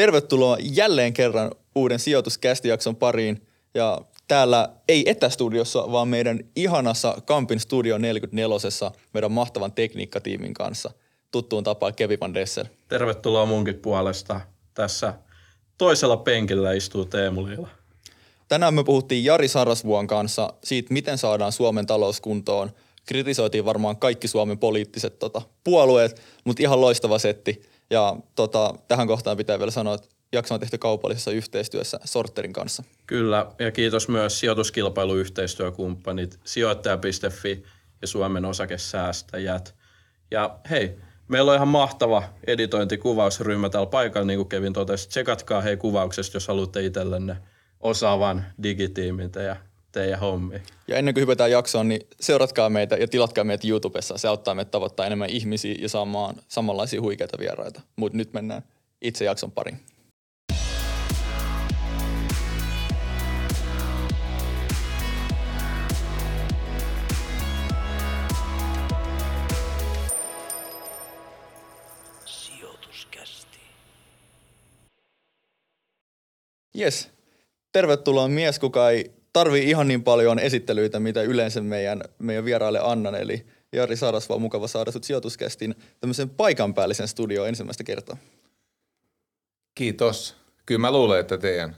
[0.00, 3.46] Tervetuloa jälleen kerran uuden sijoituskästijakson pariin.
[3.74, 10.90] Ja täällä ei etästudiossa, vaan meidän ihanassa Kampin Studio 44 meidän mahtavan tekniikkatiimin kanssa.
[11.30, 12.64] Tuttuun tapaan Kevin Van Dessel.
[12.88, 14.40] Tervetuloa munkin puolesta.
[14.74, 15.14] Tässä
[15.78, 17.68] toisella penkillä istuu Teemu Liila.
[18.48, 22.70] Tänään me puhuttiin Jari Sarasvuon kanssa siitä, miten saadaan Suomen talous kuntoon.
[23.06, 27.62] Kritisoitiin varmaan kaikki Suomen poliittiset tota, puolueet, mutta ihan loistava setti.
[27.90, 32.82] Ja tota, tähän kohtaan pitää vielä sanoa, että jakso on tehty kaupallisessa yhteistyössä Sorterin kanssa.
[33.06, 37.64] Kyllä, ja kiitos myös sijoituskilpailuyhteistyökumppanit sijoittaja.fi
[38.02, 39.74] ja Suomen osakesäästäjät.
[40.30, 45.08] Ja hei, meillä on ihan mahtava editointikuvausryhmä täällä paikalla, niin kuin Kevin totesi.
[45.08, 47.36] Tsekatkaa hei kuvauksesta, jos haluatte itsellenne
[47.80, 49.56] osaavan digitiimin ja
[49.92, 50.62] teidän hommi.
[50.88, 54.18] Ja ennen kuin hypätään jaksoon, niin seuratkaa meitä ja tilatkaa meitä YouTubessa.
[54.18, 57.80] Se auttaa meitä tavoittaa enemmän ihmisiä ja saamaan samanlaisia huikeita vieraita.
[57.96, 58.62] Mutta nyt mennään
[59.02, 59.80] itse jakson pariin.
[76.78, 77.10] Yes.
[77.72, 83.14] Tervetuloa mies, kuka ei tarvii ihan niin paljon esittelyitä, mitä yleensä meidän, meidän vieraille annan.
[83.14, 88.16] Eli Jari Sarasva mukava saada sut sijoituskästin tämmöisen paikanpäällisen studioon ensimmäistä kertaa.
[89.74, 90.36] Kiitos.
[90.66, 91.76] Kyllä mä luulen, että teidän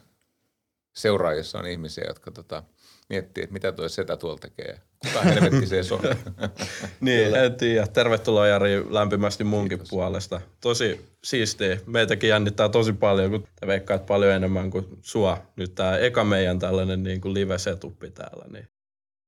[0.92, 2.62] seuraajissa on ihmisiä, jotka tota,
[3.08, 4.80] miettii, että mitä tuo setä tuolla tekee.
[5.06, 6.00] Kuka helvetti se on?
[7.00, 7.86] niin, en tiedä.
[7.86, 9.90] Tervetuloa Jari lämpimästi munkin Kiitos.
[9.90, 10.40] puolesta.
[10.60, 11.78] Tosi siistiä.
[11.86, 15.42] Meitäkin jännittää tosi paljon, kun te veikkaat paljon enemmän kuin sua.
[15.56, 18.44] Nyt tää eka meidän tällainen niin kuin live-setuppi täällä.
[18.52, 18.68] Niin.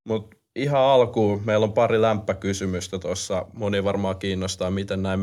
[0.09, 3.47] Mut ihan alkuun meillä on pari lämpäkysymystä tuossa.
[3.53, 5.21] Moni varmaan kiinnostaa, miten näin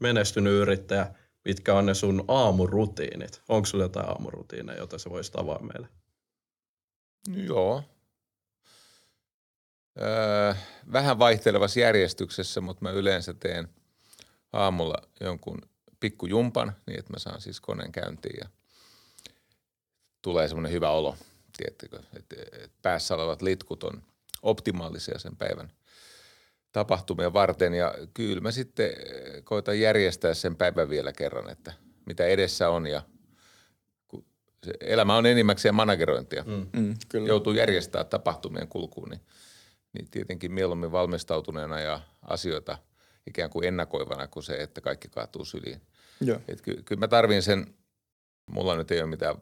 [0.00, 1.06] menestynyt yrittäjä,
[1.44, 3.42] mitkä on ne sun aamurutiinit.
[3.48, 5.88] Onko sulla jotain aamurutiineja, jota sä voisit avaa meille?
[7.28, 7.84] Joo,
[10.00, 10.54] Öö,
[10.92, 13.68] vähän vaihtelevassa järjestyksessä, mutta mä yleensä teen
[14.52, 15.58] aamulla jonkun
[16.00, 18.48] pikkujumpan, niin että mä saan siis koneen käyntiin ja
[20.22, 21.16] tulee semmoinen hyvä olo,
[21.56, 24.02] tiettikö, että, että päässä olevat litkut on
[24.42, 25.72] optimaalisia sen päivän
[26.72, 28.90] tapahtumia varten ja kyllä mä sitten
[29.44, 31.72] koitan järjestää sen päivän vielä kerran, että
[32.06, 33.02] mitä edessä on ja
[34.66, 36.44] se elämä on enimmäkseen managerointia.
[36.46, 37.28] Mm, mm, kyllä.
[37.28, 39.20] Joutuu järjestämään tapahtumien kulkuun, niin–
[39.92, 42.78] niin tietenkin mieluummin valmistautuneena ja asioita
[43.26, 45.80] ikään kuin ennakoivana kuin se, että kaikki kaatuu syliin.
[46.20, 46.40] Joo.
[46.48, 47.74] Et ky- kyllä mä tarvin sen,
[48.50, 49.34] mulla nyt ei ole mitään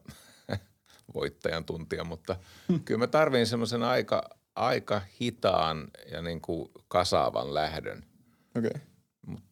[1.15, 2.37] voittajan tuntia, mutta
[2.85, 8.05] kyllä mä tarvin semmoisen aika, aika hitaan ja niin kuin kasaavan lähdön.
[8.59, 8.71] Okei.
[8.71, 9.43] Okay.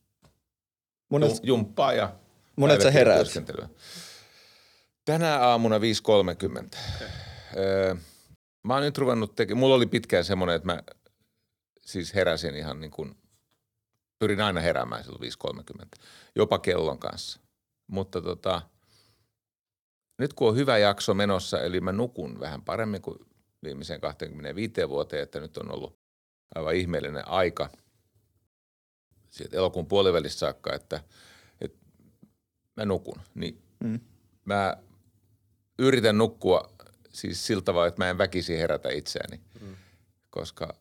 [1.08, 2.14] Monet, jumppaa ja
[2.56, 3.26] Monet sä heräät?
[5.06, 5.82] Tänä aamuna 5.30.
[5.82, 7.08] Okay.
[7.56, 7.94] Öö,
[8.66, 10.82] Mä oon nyt ruvennut tekemään, mulla oli pitkään semmoinen, että mä
[11.80, 13.16] siis heräsin ihan niin kuin,
[14.18, 15.32] pyrin aina heräämään silloin
[15.82, 15.86] 5.30,
[16.36, 17.40] jopa kellon kanssa.
[17.86, 18.62] Mutta tota,
[20.18, 23.18] nyt kun on hyvä jakso menossa, eli mä nukun vähän paremmin kuin
[23.62, 25.98] viimeiseen 25 vuoteen, että nyt on ollut
[26.54, 27.70] aivan ihmeellinen aika
[29.30, 31.00] sieltä elokuun puolivälissä saakka, että,
[31.60, 31.78] että
[32.76, 33.20] mä nukun.
[33.34, 34.00] Niin mm.
[34.44, 34.76] mä
[35.78, 36.70] yritän nukkua
[37.12, 39.76] siis siltä vaan, että mä en väkisi herätä itseäni, mm.
[40.30, 40.74] koska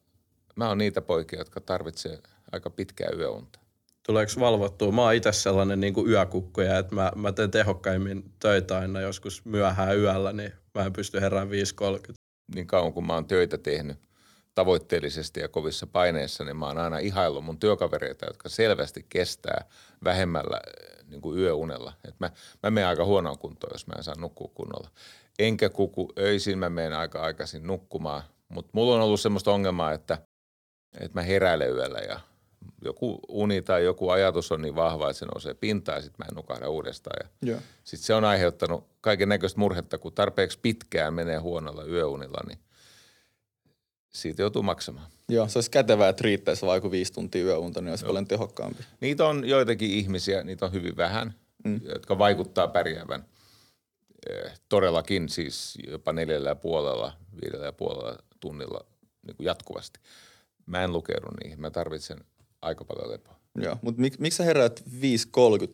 [0.56, 2.19] mä oon niitä poikia, jotka tarvitsee
[2.51, 3.59] aika pitkää yöunta.
[4.03, 4.91] Tuleeko valvottua?
[4.91, 9.45] Mä oon itse sellainen niin kuin yökukkoja, että mä, mä teen tehokkaimmin töitä aina joskus
[9.45, 12.13] myöhään yöllä, niin mä en pysty herään 5.30.
[12.55, 13.97] Niin kauan kun mä oon töitä tehnyt
[14.55, 19.66] tavoitteellisesti ja kovissa paineissa, niin mä oon aina ihaillut mun työkavereita, jotka selvästi kestää
[20.03, 20.61] vähemmällä
[21.07, 21.93] niin kuin yöunella.
[22.07, 22.31] Et mä,
[22.63, 24.89] mä menen aika huonoon kuntoon, jos mä en saa nukkua kunnolla
[25.39, 28.23] enkä kuku öisin, mä menen aika aikaisin nukkumaan.
[28.49, 30.17] Mutta mulla on ollut semmoista ongelmaa, että,
[30.99, 32.19] että mä heräilen yöllä ja
[32.85, 36.29] joku uni tai joku ajatus on niin vahva, että se nousee pintaan ja sitten mä
[36.29, 37.16] en nukahda uudestaan.
[37.22, 37.29] Ja
[37.83, 42.59] sitten se on aiheuttanut kaiken näköistä murhetta, kun tarpeeksi pitkään menee huonolla yöunilla, niin
[44.16, 45.08] siitä joutuu maksamaan.
[45.29, 48.09] Joo, se olisi kätevää, että riittäisi vaikka viisi tuntia yöunta, niin olisi Joo.
[48.09, 48.84] paljon tehokkaampi.
[49.02, 51.34] Niitä on joitakin ihmisiä, niitä on hyvin vähän,
[51.66, 51.82] mm.
[51.84, 53.26] jotka vaikuttaa pärjäävän–
[54.29, 58.85] Eh, todellakin siis jopa neljällä ja puolella, viidellä ja puolella tunnilla
[59.28, 60.00] niin kuin jatkuvasti.
[60.66, 62.18] Mä en lukeudu niihin, mä tarvitsen
[62.61, 63.35] aika paljon lepoa.
[63.56, 64.94] Joo, mutta mik, miksi sä heräät 5.30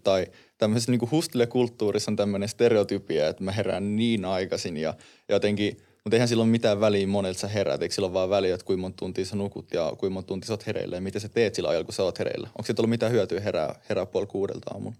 [0.03, 0.27] tai
[0.57, 4.93] tämmöisessä niin hustile-kulttuurissa on tämmöinen stereotypia, että mä herään niin aikaisin ja
[5.29, 8.53] jotenkin, mutta eihän sillä ole mitään väliä monelta sä heräät, eikö sillä ole vaan väliä,
[8.53, 11.19] että kuinka monta tuntia sä nukut ja kuinka monta tuntia sä oot hereillä ja mitä
[11.19, 12.47] sä teet sillä ajalla, kun sä oot hereillä.
[12.47, 14.95] Onko se ollut mitään hyötyä herää, herää puoli kuudelta aamulla?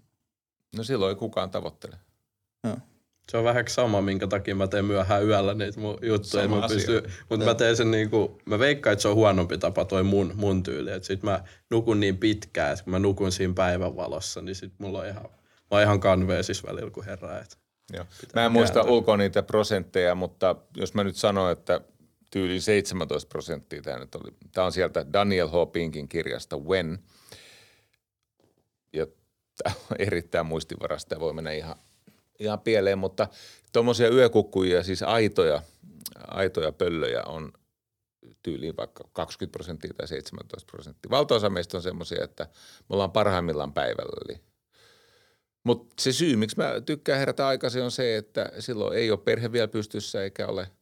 [0.76, 1.96] No silloin ei kukaan tavoittele.
[3.30, 6.48] Se on vähän sama, minkä takia mä teen myöhään yöllä niitä mun juttuja.
[6.48, 10.02] Mä pysty, mutta mä teen sen niinku, mä veikkaan, että se on huonompi tapa toi
[10.02, 10.90] mun, mun tyyli.
[10.90, 14.98] Et sit mä nukun niin pitkään, että kun mä nukun siinä päivänvalossa, niin sit mulla
[14.98, 15.30] on ihan, mä
[15.70, 17.40] oon ihan kanveesis välillä, kun herää.
[17.40, 17.58] Et
[17.92, 18.04] Joo.
[18.34, 21.80] Mä en muista ulkoa niitä prosentteja, mutta jos mä nyt sanon, että
[22.30, 24.34] tyyli 17 prosenttia tämä nyt oli.
[24.52, 25.72] Tämä on sieltä Daniel H.
[25.72, 26.98] Pinkin kirjasta When.
[28.92, 29.06] Ja
[29.62, 31.76] tämä on erittäin muistivarasta ja voi mennä ihan,
[32.38, 33.28] ihan pieleen, mutta
[33.72, 35.62] tuommoisia yökukkuja, siis aitoja,
[36.28, 37.52] aitoja pöllöjä on
[38.42, 41.10] tyyliin vaikka 20 prosenttia tai 17 prosenttia.
[41.10, 42.44] Valtaosa meistä on semmoisia, että
[42.78, 44.12] me ollaan parhaimmillaan päivällä.
[44.28, 44.40] Eli
[45.64, 49.52] mutta se syy, miksi mä tykkään herätä aikaisin, on se, että silloin ei ole perhe
[49.52, 50.68] vielä pystyssä eikä ole–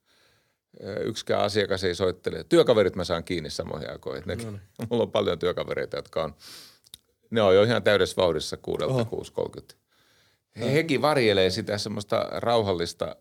[1.05, 2.45] yksikään asiakas ei soittele.
[2.45, 4.25] Työkaverit mä saan kiinni samoihin aikoihin.
[4.27, 4.61] No niin.
[4.91, 6.35] Mulla on paljon työkavereita, jotka on,
[7.31, 9.07] ne on jo ihan täydessä vauhdissa kuudelta
[9.61, 9.77] 6.30.
[10.61, 13.17] He, hekin varjelee sitä semmoista rauhallista,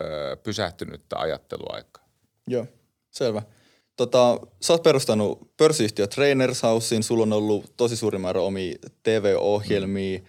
[0.00, 2.08] ö, pysähtynyttä ajatteluaikaa.
[2.46, 2.66] Joo,
[3.10, 3.42] selvä.
[3.96, 10.18] Tota, sä oot perustanut pörssiyhtiö Trainers Housein, sulla on ollut tosi suuri määrä omia TV-ohjelmia,
[10.18, 10.24] mm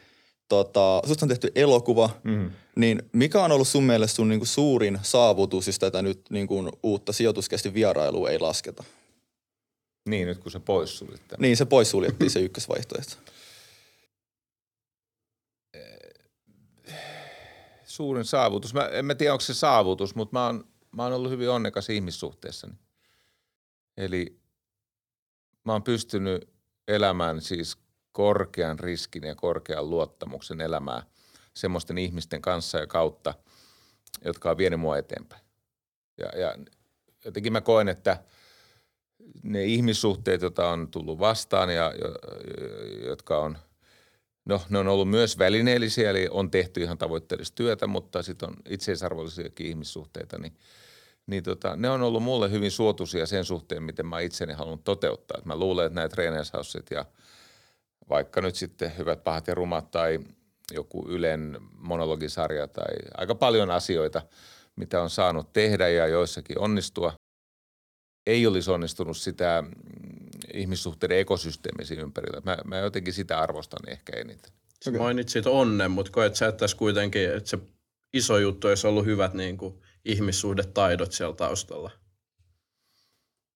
[0.52, 2.52] tota, susta on tehty elokuva, mm.
[2.76, 7.14] niin mikä on ollut sun mielestä sun niinku suurin saavutus, jos tätä nyt niinku uutta
[7.14, 8.84] sijoituskästi vierailua ei lasketa?
[10.10, 11.22] Niin, nyt kun se poissuljet.
[11.38, 13.16] Niin, se poissuljettiin se ykkösvaihtoehto.
[17.86, 18.74] Suurin saavutus.
[18.74, 21.90] Mä, en mä tiedä, onko se saavutus, mutta mä oon, mä oon ollut hyvin onnekas
[21.90, 22.74] ihmissuhteessani.
[23.98, 24.40] Eli
[25.66, 26.50] mä oon pystynyt
[26.88, 27.78] elämään siis
[28.12, 31.04] korkean riskin ja korkean luottamuksen elämää
[31.54, 33.34] semmoisten ihmisten kanssa ja kautta,
[34.26, 35.42] jotka on vienyt mua eteenpäin.
[36.18, 36.56] Ja, ja
[37.26, 38.24] jotenkin mä koen, että
[39.44, 41.94] ne ihmissuhteet, joita on tullut vastaan ja
[43.06, 43.58] jotka on,
[44.46, 48.56] no ne on ollut myös välineellisiä, eli on tehty ihan tavoitteellista työtä, mutta sitten on
[48.70, 50.58] itseisarvollisiakin ihmissuhteita, niin
[51.28, 55.38] niin tota, ne on ollut mulle hyvin suotuisia sen suhteen, miten mä itseni halunnut toteuttaa.
[55.38, 57.06] Et mä luulen, että nämä trainershaussit ja–
[58.12, 60.20] vaikka nyt sitten Hyvät, pahat ja rumat tai
[60.72, 64.22] joku Ylen monologisarja tai aika paljon asioita,
[64.76, 67.14] mitä on saanut tehdä ja joissakin onnistua.
[68.28, 69.72] Ei olisi onnistunut sitä mm,
[70.54, 72.42] ihmissuhteiden ekosysteemisiin ympärillä.
[72.46, 74.54] Mä, mä jotenkin sitä arvostan ehkä eniten.
[74.88, 75.00] Okay.
[75.00, 77.60] Mainitsit onnen, mutta koet sä, että tässä kuitenkin, että se
[78.14, 81.92] iso juttu olisi ollut hyvät niin kuin, ihmissuhdetaidot siellä taustalla?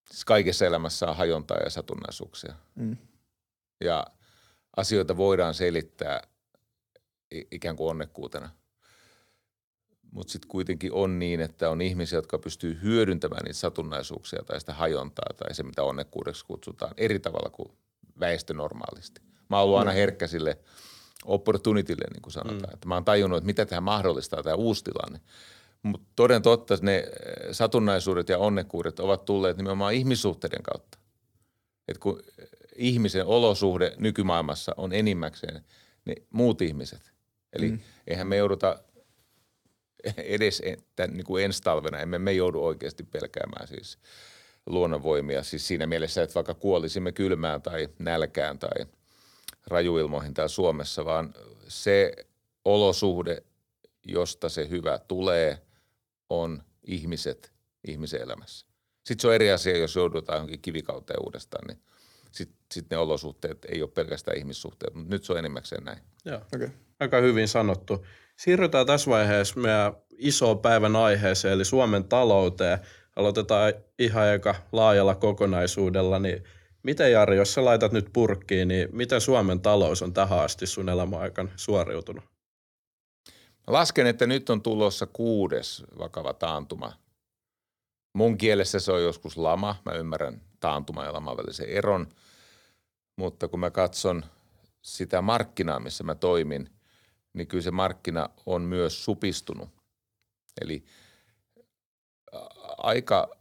[0.09, 2.55] Siis kaikessa elämässä on hajontaa ja satunnaisuuksia.
[2.75, 2.97] Mm.
[3.83, 4.07] Ja
[4.77, 6.21] asioita voidaan selittää
[7.31, 8.49] ikään kuin onnekkuutena.
[10.11, 14.73] Mutta sitten kuitenkin on niin, että on ihmisiä, jotka pystyy hyödyntämään niitä satunnaisuuksia tai sitä
[14.73, 17.71] hajontaa tai se, mitä onnekkuudeksi kutsutaan, eri tavalla kuin
[18.19, 19.21] väestö normaalisti.
[19.49, 20.59] Mä oon ollut aina herkkä sille
[21.25, 22.69] opportunitylle, niin kuin sanotaan.
[22.69, 22.73] Mm.
[22.73, 25.19] Että mä oon tajunnut, että mitä tämä mahdollistaa, tämä uusi tilanne.
[25.83, 27.07] Mutta toden totta ne eh,
[27.51, 30.97] satunnaisuudet ja onnekkuudet ovat tulleet nimenomaan ihmissuhteiden kautta.
[31.87, 32.19] Et kun
[32.75, 35.65] ihmisen olosuhde nykymaailmassa on enimmäkseen
[36.05, 37.13] ne muut ihmiset.
[37.53, 37.79] Eli mm.
[38.07, 38.79] eihän me jouduta
[40.17, 40.61] edes
[40.95, 43.97] tämän, niin kuin ensi talvena, emme me joudu oikeasti pelkäämään siis
[44.65, 45.43] luonnonvoimia.
[45.43, 48.85] Siis siinä mielessä, että vaikka kuolisimme kylmään tai nälkään tai
[49.67, 51.33] rajuilmoihin täällä Suomessa, vaan
[51.67, 52.13] se
[52.65, 53.43] olosuhde,
[54.07, 55.61] josta se hyvä tulee,
[56.29, 57.53] on ihmiset
[57.87, 58.67] ihmisen elämässä.
[59.03, 61.81] Sitten se on eri asia, jos joudutaan johonkin kivikauteen uudestaan, niin–
[62.35, 65.99] sitten sit ne olosuhteet ei ole pelkästään ihmissuhteet, mutta nyt se on enimmäkseen näin.
[66.25, 66.69] Joo, okay.
[66.99, 68.05] aika hyvin sanottu.
[68.35, 72.79] Siirrytään tässä vaiheessa meidän iso päivän aiheeseen, eli Suomen talouteen.
[73.15, 76.43] Aloitetaan ihan aika laajalla kokonaisuudella, niin
[76.83, 80.89] miten Jari, jos sä laitat nyt purkkiin, niin miten Suomen talous on tähän asti sun
[80.89, 82.23] elämäaikan suoriutunut?
[83.67, 86.93] Mä lasken, että nyt on tulossa kuudes vakava taantuma.
[88.13, 89.75] Mun kielessä se on joskus lama.
[89.85, 92.07] Mä ymmärrän taantuma ja laman välisen eron–
[93.15, 94.25] mutta kun mä katson
[94.81, 96.69] sitä markkinaa, missä mä toimin,
[97.33, 99.69] niin kyllä se markkina on myös supistunut.
[100.61, 100.85] Eli
[102.77, 103.35] aika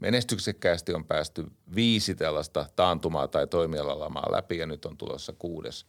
[0.00, 5.86] menestyksekkäästi on päästy viisi tällaista taantumaa tai toimialalamaa läpi ja nyt on tulossa kuudes.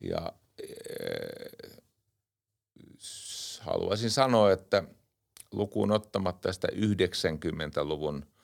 [0.00, 1.78] Ja äh,
[3.60, 4.84] haluaisin sanoa, että
[5.52, 8.24] lukuun ottamatta tästä 90-luvun–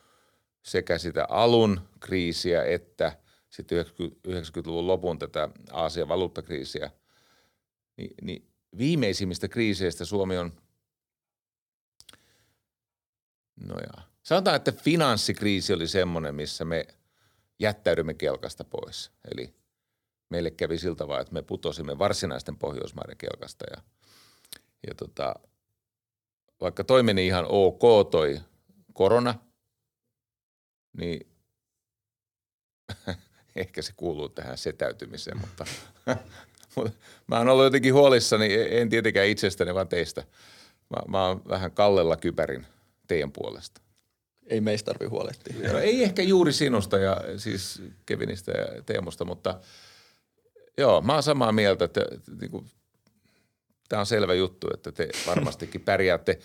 [0.64, 3.18] sekä sitä alun kriisiä että
[3.50, 3.84] sitten
[4.28, 6.90] 90-luvun lopun tätä Aasian valuuttakriisiä,
[7.96, 10.52] niin, niin viimeisimmistä kriiseistä Suomi on,
[13.60, 16.86] no ja, sanotaan, että finanssikriisi oli semmoinen, missä me
[17.58, 19.10] jättäydymme kelkasta pois.
[19.34, 19.54] Eli
[20.30, 23.82] meille kävi siltä vaan, että me putosimme varsinaisten Pohjoismaiden kelkasta ja
[24.86, 25.34] ja tota,
[26.60, 28.40] vaikka toi meni ihan ok toi
[28.92, 29.34] korona,
[30.96, 31.26] niin
[33.56, 35.64] ehkä se kuuluu tähän setäytymiseen, mutta,
[36.76, 36.92] mutta
[37.26, 40.24] mä oon ollut jotenkin huolissani, en tietenkään itsestäni, vaan teistä.
[40.90, 42.66] Mä, mä oon vähän kallella kypärin
[43.06, 43.80] teidän puolesta.
[44.46, 45.54] Ei meistä tarvi huolehtia.
[45.72, 49.60] No, ei ehkä juuri sinusta ja siis Kevinistä ja Teemusta, mutta
[50.78, 52.00] joo, mä oon samaa mieltä, että
[52.40, 52.70] niin kuin,
[53.88, 56.38] tämä on selvä juttu, että te varmastikin pärjäätte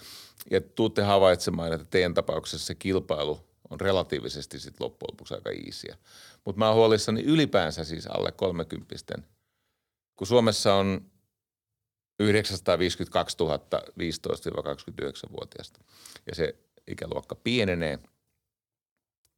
[0.51, 5.97] ja tuutte havaitsemaan, että teidän tapauksessa se kilpailu on relatiivisesti sitten loppujen lopuksi aika iisiä.
[6.45, 8.95] Mutta mä oon huolissani ylipäänsä siis alle 30
[10.19, 11.11] kun Suomessa on
[12.19, 13.57] 952 000
[13.99, 15.79] 15-29-vuotiaista
[16.27, 16.55] ja se
[16.87, 17.99] ikäluokka pienenee.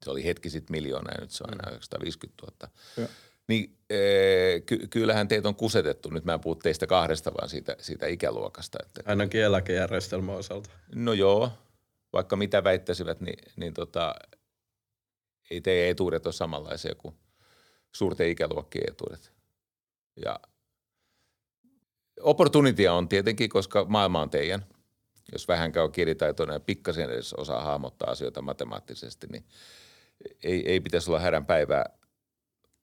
[0.06, 2.74] Se oli hetki sitten miljoona ja nyt se on enää 950 000.
[2.98, 3.08] Ja.
[3.48, 6.10] Niin ee, ky- kyllähän teitä on kusetettu.
[6.10, 8.78] Nyt mä en puhu teistä kahdesta, vaan siitä, siitä ikäluokasta.
[8.86, 9.02] Että...
[9.06, 10.70] Ainakin eläkejärjestelmän osalta.
[10.96, 11.52] No joo,
[12.14, 14.16] vaikka mitä väittäisivät, niin, niin tota,
[15.52, 17.16] ei teidän etuudet ole samanlaisia kuin
[17.92, 19.32] suurten ikäluokkien etuudet.
[20.26, 20.40] Ja
[22.20, 24.66] opportunitia on tietenkin, koska maailma on teidän.
[25.32, 29.46] Jos vähän käy kielitaitoinen ja pikkasen edes osaa hahmottaa asioita matemaattisesti, niin
[30.44, 31.86] ei, ei pitäisi olla hädän päivää.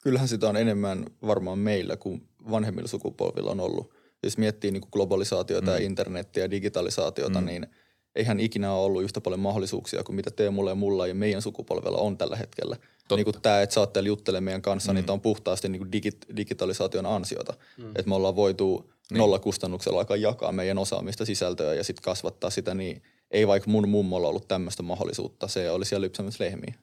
[0.03, 3.95] Kyllähän sitä on enemmän varmaan meillä kuin vanhemmilla sukupolvilla on ollut.
[4.23, 5.73] Jos miettii niin kuin globalisaatiota mm.
[5.73, 7.47] ja internettiä ja digitalisaatiota, mm.
[7.47, 7.67] niin–
[8.15, 11.99] eihän ikinä ole ollut yhtä paljon mahdollisuuksia kuin mitä Teemulla ja mulla ja meidän sukupolvella
[11.99, 12.77] on tällä hetkellä.
[12.77, 13.17] Totta.
[13.17, 14.99] Niin kuin tämä, että saatte juttelemaan meidän kanssa, niin mm.
[14.99, 17.55] niin tämä on puhtaasti niin kuin digit- digitalisaation ansiota.
[17.77, 17.89] Mm.
[17.89, 19.19] Että me ollaan voitu niin.
[19.19, 23.89] nolla kustannuksella aika jakaa meidän osaamista sisältöä ja sitten kasvattaa sitä, niin ei vaikka mun
[23.89, 25.49] mummolla ollut tämmöistä mahdollisuutta.
[25.49, 26.75] Se oli siellä lypsämässä lehmiä.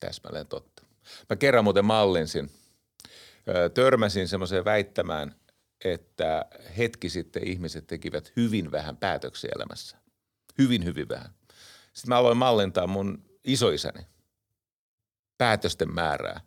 [0.00, 0.82] Täsmälleen totta.
[1.30, 2.50] Mä kerran muuten mallinsin.
[3.74, 5.34] Törmäsin semmoiseen väittämään,
[5.84, 6.44] että
[6.78, 9.96] hetki sitten ihmiset tekivät hyvin vähän päätöksiä elämässä
[10.58, 11.30] hyvin, hyvin vähän.
[11.92, 14.06] Sitten mä aloin mallintaa mun isoisäni
[15.38, 16.40] päätösten määrää.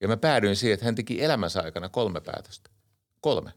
[0.00, 2.70] Ja mä päädyin siihen, että hän teki elämänsä aikana kolme päätöstä.
[3.20, 3.52] Kolme.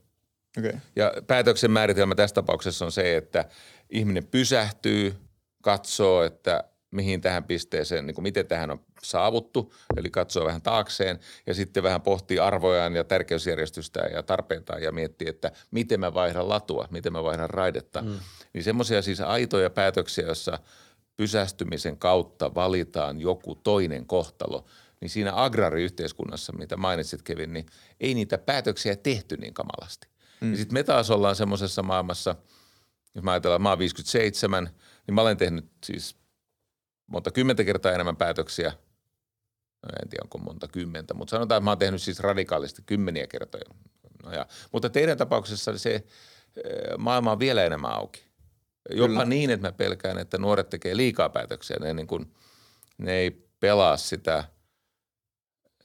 [0.58, 0.74] Okay.
[0.96, 3.46] Ja päätöksen määritelmä tässä tapauksessa on se, että
[3.90, 5.16] ihminen pysähtyy,
[5.62, 11.20] katsoo, että mihin tähän pisteeseen, niin kuin miten tähän on saavuttu, eli katsoo vähän taakseen
[11.48, 16.50] ja sitten vähän pohtii arvojaan ja tärkeysjärjestystä ja tarpeitaan ja miettii, että miten mä vaihdan
[16.50, 18.02] latua, miten mä vaihdan raidetta.
[18.02, 18.20] Mm.
[18.54, 20.60] Niin semmoisia siis aitoja päätöksiä, joissa
[21.18, 24.66] pysästymisen kautta valitaan joku toinen kohtalo,
[25.02, 27.66] niin siinä agrariyhteiskunnassa, mitä mainitsit Kevin, niin
[28.00, 30.08] ei niitä päätöksiä tehty niin kamalasti.
[30.42, 30.52] Mm.
[30.52, 32.36] Ja sitten me taas ollaan semmoisessa maailmassa,
[33.16, 34.70] jos mä ajatellaan, mä oon 57,
[35.08, 36.16] niin mä olen tehnyt siis
[37.10, 38.74] monta kymmentä kertaa enemmän päätöksiä.
[39.84, 43.28] No en tiedä, onko monta kymmentä, mutta sanotaan, että mä oon tehnyt siis radikaalisti kymmeniä
[43.28, 43.64] kertoja.
[44.24, 46.04] No ja, mutta teidän tapauksessa se eh,
[46.98, 48.24] maailma on vielä enemmän auki.
[48.90, 49.26] Jopa Kyllä.
[49.26, 51.78] niin, että mä pelkään, että nuoret tekee liikaa päätöksiä.
[51.80, 52.32] Ne, niin kun,
[52.98, 54.44] ne ei pelaa sitä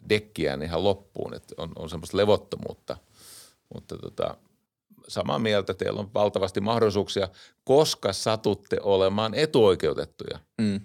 [0.08, 2.96] dekkiä ihan loppuun, että on, on semmoista levottomuutta.
[3.74, 4.36] Mutta tota,
[5.08, 7.28] samaa mieltä, teillä on valtavasti mahdollisuuksia,
[7.64, 10.38] koska satutte olemaan etuoikeutettuja.
[10.58, 10.80] Mm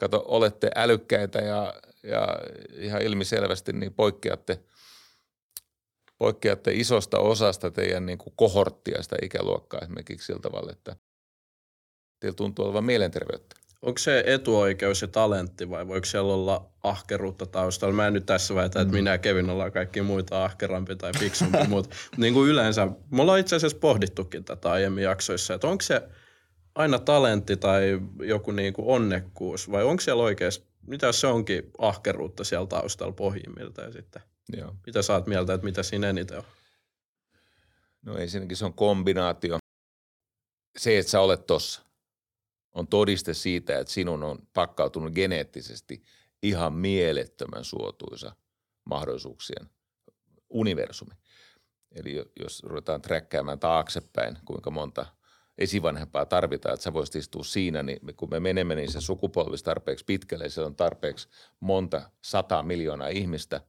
[0.00, 2.28] kato, olette älykkäitä ja, ja
[2.72, 4.60] ihan ilmiselvästi niin poikkeatte,
[6.18, 10.96] poikkeatte isosta osasta teidän niin kuin kohorttia, sitä ikäluokkaa esimerkiksi sillä tavalla, että
[12.20, 13.56] teillä tuntuu olevan mielenterveyttä.
[13.82, 17.94] Onko se etuoikeus ja talentti vai voiko siellä olla ahkeruutta taustalla?
[17.94, 18.98] Mä en nyt tässä väitä, että mm.
[18.98, 23.40] minä ja Kevin ollaan kaikki muita ahkerampi tai fiksumpi, mutta niin kuin yleensä, me ollaan
[23.40, 26.02] itse asiassa pohdittukin tätä aiemmin jaksoissa, että onko se–
[26.80, 31.70] aina talentti tai joku niin kuin onnekkuus, vai onko siellä oikeasti, mitä jos se onkin
[31.78, 34.22] ahkeruutta siellä taustalla pohjimmilta ja sitten,
[34.56, 34.76] Joo.
[34.86, 36.44] mitä saat mieltä, että mitä siinä eniten on?
[38.02, 39.58] No ensinnäkin se on kombinaatio.
[40.78, 41.82] Se, että sä olet tossa,
[42.72, 46.02] on todiste siitä, että sinun on pakkautunut geneettisesti
[46.42, 48.36] ihan mielettömän suotuisa
[48.84, 49.70] mahdollisuuksien
[50.50, 51.14] universumi.
[51.92, 55.06] Eli jos ruvetaan träkkäämään taaksepäin, kuinka monta–
[55.60, 60.04] esivanhempaa tarvitaan, että sä voisit istua siinä, niin kun me menemme niin se sukupolvis tarpeeksi
[60.04, 61.28] pitkälle, se on tarpeeksi
[61.60, 63.60] monta sata miljoonaa ihmistä,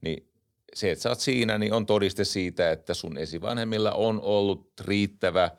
[0.00, 0.30] niin
[0.74, 5.50] se, että sä oot siinä, niin on todiste siitä, että sun esivanhemmilla on ollut riittävä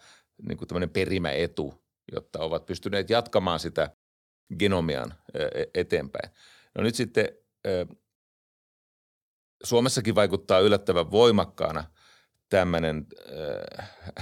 [0.48, 3.90] niin kuin tämmöinen perimäetu, jotta ovat pystyneet jatkamaan sitä
[4.60, 6.30] genomian e-, eteenpäin.
[6.76, 7.30] No nyt sitten
[9.64, 11.84] Suomessakin vaikuttaa yllättävän voimakkaana
[12.50, 13.08] tämmöinen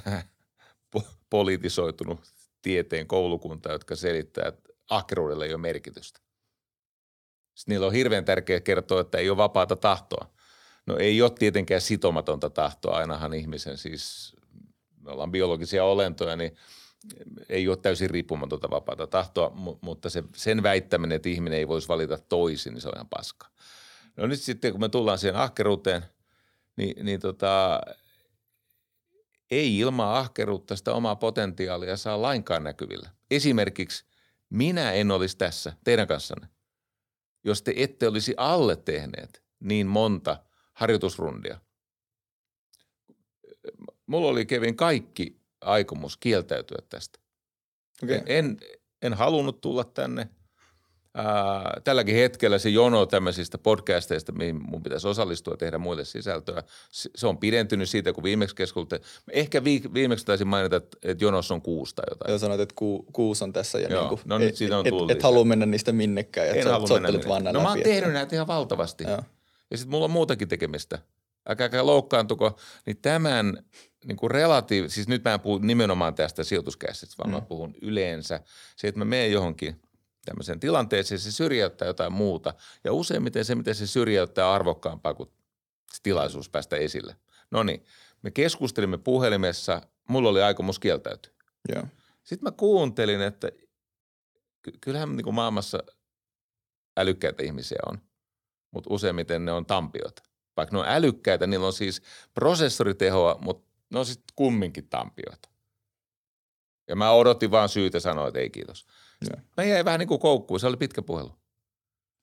[0.07, 0.27] äh,
[1.29, 2.20] politisoitunut
[2.62, 6.20] tieteen koulukunta, jotka selittää, että ahkeruudella ei ole merkitystä.
[7.55, 10.29] Sitten niillä on hirveän tärkeää kertoa, että ei ole vapaata tahtoa.
[10.86, 14.36] No ei ole tietenkään sitomatonta tahtoa, ainahan ihmisen siis
[15.01, 16.58] me ollaan biologisia olentoja, niin
[17.50, 19.51] ei ole täysin riippumatonta vapaata tahtoa,
[19.82, 23.48] mutta se, sen väittäminen, että ihminen ei voisi valita toisin, niin se on ihan paska.
[24.17, 26.05] No nyt sitten, kun me tullaan siihen ahkeruuteen,
[26.77, 27.82] niin, niin tota,
[29.51, 33.09] ei ilman ahkeruutta sitä omaa potentiaalia saa lainkaan näkyvillä.
[33.31, 34.05] Esimerkiksi
[34.49, 36.47] minä en olisi tässä teidän kanssanne,
[37.43, 40.37] jos te ette olisi alle tehneet niin monta
[40.73, 41.59] harjoitusrundia.
[44.05, 47.19] Mulla oli Kevin kaikki aikomus kieltäytyä tästä.
[48.03, 48.21] Okay.
[48.25, 48.57] En,
[49.01, 50.29] en halunnut tulla tänne.
[51.17, 56.63] Ää, tälläkin hetkellä se jono tämmöisistä podcasteista, mihin mun pitäisi osallistua ja tehdä muille sisältöä,
[56.91, 59.07] se on pidentynyt siitä, kun viimeksi keskusteltiin.
[59.31, 62.31] Ehkä viimeksi taisin mainita, että, että jonossa on kuusi tai jotain.
[62.31, 64.88] Joo, sanoit, että ku, kuusi on tässä ja Joo, niin kuin, no nyt siitä on
[64.88, 66.57] et, tullut et, et halua mennä niistä minnekään.
[66.57, 69.03] En halua mennä vaan No mä oon tehnyt näitä ihan valtavasti.
[69.03, 69.24] Joo.
[69.72, 71.00] Ja sitten mulla on muutakin tekemistä.
[71.50, 72.60] Älkääkä loukkaantuko.
[72.86, 73.63] Niin tämän
[74.05, 74.88] niin kuin relatiiv...
[74.88, 77.36] Siis nyt mä en puhu nimenomaan tästä sijoituskäsistä, vaan mm.
[77.36, 78.39] mä puhun yleensä.
[78.75, 79.81] Se, että mä menen johonkin
[80.25, 82.53] tämmöiseen tilanteeseen, se syrjäyttää jotain muuta.
[82.84, 85.29] Ja useimmiten se, miten se syrjäyttää arvokkaampaa kuin
[86.03, 87.15] tilaisuus päästä esille.
[87.51, 87.86] No niin,
[88.22, 91.34] me keskustelimme puhelimessa, mulla oli aikomus kieltäytyä.
[91.72, 91.88] Yeah.
[92.24, 93.51] Sitten mä kuuntelin, että
[94.82, 95.84] kyllähän niin kuin maailmassa
[96.98, 98.01] älykkäitä ihmisiä on,
[98.72, 100.20] mutta useimmiten ne on tampiot.
[100.58, 102.01] Vaikka ne on älykkäitä, niillä on siis
[102.34, 105.50] prosessoritehoa, mutta ne on sitten kumminkin tampioita.
[106.88, 108.86] Ja mä odotin vaan syytä sanoa, että ei kiitos.
[109.29, 109.41] Ja.
[109.57, 111.31] Mä jäin vähän niin kuin koukkuun, se oli pitkä puhelu.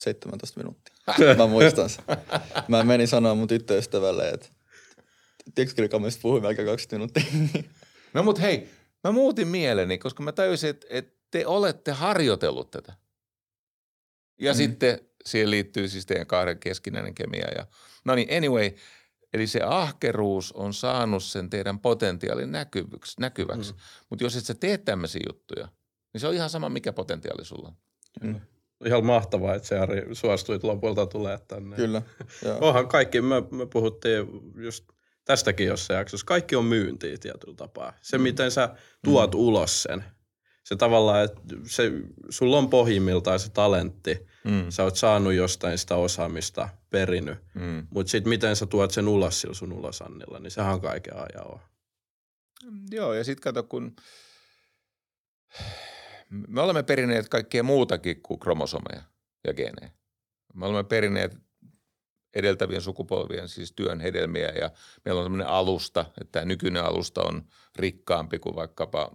[0.01, 0.95] 17 minuuttia.
[1.39, 2.05] Mä muistan sen.
[2.69, 4.49] Mä menin sanoa mun tyttöystävälle, että
[5.55, 7.63] tekstikamista puhuin melkein 20 minuuttia.
[8.15, 8.69] no mut hei,
[9.05, 12.93] mä muutin mieleni, koska mä tajusin, että, että te olette harjoitellut tätä.
[14.41, 14.57] Ja mm.
[14.57, 17.49] sitten siihen liittyy siis teidän kahden keskinäinen kemia.
[17.57, 17.67] Ja,
[18.05, 18.71] no niin, anyway,
[19.33, 23.21] eli se ahkeruus on saanut sen teidän potentiaalin näkyväksi.
[23.21, 23.73] näkyväksi.
[23.73, 23.79] Mm.
[24.11, 25.69] Mutta jos et sä tee tämmöisiä juttuja,
[26.13, 27.75] niin se on ihan sama, mikä potentiaali sulla on.
[28.23, 28.41] Mm.
[28.87, 31.77] Ihan mahtavaa, että se Ari suostuit lopulta tulee tänne.
[31.77, 32.03] Kyllä.
[32.61, 34.85] Onhan kaikki, me, me puhuttiin just
[35.25, 37.93] tästäkin jossain jaksossa, kaikki on myyntiä tietyllä tapaa.
[38.03, 38.23] Se, mm.
[38.23, 39.41] miten sä tuot mm.
[39.41, 40.05] ulos sen.
[40.65, 41.93] Se tavallaan, että se,
[42.31, 44.27] sulla on pohjimmiltaan se talentti.
[44.45, 44.67] Mm.
[44.69, 47.39] Sä oot saanut jostain sitä osaamista, perinyt.
[47.55, 47.87] Mm.
[47.91, 51.53] Mutta sitten miten sä tuot sen ulos sillä sun ulosannilla, niin sehän on kaiken ajan
[51.53, 51.61] on.
[52.91, 53.97] Joo, ja sitten kato, kun
[56.49, 59.03] me olemme perineet kaikkea muutakin kuin kromosomeja
[59.47, 59.91] ja geenejä.
[60.55, 61.37] Me olemme perineet
[62.35, 64.71] edeltävien sukupolvien siis työn hedelmiä ja
[65.05, 69.11] meillä on sellainen alusta, että tämä nykyinen alusta on rikkaampi kuin vaikkapa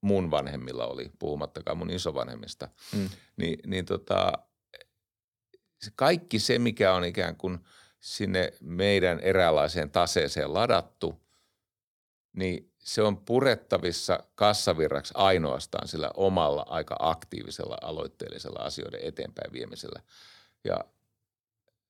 [0.00, 2.68] mun vanhemmilla oli, puhumattakaan mun isovanhemmista.
[2.94, 3.08] Mm.
[3.36, 4.32] Ni, niin tota,
[5.82, 7.58] se kaikki se, mikä on ikään kuin
[8.00, 11.22] sinne meidän eräänlaiseen taseeseen ladattu,
[12.32, 20.02] niin se on purettavissa kassavirraksi ainoastaan sillä omalla aika aktiivisella aloitteellisella asioiden eteenpäin viemisellä.
[20.64, 20.84] Ja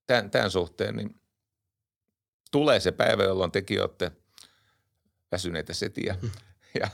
[0.06, 1.20] tämän, tämän suhteen niin
[2.50, 4.12] tulee se päivä, jolloin tekin olette
[5.32, 6.16] väsyneitä setiä
[6.80, 6.88] ja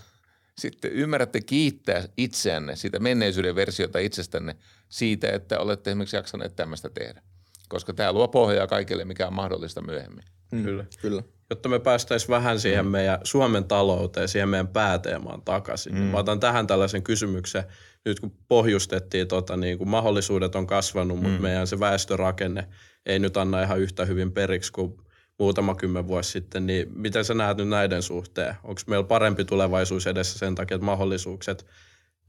[0.59, 4.57] sitten ymmärrätte kiittää itseänne siitä menneisyyden versiota itsestänne
[4.88, 7.23] siitä, että olette esimerkiksi jaksaneet tämmöistä tehdä.
[7.69, 10.25] Koska tämä luo pohjaa kaikille, mikä on mahdollista myöhemmin.
[10.53, 10.85] Mm, kyllä.
[11.01, 12.90] kyllä jotta me päästäisiin vähän siihen mm.
[12.90, 15.94] meidän Suomen talouteen, siihen meidän pääteemaan takaisin.
[15.94, 16.00] Mm.
[16.00, 17.64] Mä otan tähän tällaisen kysymyksen,
[18.04, 21.22] nyt kun pohjustettiin, tota, niin kun mahdollisuudet on kasvanut, mm.
[21.22, 22.68] mutta meidän se väestörakenne
[23.07, 24.96] ei nyt anna ihan yhtä hyvin periksi kuin
[25.38, 28.54] muutama kymmen vuosi sitten, niin miten sä näet nyt näiden suhteen?
[28.64, 31.66] Onko meillä parempi tulevaisuus edessä sen takia, että mahdollisuukset,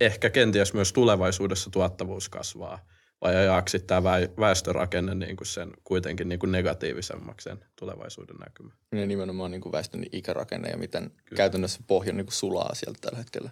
[0.01, 2.79] ehkä kenties myös tulevaisuudessa tuottavuus kasvaa?
[3.21, 4.03] Vai ajaako tämä
[4.39, 8.73] väestörakenne niin kuin sen kuitenkin niin kuin negatiivisemmaksi sen tulevaisuuden näkymä?
[8.91, 11.37] Ja nimenomaan niin kuin väestön ikärakenne ja miten Kyllä.
[11.37, 13.49] käytännössä pohja niin kuin sulaa sieltä tällä hetkellä.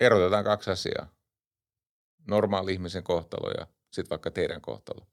[0.00, 1.14] Erotetaan kaksi asiaa.
[2.28, 5.06] Normaali ihmisen kohtalo ja sitten vaikka teidän kohtalo.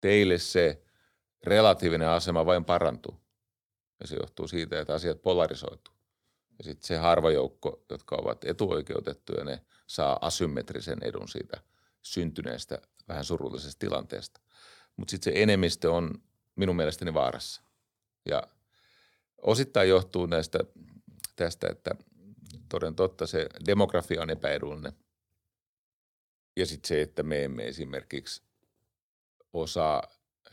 [0.00, 0.82] Teille se
[1.44, 3.20] relatiivinen asema vain parantuu.
[4.00, 5.94] Ja se johtuu siitä, että asiat polarisoituu.
[6.58, 11.60] Ja sitten se harva joukko, jotka ovat etuoikeutettuja, ne saa asymmetrisen edun siitä
[12.02, 14.40] syntyneestä vähän surullisesta tilanteesta.
[14.96, 16.22] Mutta sitten se enemmistö on
[16.56, 17.62] minun mielestäni vaarassa.
[18.28, 18.42] Ja
[19.42, 20.58] osittain johtuu näistä
[21.36, 21.90] tästä, että
[22.68, 24.92] toden totta se demografia on epäedullinen.
[26.56, 28.42] Ja sitten se, että me emme esimerkiksi
[29.52, 30.02] osaa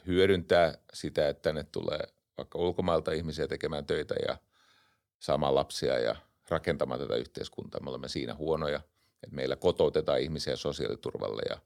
[0.07, 4.37] hyödyntää sitä, että tänne tulee vaikka ulkomailta ihmisiä tekemään töitä ja–
[5.19, 6.15] saamaan lapsia ja
[6.49, 7.81] rakentamaan tätä yhteiskuntaa.
[7.83, 8.77] Me olemme siinä huonoja,
[9.23, 11.57] että meillä kotoutetaan ihmisiä sosiaaliturvalle ja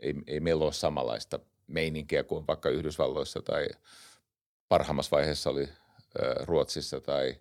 [0.00, 3.68] ei, ei meillä ole samanlaista meininkiä kuin vaikka Yhdysvalloissa tai
[4.68, 5.68] parhaimmassa vaiheessa oli
[6.42, 7.40] Ruotsissa tai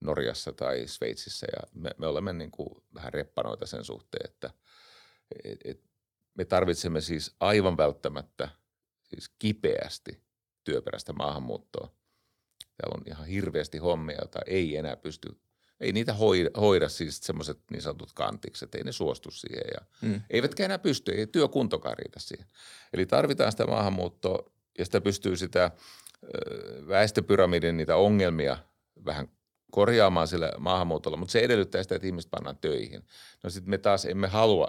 [0.00, 4.50] Norjassa tai Sveitsissä ja me, me olemme niin kuin vähän reppanoita sen suhteen, että
[5.44, 5.80] et, et
[6.34, 8.48] me tarvitsemme siis aivan välttämättä
[9.02, 10.22] siis kipeästi
[10.64, 11.88] työperäistä maahanmuuttoa.
[12.76, 15.36] Täällä on ihan hirveästi hommia, joita ei enää pysty,
[15.80, 20.20] ei niitä hoida, hoida siis semmoiset niin sanotut kantikset, ei ne suostu siihen ja mm.
[20.30, 22.46] eivätkä enää pysty, ei työkuntokaan riitä siihen.
[22.92, 25.70] Eli tarvitaan sitä maahanmuuttoa ja sitä pystyy sitä
[26.88, 28.58] väestöpyramidin niitä ongelmia
[29.04, 29.28] vähän
[29.70, 33.06] korjaamaan sillä maahanmuutolla, mutta se edellyttää sitä, että ihmiset pannaan töihin.
[33.42, 34.68] No sitten me taas emme halua,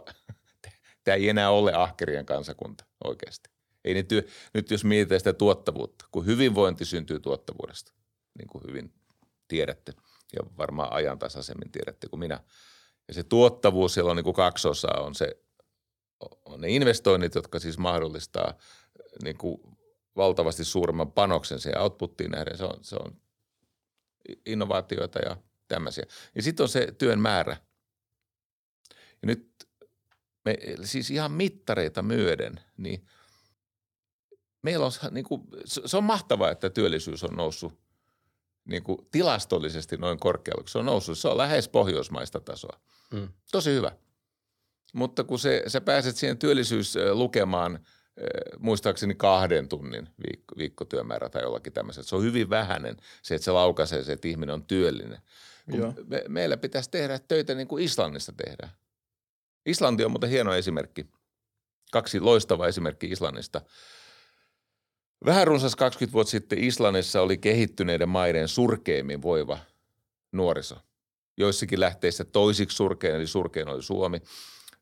[1.03, 3.49] tämä ei enää ole ahkerien kansakunta oikeasti.
[3.85, 4.21] Ei työ,
[4.53, 7.93] nyt jos mietitään sitä tuottavuutta, kun hyvinvointi syntyy tuottavuudesta,
[8.37, 8.93] niin kuin hyvin
[9.47, 9.93] tiedätte
[10.33, 12.39] ja varmaan ajantasaisemmin tiedätte kuin minä.
[13.07, 15.37] Ja se tuottavuus, siellä on niin kuin kaksi osaa, on, se,
[16.45, 18.57] on ne investoinnit, jotka siis mahdollistaa
[19.23, 19.61] niin kuin
[20.15, 22.57] valtavasti suuremman panoksen siihen outputtiin nähden.
[22.57, 23.21] Se on, se on
[24.45, 26.05] innovaatioita ja tämmöisiä.
[26.35, 27.57] Ja sitten on se työn määrä.
[28.91, 29.67] Ja nyt
[30.45, 33.07] me siis ihan mittareita myöden, niin
[34.65, 37.73] meillä on, niin kuin, se on mahtavaa, että työllisyys on noussut
[38.65, 40.63] niin kuin tilastollisesti noin korkealle.
[40.67, 42.79] Se on noussut, se on lähes pohjoismaista tasoa.
[43.13, 43.27] Mm.
[43.51, 43.91] Tosi hyvä.
[44.93, 47.79] Mutta kun se, sä pääset siihen työllisyyslukemaan–
[48.59, 52.07] muistaakseni kahden tunnin viikko, viikkotyömäärä tai jollakin tämmöiset.
[52.07, 55.21] Se on hyvin vähäinen se, että se laukaisee se, että ihminen on työllinen.
[56.07, 58.71] Me, meillä pitäisi tehdä töitä niin kuin Islannissa tehdään.
[59.65, 61.05] Islanti on muuten hieno esimerkki.
[61.91, 63.61] Kaksi loistavaa esimerkkiä Islannista.
[65.25, 69.57] Vähän runsas 20 vuotta sitten Islannissa oli kehittyneiden maiden surkeimmin voiva
[70.31, 70.75] nuoriso.
[71.37, 74.21] Joissakin lähteissä toisiksi surkein, eli surkein oli Suomi–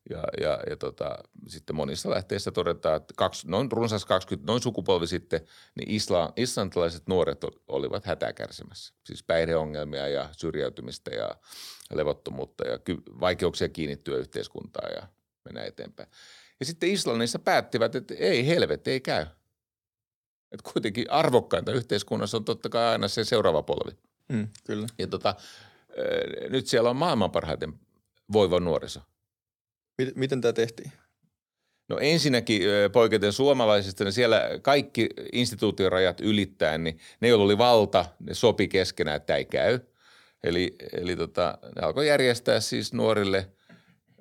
[0.10, 1.18] ja, ja, ja tota,
[1.48, 5.42] sitten monissa lähteissä todetaan, että kaksi, noin runsas 20, noin sukupolvi sitten,
[5.76, 8.94] niin isla, islantilaiset nuoret olivat hätää kärsimässä.
[9.04, 11.36] Siis päihdeongelmia ja syrjäytymistä ja
[11.94, 15.08] levottomuutta ja ky, vaikeuksia kiinnittyä yhteiskuntaan ja
[15.46, 16.10] mennä eteenpäin.
[16.60, 19.26] Ja sitten Islannissa päättivät, että ei helvet, ei käy.
[20.54, 23.92] Että kuitenkin arvokkainta yhteiskunnassa on totta kai aina se seuraava polvi.
[24.30, 24.88] Mm, kyllä.
[24.98, 25.36] Ja tota,
[26.50, 27.74] nyt siellä on maailman parhaiten
[28.34, 29.02] voiva nuoriso–
[29.98, 30.92] Miten, miten tämä tehtiin?
[31.90, 32.62] No ensinnäkin
[32.92, 39.18] poiketen suomalaisista, niin siellä kaikki instituutiorajat ylittäen, niin ne, joilla oli valta, ne sopi keskenään,
[39.18, 39.80] että tämä ei käy.
[40.44, 43.50] Eli, eli tota, ne alkoi järjestää siis nuorille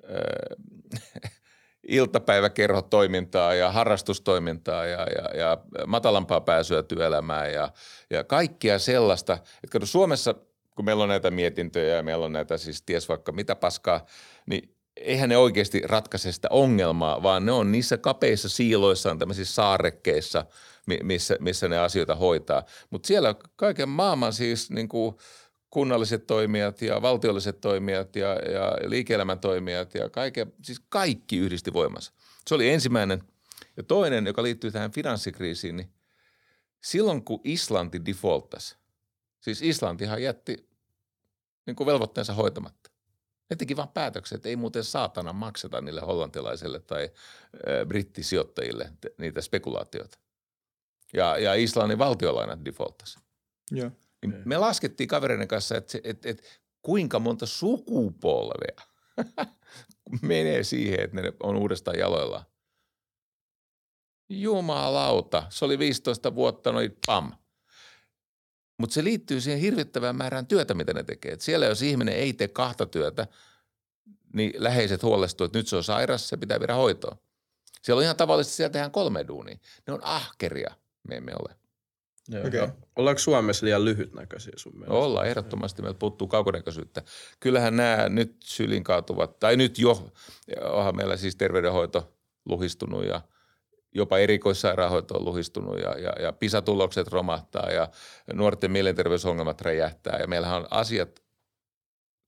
[0.03, 1.31] äh,
[1.87, 7.69] iltapäiväkerhotoimintaa ja harrastustoimintaa ja, ja, ja matalampaa pääsyä työelämään ja,
[8.09, 9.37] ja kaikkia sellaista.
[9.63, 10.35] Että Suomessa,
[10.75, 14.05] kun meillä on näitä mietintöjä ja meillä on näitä siis ties vaikka mitä paskaa,
[14.45, 20.45] niin eihän ne oikeasti ratkaise sitä ongelmaa, vaan ne on niissä kapeissa siiloissaan, tämmöisissä saarekkeissa,
[21.03, 22.63] missä, missä ne asioita hoitaa.
[22.89, 25.15] Mutta siellä kaiken maailman siis niin kuin
[25.73, 32.13] kunnalliset toimijat ja valtiolliset toimijat ja, ja liike-elämän toimijat ja kaiken, siis kaikki yhdisti voimansa.
[32.47, 33.23] Se oli ensimmäinen.
[33.77, 35.93] Ja toinen, joka liittyy tähän finanssikriisiin, niin
[36.83, 38.75] silloin kun Islanti defaultasi,
[39.39, 40.69] siis Islantihan jätti
[41.65, 42.91] niin kuin velvoitteensa hoitamatta.
[43.49, 49.41] Ne teki vaan päätöksen, että ei muuten saatana makseta niille hollantilaisille tai äh, brittisijoittajille niitä
[49.41, 50.17] spekulaatioita.
[51.13, 53.19] Ja, ja Islannin valtiolainat defaultasi.
[53.71, 53.91] Joo.
[54.31, 56.43] Niin me laskettiin kavereiden kanssa, että, että, että
[56.81, 58.85] kuinka monta sukupolvea
[60.21, 62.45] menee siihen, että ne on uudestaan jaloillaan.
[64.29, 67.31] Jumalauta, se oli 15 vuotta, noin pam–
[68.77, 71.31] mutta se liittyy siihen hirvittävään määrään työtä, mitä ne tekee.
[71.31, 73.27] Et siellä jos ihminen ei tee kahta työtä,
[74.33, 77.17] niin läheiset huolestuu, että nyt se on sairas, se pitää viedä hoitoon.
[77.81, 79.57] Siellä on ihan tavallisesti, siellä tehdään kolme duunia.
[79.87, 80.75] Ne on ahkeria,
[81.07, 81.55] me emme ole.
[82.29, 82.47] Joo.
[82.47, 82.67] Okay.
[82.95, 84.93] Ollaanko Suomessa liian lyhytnäköisiä sun mielestä?
[84.93, 85.81] Ollaan, ehdottomasti.
[85.81, 87.01] Meiltä puuttuu kaukonäköisyyttä.
[87.39, 90.11] Kyllähän nämä nyt sylinkaatuvat, tai nyt jo,
[90.61, 92.13] onhan meillä siis terveydenhoito
[92.45, 93.21] luhistunut ja–
[93.95, 97.89] jopa erikoissairaanhoito on luhistunut ja, ja, ja PISA-tulokset romahtaa ja
[98.33, 101.23] nuorten mielenterveysongelmat räjähtää ja meillähän on asiat,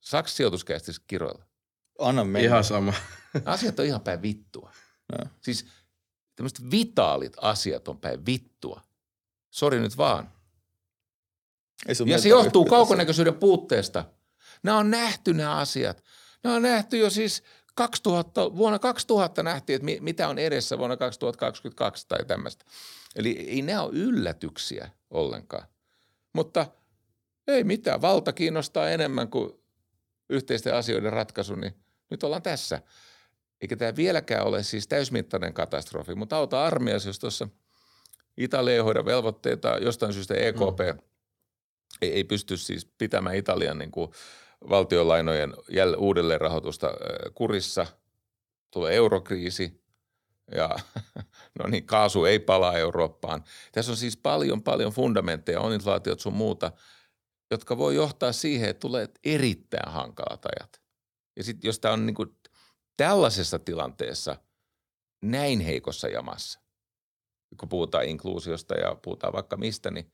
[0.02, 1.46] saako sijoituskästissä kiroilla?
[2.00, 2.40] Anna mennä.
[2.40, 2.94] Ihan sama.
[3.46, 4.72] Asiat on ihan päin vittua.
[5.12, 5.30] No.
[5.42, 5.66] Siis
[6.36, 8.82] tämmöiset vitaalit asiat on päin vittua.
[9.56, 10.32] Sori nyt vaan.
[11.88, 14.06] Ei ja se johtuu kaukonäköisyyden puutteesta.
[14.64, 16.04] Nämä on nähty nämä asiat.
[16.44, 17.44] Nämä on nähty jo siis
[17.76, 22.66] 2000, vuonna 2000 nähtiin, että mitä on edessä vuonna 2022 tai tämmöistä.
[23.16, 25.68] Eli ei ne ole yllätyksiä ollenkaan.
[26.34, 26.68] Mutta
[27.48, 29.54] ei mitään, valta kiinnostaa enemmän kuin
[30.30, 31.76] yhteisten asioiden ratkaisu, niin
[32.12, 32.82] nyt ollaan tässä.
[33.62, 37.50] Eikä tämä vieläkään ole siis täysmittainen katastrofi, mutta auta armias, jos tuossa
[38.38, 41.00] Italia ei hoida velvoitteita, jostain syystä EKP mm.
[42.02, 44.12] ei, ei pysty siis pitämään Italian niin kuin
[44.70, 46.94] valtionlainojen jäl, uudelleenrahoitusta
[47.34, 47.88] kurissa.
[48.72, 49.86] Tulee eurokriisi
[50.52, 50.70] ja
[51.60, 53.44] no niin, kaasu ei palaa Eurooppaan.
[53.72, 56.72] Tässä on siis paljon, paljon fundamentteja, on inflaatiot sun muuta,
[57.52, 60.82] jotka voi johtaa siihen, että tulee erittäin hankalat ajat.
[61.36, 62.38] Ja sitten jos tämä on niin kuin
[62.98, 64.36] tällaisessa tilanteessa
[65.22, 66.60] näin heikossa jamassa,
[67.58, 70.12] kun puhutaan inkluusiosta ja puhutaan vaikka mistä, niin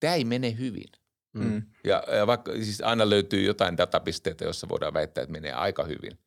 [0.00, 0.88] tämä ei mene hyvin.
[1.32, 1.62] Mm.
[1.84, 6.18] Ja, ja vaikka siis aina löytyy jotain datapisteitä, jossa voidaan väittää, että menee aika hyvin.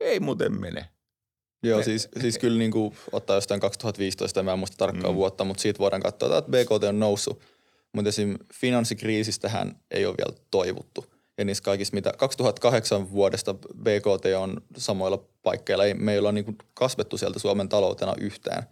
[0.00, 0.88] Ei muuten mene.
[1.62, 5.16] Joo, me, siis, siis kyllä niin kuin, ottaa jostain 2015, en muista tarkkaan mm.
[5.16, 7.42] vuotta, mutta siitä voidaan katsoa, että BKT on noussut.
[7.92, 8.36] Mutta esim.
[8.54, 11.04] finanssikriisistähän ei ole vielä toivuttu.
[11.38, 17.18] Ja niissä kaikissa, mitä 2008 vuodesta BKT on samoilla paikkeilla, ei meillä ole niin kasvettu
[17.18, 18.62] sieltä Suomen taloutena yhtään.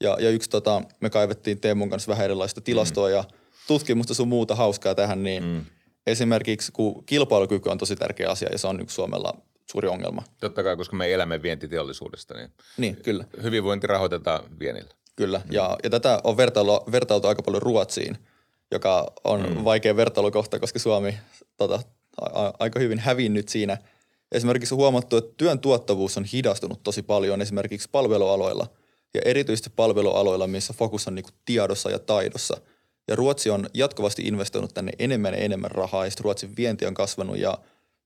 [0.00, 3.14] Ja, ja yksi, tota, me kaivettiin Teemun kanssa vähän erilaista tilastoa mm.
[3.14, 3.24] ja
[3.66, 5.64] tutkimusta sun muuta hauskaa tähän, niin mm.
[6.06, 9.34] esimerkiksi kun kilpailukyky on tosi tärkeä asia ja se on yksi Suomella
[9.70, 10.22] suuri ongelma.
[10.40, 13.24] Totta kai, koska me elämme vientiteollisuudesta, niin, niin kyllä.
[13.42, 14.90] hyvinvointi rahoitetaan vienillä.
[15.16, 15.52] Kyllä, mm.
[15.52, 18.18] ja, ja tätä on vertailu, vertailtu aika paljon Ruotsiin,
[18.70, 19.64] joka on mm.
[19.64, 21.18] vaikea vertailukohta, koska Suomi
[21.56, 21.80] tota,
[22.20, 23.78] a, aika hyvin hävinnyt siinä.
[24.32, 28.66] Esimerkiksi on huomattu, että työn tuottavuus on hidastunut tosi paljon esimerkiksi palvelualoilla
[29.14, 32.60] ja erityisesti palvelualoilla, missä fokus on niin tiedossa ja taidossa–
[33.08, 37.38] ja Ruotsi on jatkuvasti investoinut tänne enemmän ja enemmän rahaa ja Ruotsin vienti on kasvanut
[37.38, 37.58] ja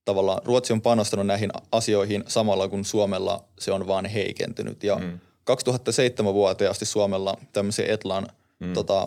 [0.05, 4.85] tavallaan Ruotsi on panostanut näihin asioihin samalla kun Suomella se on vaan heikentynyt.
[4.85, 5.19] Ja mm.
[5.45, 8.27] 2007 vuoteen asti Suomella tämmöisen Etlan
[8.61, 8.73] mm.
[8.73, 9.07] tota,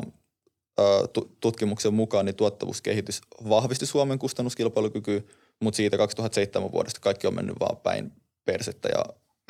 [1.42, 5.22] tutkimuksen mukaan niin tuottavuuskehitys vahvisti Suomen kustannuskilpailukykyä,
[5.60, 8.12] mutta siitä 2007 vuodesta kaikki on mennyt vaan päin
[8.46, 9.06] persettä ja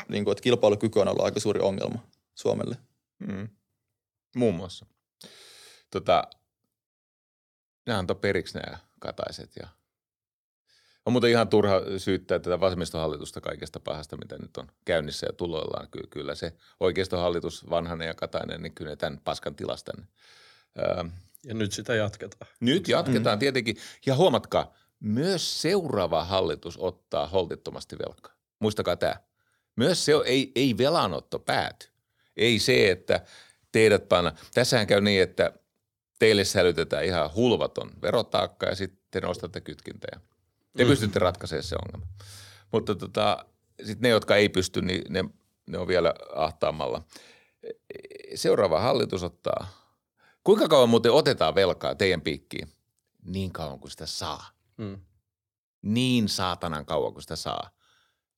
[0.09, 1.99] niin kuin, että kilpailukyky on ollut aika suuri ongelma
[2.35, 2.77] Suomelle.
[3.19, 3.49] Mm.
[4.35, 4.85] Muun muassa.
[5.91, 6.23] Tota,
[7.85, 9.67] nämä antoi periksi nämä kataiset ja
[11.05, 15.87] on muuten ihan turha syyttää tätä vasemmistohallitusta kaikesta pahasta, mitä nyt on käynnissä ja tuloillaan.
[15.91, 19.91] Ky- kyllä se oikeistohallitus, Vanhanen ja Katainen, niin kyllä ne tämän paskan tilasta.
[20.77, 21.03] Öö,
[21.43, 22.51] ja nyt sitä jatketaan.
[22.59, 23.39] Nyt jatketaan mm.
[23.39, 23.77] tietenkin.
[24.05, 28.33] Ja huomatkaa, myös seuraava hallitus ottaa holtittomasti velkaa.
[28.59, 29.15] Muistakaa tämä.
[29.75, 31.87] Myös se ei, ei velanotto pääty.
[32.37, 33.21] Ei se, että
[33.71, 34.31] teidät panna.
[34.53, 35.51] Tässähän käy niin, että–
[36.19, 40.19] teille sälytetään ihan hulvaton verotaakka ja sitten te nostatte kytkintöjä.
[40.77, 40.89] Te mm.
[40.89, 42.13] pystytte ratkaisemaan se ongelma.
[42.71, 43.45] Mutta tota,
[43.77, 45.25] sitten ne, jotka ei pysty, niin ne,
[45.67, 47.03] ne on vielä ahtaamalla.
[48.35, 49.67] Seuraava hallitus ottaa.
[50.43, 52.67] Kuinka kauan muuten otetaan velkaa teidän piikkiin?
[53.23, 54.49] Niin kauan kuin sitä saa.
[54.77, 54.99] Mm.
[55.81, 57.69] Niin saatanan kauan kuin sitä saa.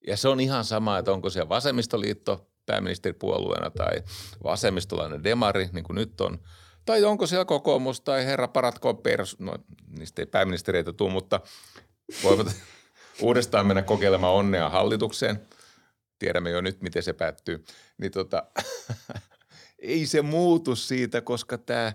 [0.07, 4.03] Ja se on ihan sama, että onko se vasemmistoliitto pääministeripuolueena tai
[4.43, 6.39] vasemmistolainen demari, niin kuin nyt on–
[6.87, 9.55] tai onko siellä kokoomus tai herra paratko pers, no
[9.97, 11.41] niistä ei pääministeriöitä tule, mutta
[12.23, 12.47] voivat
[13.21, 15.41] uudestaan mennä kokeilemaan onnea hallitukseen.
[16.19, 17.65] Tiedämme jo nyt, miten se päättyy.
[17.97, 18.43] Niin tota,
[19.79, 21.93] ei se muutu siitä, koska tämä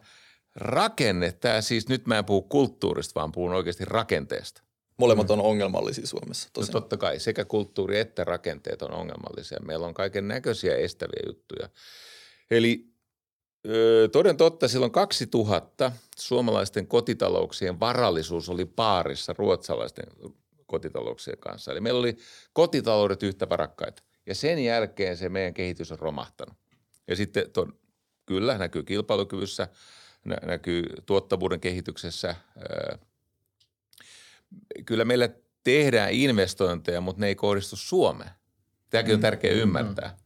[0.56, 4.62] rakenne, tämä siis nyt mä en puhu kulttuurista, vaan puhun oikeasti rakenteesta.
[4.96, 6.48] Molemmat on ongelmallisia Suomessa.
[6.56, 9.58] No totta kai, sekä kulttuuri että rakenteet on ongelmallisia.
[9.66, 11.68] Meillä on kaiken näköisiä estäviä juttuja.
[12.50, 12.92] Eli
[13.68, 20.06] Öö, toden totta, silloin 2000 suomalaisten kotitalouksien varallisuus oli paarissa ruotsalaisten
[20.66, 21.72] kotitalouksien kanssa.
[21.72, 22.16] Eli meillä oli
[22.52, 24.02] kotitaloudet yhtä varakkaita.
[24.26, 26.54] Ja sen jälkeen se meidän kehitys on romahtanut.
[27.08, 27.68] Ja sitten to,
[28.26, 29.68] kyllä näkyy kilpailukyvyssä,
[30.24, 32.34] nä, näkyy tuottavuuden kehityksessä.
[32.56, 32.98] Öö,
[34.86, 35.28] kyllä meillä
[35.64, 38.30] tehdään investointeja, mutta ne ei kohdistu Suomeen.
[38.90, 40.16] Tämäkin on mm, tärkeää mm, ymmärtää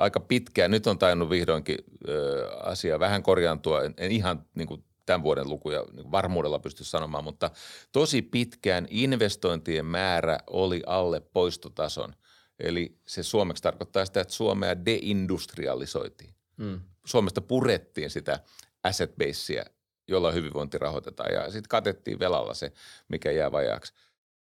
[0.00, 0.70] aika pitkään.
[0.70, 1.78] Nyt on tainnut vihdoinkin
[2.08, 3.82] ö, asia vähän korjaantua.
[3.82, 7.50] En, en ihan niin kuin tämän vuoden lukuja niin varmuudella pysty sanomaan, mutta
[7.92, 12.14] tosi pitkään investointien määrä oli alle poistotason.
[12.58, 16.34] Eli se suomeksi tarkoittaa sitä, että Suomea deindustrialisoitiin.
[16.58, 16.80] Hmm.
[17.06, 18.40] Suomesta purettiin sitä
[18.82, 19.64] asset basea,
[20.10, 22.72] jolla hyvinvointi rahoitetaan ja sitten katettiin velalla se,
[23.08, 23.92] mikä jää vajaaksi.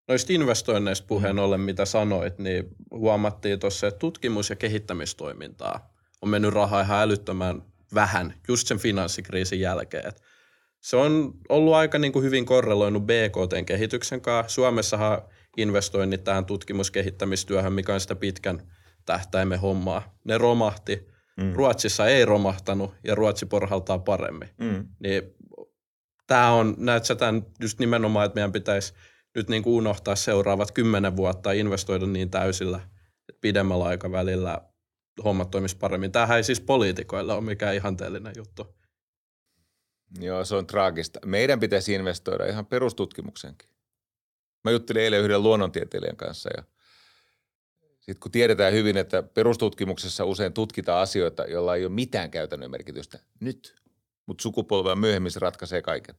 [0.07, 1.39] Noista investoinneista puheen mm.
[1.39, 7.61] ollen, mitä sanoit, niin huomattiin tuossa, että tutkimus- ja kehittämistoimintaa on mennyt rahaa ihan älyttömän
[7.93, 10.07] vähän just sen finanssikriisin jälkeen.
[10.07, 10.21] Et
[10.79, 14.55] se on ollut aika niin kuin hyvin korreloinut BKT-kehityksen kanssa.
[14.55, 15.21] Suomessahan
[15.57, 18.61] investoinnit tähän tutkimuskehittämistyöhön, mikä on sitä pitkän
[19.05, 21.07] tähtäimen hommaa, ne romahti.
[21.37, 21.53] Mm.
[21.53, 24.49] Ruotsissa ei romahtanut ja Ruotsi porhaltaa paremmin.
[24.57, 24.87] Mm.
[24.99, 25.35] Niin
[26.31, 28.93] tämä on, näet sä tämän just nimenomaan, että meidän pitäisi–
[29.35, 32.79] nyt niin kuin unohtaa seuraavat kymmenen vuotta ja investoida niin täysillä,
[33.41, 34.61] pidemmällä aikavälillä
[35.23, 36.11] hommat toimisi paremmin.
[36.11, 38.75] Tämähän ei siis poliitikoille ole mikään ihanteellinen juttu.
[40.19, 41.19] Joo, se on traagista.
[41.25, 43.69] Meidän pitäisi investoida ihan perustutkimukseenkin.
[44.63, 46.63] Mä juttelin eilen yhden luonnontieteilijän kanssa ja
[47.99, 53.19] sitten kun tiedetään hyvin, että perustutkimuksessa usein tutkitaan asioita, joilla ei ole mitään käytännön merkitystä
[53.39, 53.75] nyt,
[54.25, 56.15] mutta sukupolvea myöhemmin se ratkaisee kaiken.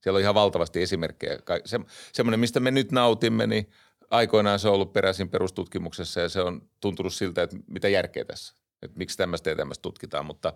[0.00, 1.38] Siellä on ihan valtavasti esimerkkejä.
[1.64, 1.80] Se,
[2.12, 3.70] semmoinen, mistä me nyt nautimme, niin
[4.10, 8.54] aikoinaan se on ollut peräisin perustutkimuksessa ja se on tuntunut siltä, että mitä järkeä tässä.
[8.82, 10.52] Että miksi tämmöistä ja tämmöistä tutkitaan, mutta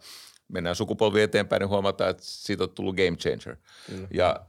[0.49, 3.57] mennään sukupolvi eteenpäin, niin huomataan, että siitä on tullut game changer.
[3.87, 4.09] Kyllä.
[4.15, 4.47] Ja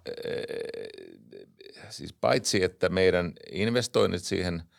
[1.79, 4.63] äh, siis paitsi, että meidän investoinnit siihen–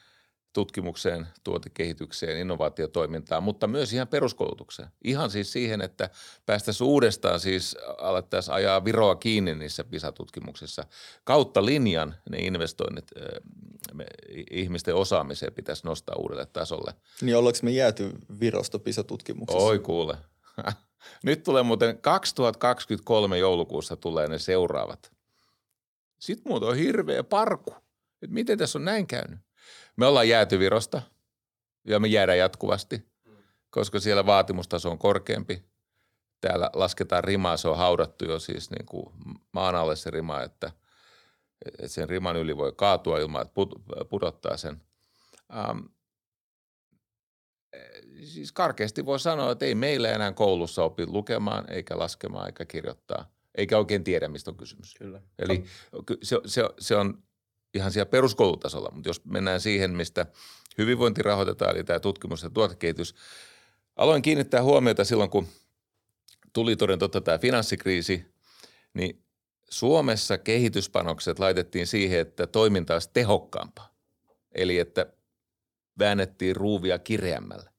[0.57, 4.89] tutkimukseen, tuotekehitykseen, innovaatiotoimintaan, mutta myös ihan peruskoulutukseen.
[5.05, 6.11] Ihan siis siihen, että
[6.47, 10.85] päästäisiin uudestaan siis alettaisiin ajaa viroa kiinni niissä PISA-tutkimuksissa.
[11.25, 13.11] Kautta linjan ne investoinnit
[13.95, 14.07] me,
[14.51, 16.95] ihmisten osaamiseen pitäisi nostaa uudelle tasolle.
[17.23, 19.65] Niin ollaanko me jääty virosta PISA-tutkimuksessa?
[19.65, 20.17] Oi kuule.
[21.25, 25.13] Nyt tulee muuten 2023 joulukuussa tulee ne seuraavat.
[26.19, 27.75] Sitten muuten on hirveä parku.
[28.23, 29.46] Et miten tässä on näin käynyt?
[29.97, 31.03] Me ollaan jääty Virosta
[31.85, 33.09] ja me jäädään jatkuvasti,
[33.71, 35.65] koska siellä vaatimustaso on korkeampi.
[36.41, 39.07] Täällä lasketaan rimaa, se on haudattu jo siis niin kuin
[39.53, 40.73] maan alle se rima, että,
[41.65, 43.55] että sen riman yli voi kaatua ilman, että
[44.11, 44.83] pudottaa sen.
[45.57, 45.79] Ähm,
[48.25, 53.31] siis karkeasti voi sanoa, että ei meillä enää koulussa opi lukemaan, eikä laskemaan, eikä kirjoittaa,
[53.55, 54.95] eikä oikein tiedä, mistä on kysymys.
[54.95, 55.23] Kyllä.
[55.39, 55.65] Eli
[56.23, 57.23] se, se, se on
[57.77, 60.27] ihan siellä peruskoulutasolla, mutta jos mennään siihen, mistä
[60.79, 63.15] hyvinvointi rahoitetaan, eli tämä tutkimus ja tuotekehitys,
[63.97, 65.49] aloin kiinnittää huomiota silloin, kun
[66.53, 68.27] tuli toden totta tämä finanssikriisi,
[68.95, 69.23] niin
[69.71, 73.95] Suomessa kehityspanokset laitettiin siihen, että toiminta olisi tehokkaampaa.
[74.55, 75.07] Eli että
[75.99, 77.71] väännettiin ruuvia kireämmällä.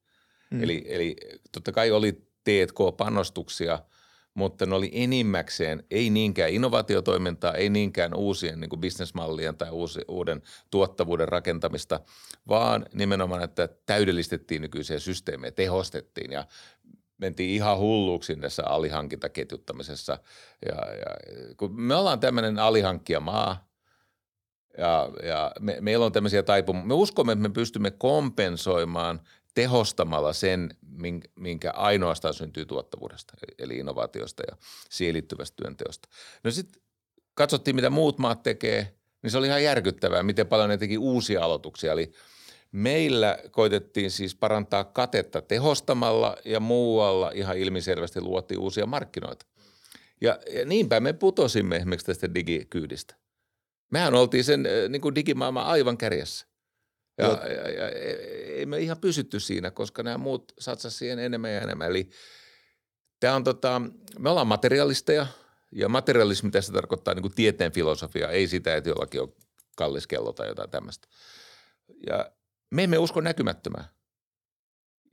[0.52, 0.64] Mm.
[0.64, 1.16] Eli, eli
[1.52, 2.12] totta kai oli
[2.44, 3.80] T&K-panostuksia–
[4.38, 10.42] mutta ne oli enimmäkseen ei niinkään innovaatiotoimintaa, ei niinkään uusien niin bisnesmallien tai uusi, uuden
[10.72, 12.00] tuottavuuden rakentamista,
[12.48, 16.46] vaan nimenomaan, että täydellistettiin nykyisiä systeemejä, tehostettiin ja
[17.18, 20.18] mentiin ihan hulluuksi tässä alihankintaketjuttamisessa.
[20.66, 21.16] Ja, ja,
[21.58, 23.68] kun me ollaan tämmöinen alihankkijamaa,
[24.78, 26.88] ja, ja me, meillä on tämmöisiä taipumuksia.
[26.88, 29.22] Me uskomme, että me pystymme kompensoimaan
[29.58, 30.70] tehostamalla sen,
[31.36, 34.58] minkä ainoastaan syntyy tuottavuudesta, eli innovaatiosta ja
[34.90, 36.10] siihen liittyvästä työnteosta.
[36.44, 36.82] No sitten
[37.34, 41.44] katsottiin, mitä muut maat tekee, niin se oli ihan järkyttävää, miten paljon ne teki uusia
[41.44, 41.92] aloituksia.
[41.92, 42.12] Eli
[42.72, 49.46] meillä koitettiin siis parantaa katetta tehostamalla ja muualla ihan ilmiselvästi luotiin uusia markkinoita.
[50.22, 53.16] Ja, ja niinpä me putosimme esimerkiksi tästä digikyydistä.
[53.92, 56.47] Mehän oltiin sen niin kuin digimaailman aivan kärjessä.
[57.18, 61.62] Ja, ja, ja, ei me ihan pysytty siinä, koska nämä muut satsasivat siihen enemmän ja
[61.62, 61.88] enemmän.
[61.88, 62.10] Eli
[63.20, 63.82] tämä on tota,
[64.20, 65.28] me ollaan materialisteja
[65.72, 69.36] ja materialismi tässä tarkoittaa niin kuin tieteen filosofia, ei sitä, että jollakin on
[69.76, 71.08] kallis kello tai jotain tämmöistä.
[72.08, 72.32] Ja
[72.72, 73.86] me emme usko näkymättömään.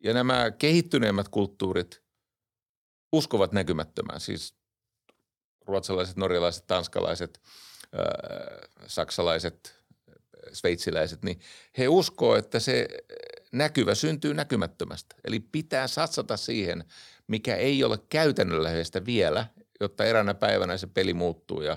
[0.04, 2.02] Ja nämä kehittyneemmät kulttuurit
[3.12, 4.54] uskovat näkymättömään, siis
[5.66, 7.40] ruotsalaiset, norjalaiset, tanskalaiset,
[7.84, 9.83] äh, saksalaiset,
[10.52, 11.40] sveitsiläiset, niin
[11.78, 12.88] he uskoo, että se
[13.52, 15.16] näkyvä syntyy näkymättömästä.
[15.24, 16.84] Eli pitää satsata siihen,
[17.26, 19.46] mikä ei ole käytännönläheistä vielä,
[19.80, 21.74] jotta eräänä päivänä se peli muuttuu ja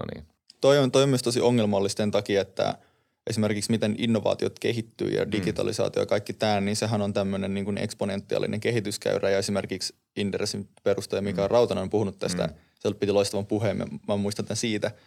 [0.00, 0.26] no niin.
[0.60, 2.78] Toi on, toi on myös tosi ongelmallisten takia, että
[3.26, 5.32] esimerkiksi miten innovaatiot kehittyy ja mm.
[5.32, 11.22] digitalisaatio ja kaikki tämä, niin sehän on tämmöinen niin eksponentiaalinen kehityskäyrä ja esimerkiksi Inderesin perustaja
[11.22, 11.50] Mika mm.
[11.50, 12.54] Rautanen on puhunut tästä, mm.
[12.78, 14.90] se piti loistavan puheen, mä, mä muistan tämän siitä–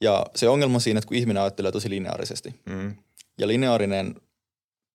[0.00, 2.96] ja se ongelma on siinä, että kun ihminen ajattelee tosi lineaarisesti mm.
[3.38, 4.14] ja lineaarinen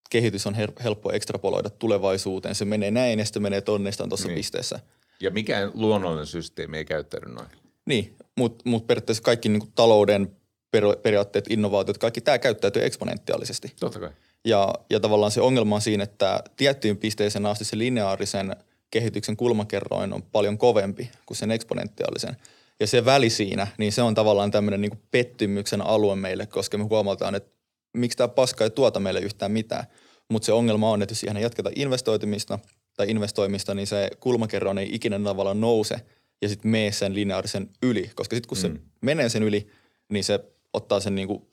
[0.09, 2.55] kehitys on helppo ekstrapoloida tulevaisuuteen.
[2.55, 4.35] Se menee näin ja sitten menee tonnestaan tuossa niin.
[4.35, 4.79] pisteessä.
[5.19, 7.47] Ja mikään luonnollinen systeemi ei käyttäydy noin.
[7.85, 10.35] Niin, mutta mut periaatteessa kaikki niinku talouden
[10.71, 13.73] per, periaatteet, innovaatiot, kaikki tämä käyttäytyy eksponentiaalisesti.
[13.79, 14.09] Totta kai.
[14.45, 18.55] Ja, ja tavallaan se ongelma on siinä, että tiettyyn pisteeseen asti se lineaarisen
[18.91, 22.37] kehityksen kulmakerroin on paljon kovempi kuin sen eksponentiaalisen–
[22.79, 26.83] ja se väli siinä, niin se on tavallaan tämmöinen niin pettymyksen alue meille, koska me
[26.83, 27.51] huomataan, että
[27.93, 29.85] miksi tämä paska ei tuota meille yhtään mitään.
[30.29, 32.59] Mutta se ongelma on, että jos siihen jatketaan investoitumista
[32.97, 35.95] tai investoimista, niin se kulmakerroin ei ikinä tavallaan nouse
[36.41, 38.11] ja sitten mene sen lineaarisen yli.
[38.15, 38.61] Koska sitten kun mm.
[38.61, 39.67] se menee sen yli,
[40.09, 40.39] niin se
[40.73, 41.47] ottaa sen niin kuin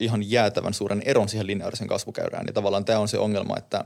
[0.00, 2.46] ihan jäätävän suuren eron siihen lineaarisen kasvukäyrään.
[2.46, 3.84] Ja tavallaan tämä on se ongelma, että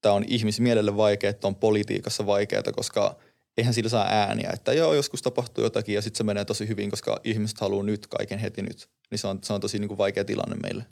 [0.00, 3.16] tämä on ihmismielelle vaikeaa, että on politiikassa vaikeaa, koska–
[3.58, 6.90] eihän sillä saa ääniä, että joo, joskus tapahtuu jotakin ja sitten se menee tosi hyvin,
[6.90, 8.88] koska ihmiset haluaa nyt kaiken heti nyt.
[9.10, 10.86] Niin se on, se on tosi niin kuin vaikea tilanne meille.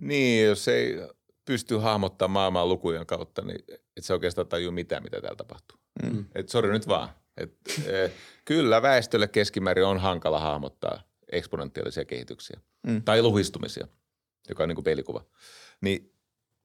[0.00, 0.96] Niin, jos ei
[1.44, 3.64] pysty hahmottamaan maailmaa lukujen kautta, niin
[3.96, 5.78] et se oikeastaan tajua mitään, mitä täällä tapahtuu.
[6.02, 6.24] Mm.
[6.34, 7.08] Et sori nyt vaan.
[7.36, 7.54] Et,
[7.86, 8.10] e,
[8.44, 13.02] kyllä väestölle keskimäärin on hankala hahmottaa eksponentiaalisia kehityksiä mm.
[13.02, 13.86] tai luhistumisia,
[14.48, 15.24] joka on niin kuin peilikuva.
[15.80, 16.12] Niin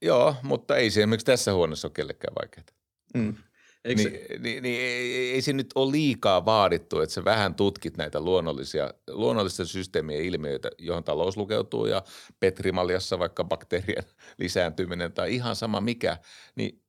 [0.01, 2.65] joo, mutta ei se esimerkiksi tässä huoneessa ole kellekään vaikeaa.
[3.13, 3.35] Mm.
[3.85, 4.37] Eikö niin, se...
[4.39, 8.93] niin, niin ei, ei se nyt ole liikaa vaadittu, että sä vähän tutkit näitä luonnollisia,
[9.07, 12.03] luonnollisten systeemien ilmiöitä, johon talous lukeutuu ja
[12.39, 14.03] petrimaljassa vaikka bakteerien
[14.37, 16.17] lisääntyminen tai ihan sama mikä,
[16.55, 16.81] niin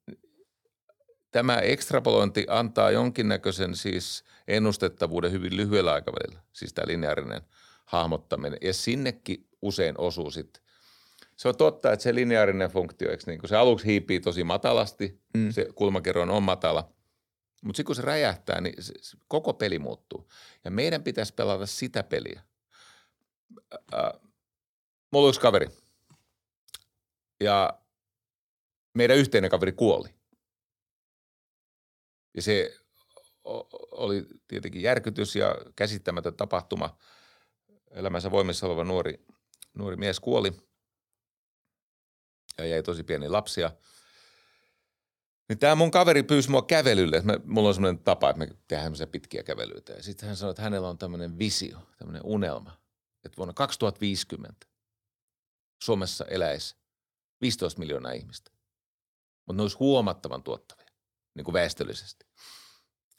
[1.31, 7.43] tämä ekstrapolointi antaa jonkinnäköisen siis ennustettavuuden hyvin lyhyellä aikavälillä, siis tämä lineaarinen
[7.85, 8.59] hahmottaminen.
[8.63, 10.63] Ja sinnekin usein osuu sitten
[11.41, 15.23] se on totta, että se lineaarinen funktio, eikö niin, kun se aluksi hiipii tosi matalasti,
[15.35, 15.51] mm.
[15.51, 16.93] se kulmakerroin on matala,
[17.65, 20.29] mutta sitten kun se räjähtää, niin se, se, koko peli muuttuu.
[20.65, 22.43] Ja meidän pitäisi pelata sitä peliä.
[23.95, 24.13] Äh,
[25.13, 25.69] mulla on yksi kaveri.
[27.41, 27.81] Ja
[28.95, 30.09] meidän yhteinen kaveri kuoli.
[32.35, 32.77] Ja se
[33.91, 36.99] oli tietenkin järkytys ja käsittämätön tapahtuma.
[37.91, 39.25] Elämänsä voimissa oleva nuori,
[39.75, 40.53] nuori mies kuoli–
[42.61, 43.73] ja jäi tosi pieni lapsia.
[45.49, 48.85] Niin tämä mun kaveri pyysi mua kävelylle, mä, mulla on semmoinen tapa, että me tehdään
[48.85, 49.93] semmoisia pitkiä kävelyitä.
[49.93, 52.81] Ja sitten hän sanoi, että hänellä on tämmöinen visio, tämmöinen unelma,
[53.25, 54.67] että vuonna 2050
[55.83, 56.77] Suomessa eläisi
[57.41, 58.51] 15 miljoonaa ihmistä.
[59.47, 60.87] Mutta ne olisi huomattavan tuottavia,
[61.35, 62.27] niin kuin väestöllisesti.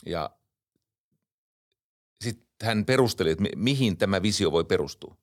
[0.06, 0.30] Ja
[2.22, 5.18] sitten hän perusteli, että mihin tämä visio voi perustua.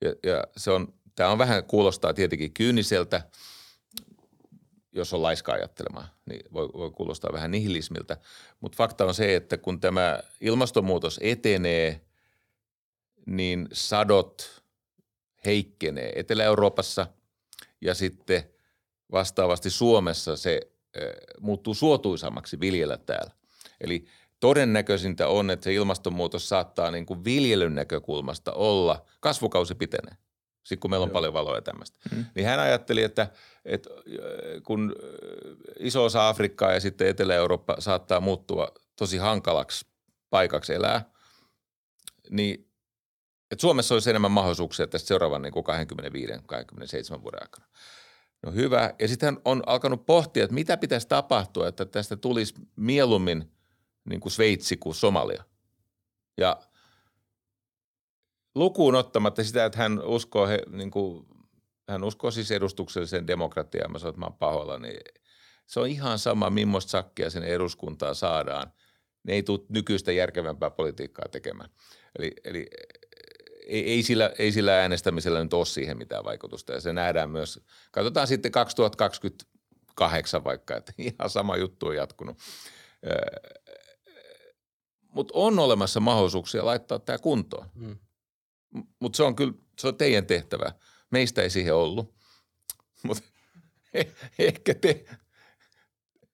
[0.00, 3.22] Ja, ja se on Tämä on vähän, kuulostaa tietenkin kyyniseltä,
[4.92, 8.16] jos on laiska ajattelemaan, niin voi, voi kuulostaa vähän nihilismiltä.
[8.60, 12.00] Mutta fakta on se, että kun tämä ilmastonmuutos etenee,
[13.26, 14.62] niin sadot
[15.44, 17.06] heikkenee Etelä-Euroopassa
[17.80, 18.42] ja sitten
[19.12, 20.60] vastaavasti Suomessa se
[21.40, 23.30] muuttuu suotuisammaksi viljellä täällä.
[23.80, 24.06] Eli
[24.40, 30.16] todennäköisintä on, että se ilmastonmuutos saattaa niin kuin viljelyn näkökulmasta olla, kasvukausi pitenee
[30.64, 31.12] sitten kun meillä on Joo.
[31.12, 31.98] paljon valoa ja tämmöistä.
[32.14, 32.24] Mm.
[32.34, 33.28] Niin hän ajatteli, että,
[33.64, 33.90] että
[34.62, 34.96] kun
[35.78, 39.86] iso osa Afrikkaa ja sitten Etelä-Eurooppa saattaa muuttua tosi hankalaksi
[40.30, 41.10] paikaksi elää,
[42.30, 42.70] niin
[43.50, 45.54] että Suomessa olisi enemmän mahdollisuuksia tästä seuraavan niin
[47.18, 47.66] 25-27 vuoden aikana.
[48.42, 48.94] No hyvä.
[48.98, 53.52] Ja sitten hän on alkanut pohtia, että mitä pitäisi tapahtua, että tästä tulisi mieluummin
[54.04, 55.44] niin kuin Sveitsi kuin Somalia.
[56.36, 56.56] Ja–
[58.54, 61.26] lukuun ottamatta sitä, että hän uskoo, he, niin kuin,
[61.88, 65.00] hän uskoo siis edustukselliseen demokratiaan, mä sanoin, että mä oon pahoilla, niin
[65.66, 68.72] se on ihan sama, millaista sakkia sen eduskuntaa saadaan.
[69.22, 71.70] Ne ei tule nykyistä järkevämpää politiikkaa tekemään.
[72.18, 72.66] Eli, eli
[73.66, 77.60] ei, ei, sillä, ei sillä äänestämisellä nyt ole siihen mitään vaikutusta ja se nähdään myös.
[77.90, 82.38] Katsotaan sitten 2028 vaikka, että ihan sama juttu on jatkunut.
[85.14, 87.66] Mutta on olemassa mahdollisuuksia laittaa tämä kuntoon.
[87.78, 87.98] Hmm.
[89.00, 90.72] Mutta se on kyllä, se on teidän tehtävä.
[91.10, 92.14] Meistä ei siihen ollut.
[93.02, 93.22] Mutta
[94.38, 95.04] ehkä te,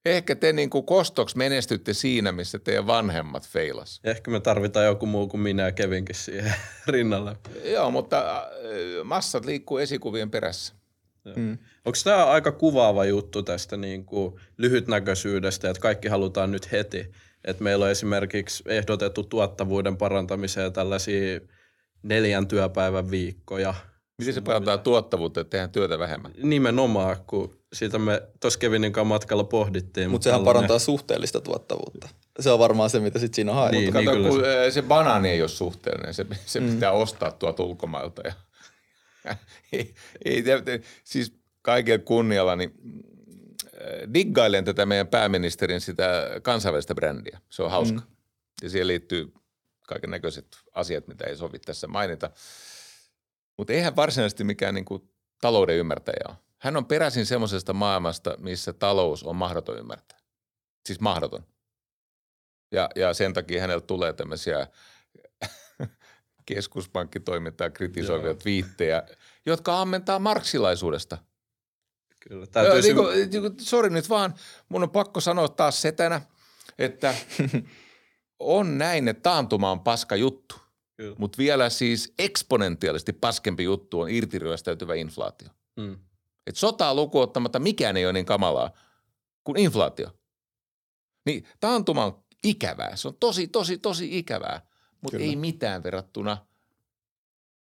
[0.05, 4.01] ehkä te niin kuin kostoksi menestytte siinä, missä teidän vanhemmat feilas.
[4.03, 6.53] Ehkä me tarvitaan joku muu kuin minä ja Kevinkin siihen
[6.87, 7.37] rinnalle.
[7.63, 8.45] Joo, mutta äh,
[9.03, 10.73] massat liikkuu esikuvien perässä.
[11.35, 11.57] Mm.
[11.85, 17.11] Onko tämä aika kuvaava juttu tästä niin kuin lyhytnäköisyydestä, että kaikki halutaan nyt heti?
[17.45, 21.39] Että meillä on esimerkiksi ehdotettu tuottavuuden parantamiseen tällaisia–
[22.03, 23.73] neljän työpäivän viikkoja.
[24.17, 26.31] Miten se parantaa tuottavuutta, että tehdään työtä vähemmän?
[26.43, 30.11] Nimenomaan, kun siitä me tuossa Kevinin kanssa matkalla pohdittiin.
[30.11, 30.55] Mutta sehän tällainen...
[30.55, 32.09] parantaa suhteellista tuottavuutta.
[32.39, 33.83] Se on varmaan se, mitä sitten siinä haetaan.
[33.83, 34.71] Niin, niin kun se...
[34.71, 36.69] se banaani ei ole suhteellinen, se, se mm.
[36.69, 38.21] pitää ostaa tuolta ulkomailta.
[38.25, 38.33] Ja,
[39.73, 39.93] ei,
[40.25, 40.43] ei,
[41.03, 42.73] siis kaiken kunnialla, niin
[43.65, 47.39] äh, diggailen tätä meidän pääministerin sitä kansainvälistä brändiä.
[47.49, 47.99] Se on hauska.
[47.99, 48.07] Mm.
[48.63, 49.33] Ja siihen liittyy
[49.91, 52.29] kaiken näköiset asiat, mitä ei sovi tässä mainita.
[53.57, 55.09] Mutta eihän varsinaisesti mikään niin kuin
[55.41, 56.37] talouden ymmärtäjä ole.
[56.57, 60.19] Hän on peräisin semmoisesta maailmasta, missä talous on mahdoton ymmärtää.
[60.85, 61.43] Siis mahdoton.
[62.71, 64.67] Ja, ja sen takia hänellä tulee tämmöisiä
[66.45, 68.33] keskuspankkitoimintaa kritisoivia Joo.
[68.33, 69.03] twiittejä,
[69.45, 71.17] jotka ammentaa marksilaisuudesta.
[72.19, 72.81] Kyllä, täytyy...
[72.81, 74.33] Niin kuin, niin kuin, sorry nyt vaan,
[74.69, 76.21] mun on pakko sanoa taas setänä,
[76.79, 77.15] että
[78.41, 80.55] on näin, että taantuma on paska juttu.
[81.17, 85.49] Mutta vielä siis eksponentiaalisesti paskempi juttu on irtiryöstäytyvä inflaatio.
[85.75, 85.97] Mm.
[86.47, 88.71] Et sotaa lukuun ottamatta mikään ei ole niin kamalaa
[89.43, 90.09] kuin inflaatio.
[91.25, 92.95] Niin taantuma on ikävää.
[92.95, 94.61] Se on tosi, tosi, tosi ikävää,
[95.01, 96.37] mutta ei mitään verrattuna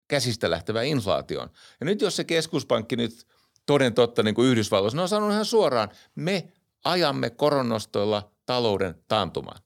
[0.08, 1.50] käsistä lähtevään inflaatioon.
[1.80, 3.28] Ja nyt jos se keskuspankki nyt
[3.66, 6.52] toden totta niin kuin Yhdysvalloissa, ne on sanonut ihan suoraan, me
[6.86, 9.62] ajamme koronostoilla talouden taantumaan.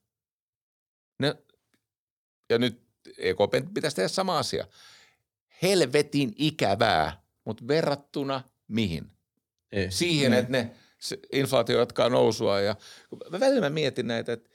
[2.49, 2.81] Ja nyt
[3.17, 4.67] EKP pitäisi tehdä sama asia.
[5.61, 9.11] Helvetin ikävää, mutta verrattuna mihin?
[9.71, 9.91] Ei.
[9.91, 10.37] Siihen, mm.
[10.37, 12.59] että ne se inflaatio jatkaa nousua.
[12.59, 12.75] Ja
[13.29, 14.49] mä välillä mä mietin näitä, että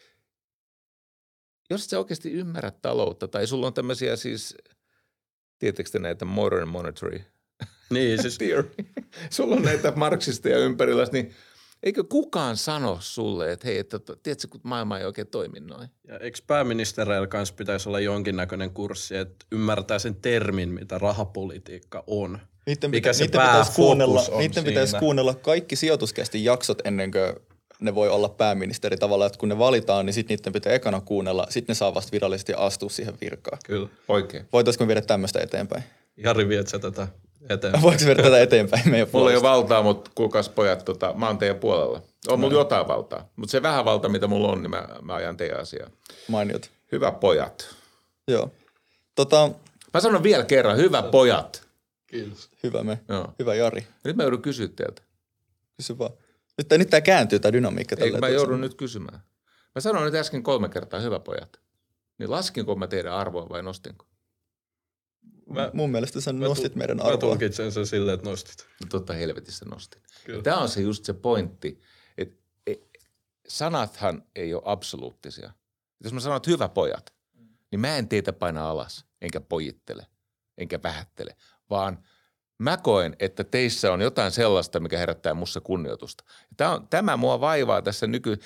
[1.70, 4.56] jos et sä oikeasti ymmärrät taloutta, tai sulla on tämmöisiä siis,
[5.58, 7.22] tietääkö te näitä modern monetary
[7.90, 8.74] Niin, siis theory,
[9.30, 11.34] sulla on näitä marksisteja ympärillä, niin
[11.82, 15.88] eikö kukaan sano sulle, että hei, että tiedätkö, kun maailma ei oikein toimi noin?
[16.08, 22.38] Ja eikö pääministereillä kanssa pitäisi olla jonkinnäköinen kurssi, että ymmärtää sen termin, mitä rahapolitiikka on?
[22.66, 27.10] Niiden, Mikä pitä, se niiden, pitäisi kuunnella, on niiden pitäisi kuunnella kaikki sijoituskästi jaksot ennen
[27.10, 27.32] kuin
[27.80, 31.46] ne voi olla pääministeri tavallaan, että kun ne valitaan, niin sitten niiden pitää ekana kuunnella,
[31.50, 33.58] sitten ne saa vasta virallisesti astua siihen virkaan.
[33.64, 33.88] Kyllä.
[34.08, 34.48] Oikein.
[34.52, 35.84] Voitaisiko me viedä tämmöistä eteenpäin?
[36.16, 37.08] Jari, viet sä tätä
[37.48, 37.82] eteenpäin?
[37.84, 39.56] Voiko tätä eteenpäin meidän Mulla ei ole puolesta?
[39.56, 42.02] valtaa, mutta kuulkaas pojat, tota, mä oon teidän puolella.
[42.28, 45.36] On mulla jotain valtaa, mutta se vähän valta, mitä mulla on, niin mä, mä ajan
[45.36, 45.90] teidän asiaa.
[46.28, 46.70] Mainiot.
[46.92, 47.74] Hyvä pojat.
[48.28, 48.50] Joo.
[49.14, 49.50] Tota,
[49.94, 51.68] Mä sanon vielä kerran, hyvä pojat.
[52.06, 52.48] Kiitos.
[52.62, 53.00] hyvä me.
[53.08, 53.34] Joo.
[53.38, 53.86] Hyvä Jari.
[54.04, 55.02] Nyt mä joudun kysyä teiltä.
[55.76, 56.10] Kysy vaan.
[56.58, 57.96] Nyt, nyt tämä kääntyy, tämä dynamiikka.
[57.98, 59.20] Ei, mä joudun nyt kysymään.
[59.74, 61.60] Mä sanoin nyt äsken kolme kertaa, hyvä pojat.
[62.18, 64.06] Niin laskinko mä teidän arvoa vai nostinko?
[65.48, 67.18] Mä, Mun mielestä sä mä nostit tul- meidän Mä arvoa.
[67.18, 68.66] tulkitsen sen silleen, että nostit.
[68.80, 70.02] No totta helvetissä nostin.
[70.24, 70.42] Kyllä.
[70.42, 71.80] Tämä on se just se pointti,
[72.18, 72.88] että et,
[73.48, 75.50] sanathan ei ole absoluuttisia.
[76.04, 77.14] Jos mä sanon, että hyvä pojat,
[77.70, 80.06] niin mä en teitä paina alas, enkä pojittele,
[80.58, 81.36] enkä vähättele,
[81.70, 82.04] vaan
[82.58, 86.24] mä koen, että teissä on jotain sellaista, mikä herättää mussa kunnioitusta.
[86.56, 88.38] Tämä, on, tämä mua vaivaa tässä nyky...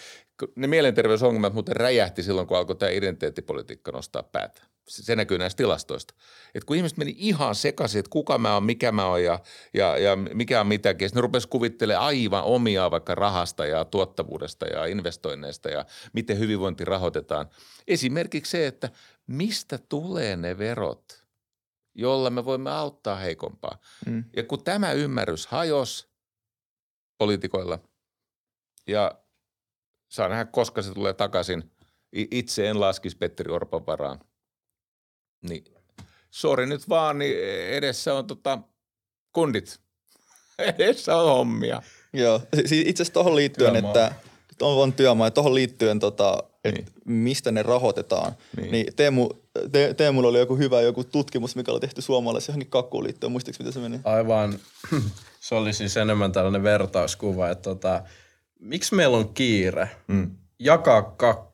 [0.56, 4.62] Ne mielenterveysongelmat muuten räjähti silloin, kun alkoi tämä identiteettipolitiikka nostaa päätä.
[4.88, 6.14] Se näkyy näistä tilastoista.
[6.54, 9.38] Et kun ihmiset meni ihan sekaisin, että kuka mä oon, mikä mä oon ja,
[9.74, 11.08] ja, ja mikä on mitäkin.
[11.08, 16.84] Sitten ne rupesi kuvittelemaan aivan omia vaikka rahasta ja tuottavuudesta ja investoinneista ja miten hyvinvointi
[16.84, 17.48] rahoitetaan.
[17.88, 18.90] Esimerkiksi se, että
[19.26, 21.24] mistä tulee ne verot,
[21.94, 23.78] jolla me voimme auttaa heikompaa.
[24.06, 24.24] Mm.
[24.36, 26.08] Ja kun tämä ymmärrys hajos
[27.18, 27.78] poliitikoilla
[28.86, 29.14] ja
[30.08, 31.70] saa nähdä, koska se tulee takaisin.
[32.12, 34.20] Itse en laskisi Petteri Orpan varaan.
[35.48, 35.64] Niin,
[36.30, 37.36] sori nyt vaan, niin
[37.68, 38.58] edessä on tota
[39.32, 39.80] kundit.
[40.58, 41.82] Edessä on hommia.
[42.12, 43.90] Joo, si- si- itse asiassa tuohon liittyen, Työmaa.
[43.90, 44.14] että
[44.60, 46.92] on, on työmaa, ja tuohon liittyen, tota, että Niin.
[47.04, 48.32] mistä ne rahoitetaan.
[48.56, 48.72] Niin.
[48.72, 49.28] Niin, Teemu,
[49.72, 53.32] te, Teemulla oli joku hyvä joku tutkimus, mikä oli tehty suomalaisen johonkin kakkuun liittyen.
[53.32, 54.00] Muistatko, mitä se meni?
[54.04, 54.58] Aivan,
[55.40, 58.02] se oli siis enemmän tällainen vertauskuva, että tota,
[58.60, 60.30] miksi meillä on kiire Mm.
[60.58, 61.02] jakaa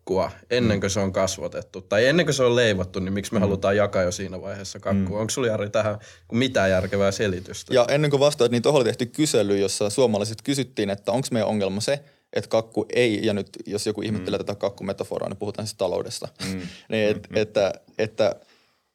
[0.09, 3.41] kakkua ennen kuin se on kasvatettu, tai ennen kuin se on leivottu, niin miksi me
[3.41, 5.17] halutaan jakaa jo siinä vaiheessa kakkua?
[5.17, 5.21] Mm.
[5.21, 5.99] Onko sulla Jari tähän
[6.33, 7.75] mitään järkevää selitystä?
[7.75, 11.49] Ja ennen kuin vastaat, niin tuohon oli tehty kysely, jossa suomalaiset kysyttiin, että onko meidän
[11.49, 14.45] ongelma se, että kakku ei, ja nyt jos joku ihmettelee mm.
[14.45, 16.29] tätä kakkumetaforaa, niin puhutaan siis taloudesta.
[16.45, 16.61] Mm.
[16.91, 18.37] niin et, että, että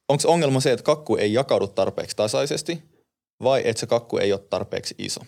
[0.10, 2.84] onko ongelma se, että kakku ei jakaudu tarpeeksi tasaisesti,
[3.44, 5.22] vai että se kakku ei ole tarpeeksi iso?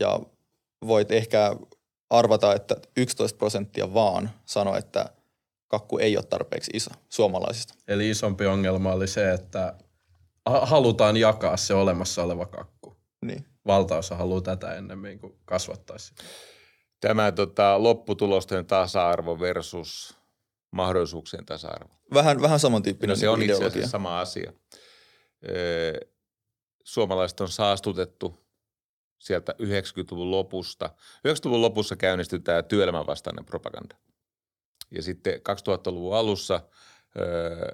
[0.00, 0.20] Ja
[0.86, 1.56] voit ehkä
[2.18, 5.06] arvata, että 11 prosenttia vaan sanoi, että
[5.68, 7.74] kakku ei ole tarpeeksi iso suomalaisista.
[7.88, 9.74] Eli isompi ongelma oli se, että
[10.46, 12.96] ha- halutaan jakaa se olemassa oleva kakku.
[13.22, 13.44] Niin.
[13.66, 16.22] Valtaosa haluaa tätä ennemmin kuin kasvattaa sitä.
[17.00, 20.16] Tämä tota, lopputulosten tasa-arvo versus
[20.70, 21.94] mahdollisuuksien tasa-arvo.
[22.14, 23.78] Vähän, vähän samantyyppinen No se on niin itse ideologia.
[23.78, 24.52] asiassa sama asia.
[25.48, 26.00] Öö,
[26.84, 28.43] Suomalaiset on saastutettu
[29.24, 30.90] sieltä 90-luvun lopusta.
[31.28, 33.96] 90-luvun lopussa käynnistyi tämä työelämän vastainen propaganda.
[34.90, 36.60] Ja sitten 2000-luvun alussa
[37.18, 37.72] öö,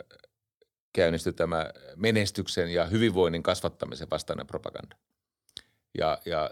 [0.93, 4.97] käynnistyi tämä menestyksen ja hyvinvoinnin kasvattamisen vastainen propaganda.
[5.99, 6.51] Ja, ja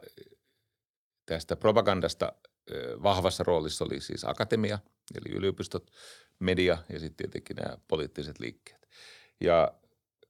[1.27, 2.33] tästä propagandasta
[2.71, 4.79] ö, vahvassa roolissa oli siis akatemia,
[5.15, 5.91] eli yliopistot,
[6.39, 8.89] media ja sitten tietenkin nämä poliittiset liikkeet.
[9.41, 9.75] Ja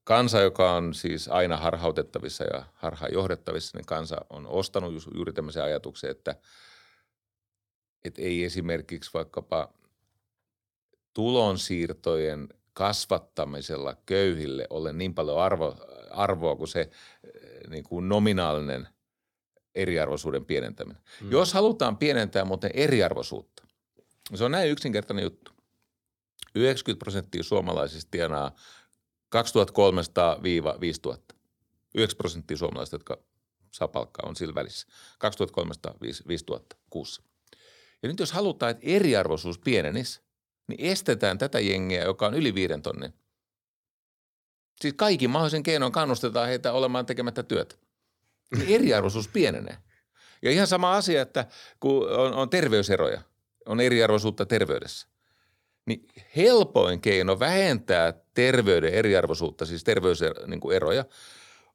[0.08, 5.32] kansa, joka on siis aina harhautettavissa ja harhaan johdettavissa, niin kansa on ostanut ju- juuri
[5.32, 6.36] tämmöisen ajatuksen, että,
[8.04, 9.72] että ei esimerkiksi vaikkapa
[11.14, 15.76] tulonsiirtojen kasvattamisella köyhille ole niin paljon arvo,
[16.10, 16.90] arvoa kuin se eh,
[17.70, 18.88] niin kuin nominaalinen
[19.74, 21.02] eriarvoisuuden pienentäminen.
[21.20, 21.30] Mm.
[21.30, 23.66] Jos halutaan pienentää muuten eriarvoisuutta,
[24.34, 25.52] se on näin yksinkertainen juttu.
[26.54, 28.54] 90 prosenttia suomalaisista tienaa
[29.36, 29.40] 2300-5000.
[31.94, 33.18] 9 prosenttia suomalaisista, jotka
[33.70, 34.86] saa palkkaa, on sillä välissä.
[36.60, 37.22] 2300-5000 kuussa.
[38.02, 40.20] Ja nyt jos halutaan, että eriarvoisuus pienenisi,
[40.68, 43.14] niin estetään tätä jengiä, joka on yli viiden tonnin.
[44.80, 47.74] Siis kaikki mahdollisen keinoin kannustetaan heitä olemaan tekemättä työtä.
[48.56, 49.78] Niin eriarvoisuus pienenee.
[50.42, 51.46] Ja ihan sama asia, että
[51.80, 53.22] kun on, on terveyseroja,
[53.66, 55.08] on eriarvoisuutta terveydessä,
[55.86, 56.06] niin
[56.36, 61.04] helpoin keino vähentää terveyden eriarvoisuutta, siis terveyseroja,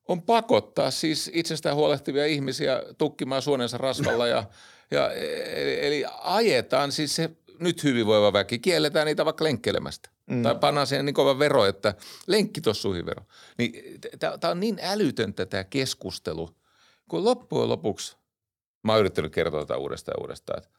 [0.08, 4.44] on pakottaa siis itsestään huolehtivia ihmisiä tukkimaan suonensa rasvalla ja,
[4.92, 5.12] ja
[5.82, 10.10] eli, ajetaan siis se nyt hyvinvoiva väki, kielletään niitä vaikka lenkkeilemästä.
[10.26, 10.44] Mm.
[10.44, 11.94] Tai pannaan siihen niin kova vero, että
[12.28, 13.24] lenkki tossuihin vero.
[13.58, 16.50] Niin tämä on niin älytöntä tämä keskustelu,
[17.10, 18.18] kun loppujen lopuksi,
[18.84, 20.70] mä oon yrittänyt kertoa tätä uudestaan ja uudestaan, että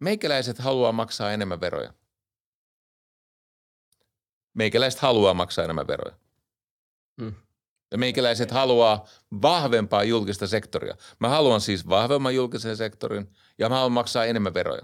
[0.00, 1.92] meikäläiset haluaa maksaa enemmän veroja.
[4.56, 6.16] Meikäläiset haluaa maksaa enemmän veroja.
[7.20, 7.34] Mm.
[7.90, 8.54] Ja meikäläiset ja.
[9.42, 10.96] vahvempaa julkista sektoria.
[11.18, 14.82] Mä haluan siis vahvemman julkisen sektorin ja mä haluan maksaa enemmän veroja.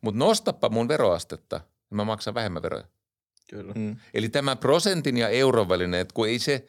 [0.00, 1.56] Mutta nostappa mun veroastetta,
[1.90, 2.84] niin mä maksan vähemmän veroja.
[3.50, 3.72] Kyllä.
[3.74, 3.96] Mm.
[4.14, 6.66] Eli tämä prosentin ja euron välinen, että kun ei se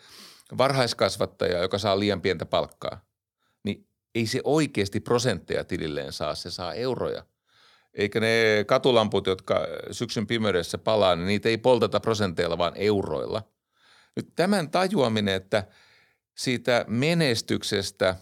[0.58, 3.02] varhaiskasvattaja, joka saa liian pientä palkkaa,
[3.64, 7.26] niin ei se oikeasti prosentteja tililleen saa, se saa euroja.
[7.96, 9.60] Eikä ne katulamput, jotka
[9.92, 13.44] syksyn pimeydessä palaa, niin niitä ei polteta prosenteilla, vaan euroilla–
[14.16, 15.68] nyt tämän tajuaminen, että
[16.38, 18.16] siitä menestyksestä,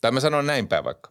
[0.00, 1.10] tai mä sanon näin päin vaikka,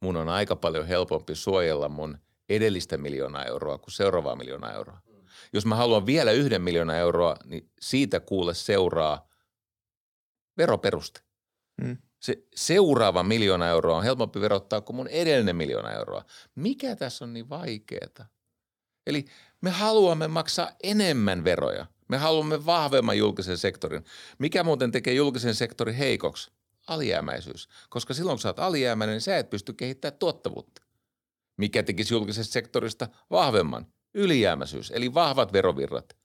[0.00, 5.00] mun on aika paljon helpompi suojella mun edellistä miljoonaa euroa kuin seuraavaa miljoonaa euroa.
[5.52, 9.28] Jos mä haluan vielä yhden miljoonaa euroa, niin siitä kuule seuraa
[10.56, 11.20] veroperuste.
[11.82, 11.96] Hmm.
[12.20, 16.24] Se seuraava miljoona euroa on helpompi verottaa kuin mun edellinen miljoona euroa.
[16.54, 18.26] Mikä tässä on niin vaikeaa?
[19.06, 19.24] Eli
[19.60, 24.04] me haluamme maksaa enemmän veroja– me haluamme vahvemman julkisen sektorin.
[24.38, 26.50] Mikä muuten tekee julkisen sektorin heikoksi?
[26.86, 27.68] Alijäämäisyys.
[27.88, 30.82] Koska silloin kun sä oot alijäämäinen, niin sä et pysty kehittämään tuottavuutta.
[31.56, 33.86] Mikä tekisi julkisesta sektorista vahvemman?
[34.14, 36.16] Ylijäämäisyys, eli vahvat verovirrat.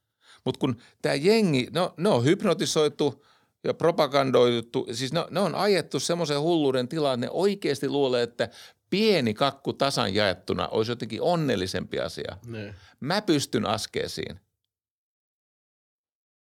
[0.46, 3.26] Mutta kun tämä jengi, no, ne on hypnotisoitu
[3.68, 8.50] ja propagandoitu, siis ne, ne on ajettu semmoisen hulluuden tilaan, että ne oikeasti luulee, että
[8.90, 12.38] pieni kakku tasan jaettuna olisi jotenkin onnellisempi asia.
[12.46, 12.76] Ne.
[13.00, 14.40] Mä pystyn askeesiin.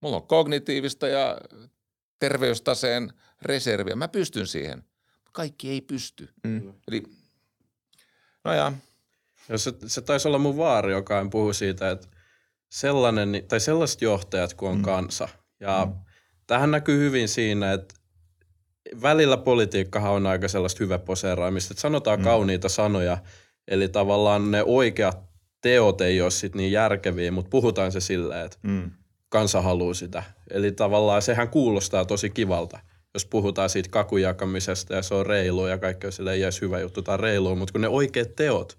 [0.01, 1.38] Mulla on kognitiivista ja
[2.20, 3.95] terveystaseen reserviä.
[3.95, 4.84] Mä pystyn siihen.
[5.32, 6.30] Kaikki ei pysty.
[6.43, 6.74] Mm.
[6.88, 7.03] Eli,
[8.43, 8.74] no ja.
[9.49, 12.07] ja se, se taisi olla mun vaari, joka en puhu siitä, että
[12.70, 14.84] sellainen, tai sellaiset johtajat kuin on mm.
[14.84, 15.30] kansa.
[15.59, 16.12] Ja mm.
[16.48, 17.96] Tähän näkyy hyvin siinä, että
[19.02, 22.24] välillä politiikkahan on aika sellaista hyväposeeraamista, että sanotaan mm.
[22.24, 23.18] kauniita sanoja,
[23.68, 25.20] eli tavallaan ne oikeat
[25.62, 28.91] teot ei ole sit niin järkeviä, mutta puhutaan se silleen, että mm
[29.34, 30.24] kansa haluaa sitä.
[30.50, 32.80] Eli tavallaan sehän kuulostaa tosi kivalta,
[33.14, 36.80] jos puhutaan siitä kakun jakamisesta ja se on reilu ja kaikki on silleen, jäisi hyvä
[36.80, 38.78] juttu tai reilu, mutta kun ne oikeat teot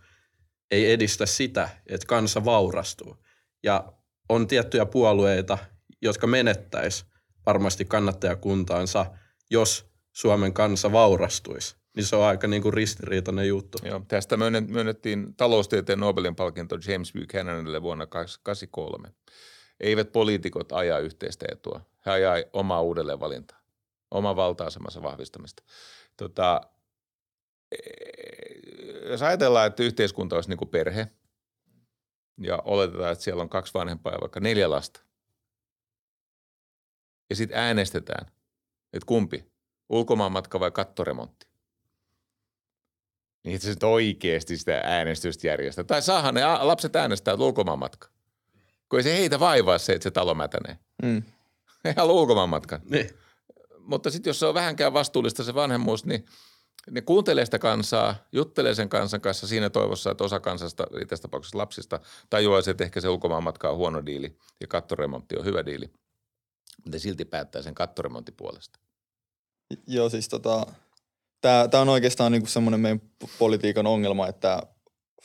[0.70, 3.16] ei edistä sitä, että kansa vaurastuu.
[3.62, 3.92] Ja
[4.28, 5.58] on tiettyjä puolueita,
[6.02, 7.04] jotka menettäisi
[7.46, 9.06] varmasti kannattajakuntaansa,
[9.50, 11.76] jos Suomen kansa vaurastuisi.
[11.96, 13.78] Niin se on aika niin kuin ristiriitainen juttu.
[13.84, 14.36] Joo, tästä
[14.66, 19.08] myönnettiin taloustieteen Nobelin palkinto James Buchananille vuonna 1983
[19.80, 21.80] eivät poliitikot aja yhteistä etua.
[22.06, 23.60] He ajaa omaa uudelleenvalintaa,
[24.10, 25.62] oman valta-asemansa vahvistamista.
[26.16, 26.60] Tota,
[27.72, 27.76] e,
[29.10, 31.08] jos ajatellaan, että yhteiskunta olisi niin kuin perhe
[32.40, 35.00] ja oletetaan, että siellä on kaksi vanhempaa ja vaikka neljä lasta,
[37.30, 38.26] ja sitten äänestetään,
[38.92, 39.44] että kumpi,
[39.88, 41.46] ulkomaanmatka vai kattoremontti,
[43.44, 45.84] niin se oikeasti sitä äänestystä järjestää.
[45.84, 48.14] Tai saahan ne lapset äänestää, että ulkomaanmatka
[48.88, 50.78] kun ei se heitä vaivaa se, että se talo mätänee.
[51.02, 51.22] Mm.
[51.84, 52.80] He halua ulkomaanmatkan.
[52.84, 53.10] Niin.
[53.78, 56.24] Mutta sitten jos se on vähänkään vastuullista se vanhemmuus, niin
[56.90, 61.22] ne kuuntelee sitä kansaa, juttelee sen kansan kanssa siinä toivossa, että osa kansasta, eli tässä
[61.22, 62.00] tapauksessa lapsista,
[62.30, 65.90] tajuaa se, että ehkä se ulkomaanmatka on huono diili ja kattoremontti on hyvä diili.
[66.84, 68.78] Mutta silti päättää sen kattoremontin puolesta.
[69.86, 70.66] Joo, siis tota,
[71.40, 73.00] tämä on oikeastaan niinku semmoinen meidän
[73.38, 74.62] politiikan ongelma, että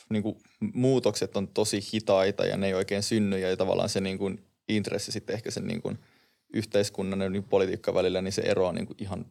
[0.10, 0.42] niinku
[0.74, 5.12] muutokset on tosi hitaita ja ne ei oikein synny ja tavallaan se niin kuin intressi
[5.12, 6.00] sitten ehkä sen niin kuin
[6.54, 9.26] yhteiskunnan ja niin politiikan välillä, niin se eroaa niin kuin ihan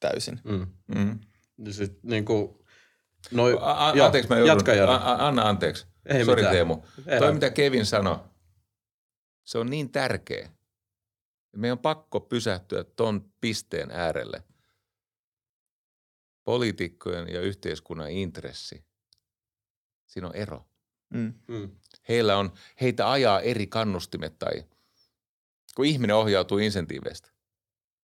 [0.00, 0.40] täysin.
[0.44, 0.66] Mm.
[0.94, 1.18] Mm.
[1.66, 2.58] Ja sit niin kuin,
[3.30, 5.86] noi, a- a- anteeksi, mä joudun, jatka, a- Anna anteeksi.
[6.06, 6.54] Ei Sori mitään.
[6.54, 6.82] Teemu.
[7.06, 8.18] Ei Toi mitä Kevin sanoi,
[9.44, 10.50] se on niin tärkeä.
[11.56, 14.42] Meidän on pakko pysähtyä ton pisteen äärelle.
[16.44, 18.84] Poliitikkojen ja yhteiskunnan intressi
[20.14, 20.66] Siinä on ero.
[21.10, 21.34] Mm.
[21.48, 21.70] Mm.
[22.08, 24.64] Heillä on, heitä ajaa eri kannustimet tai
[25.74, 27.30] kun ihminen ohjautuu insentiiveistä.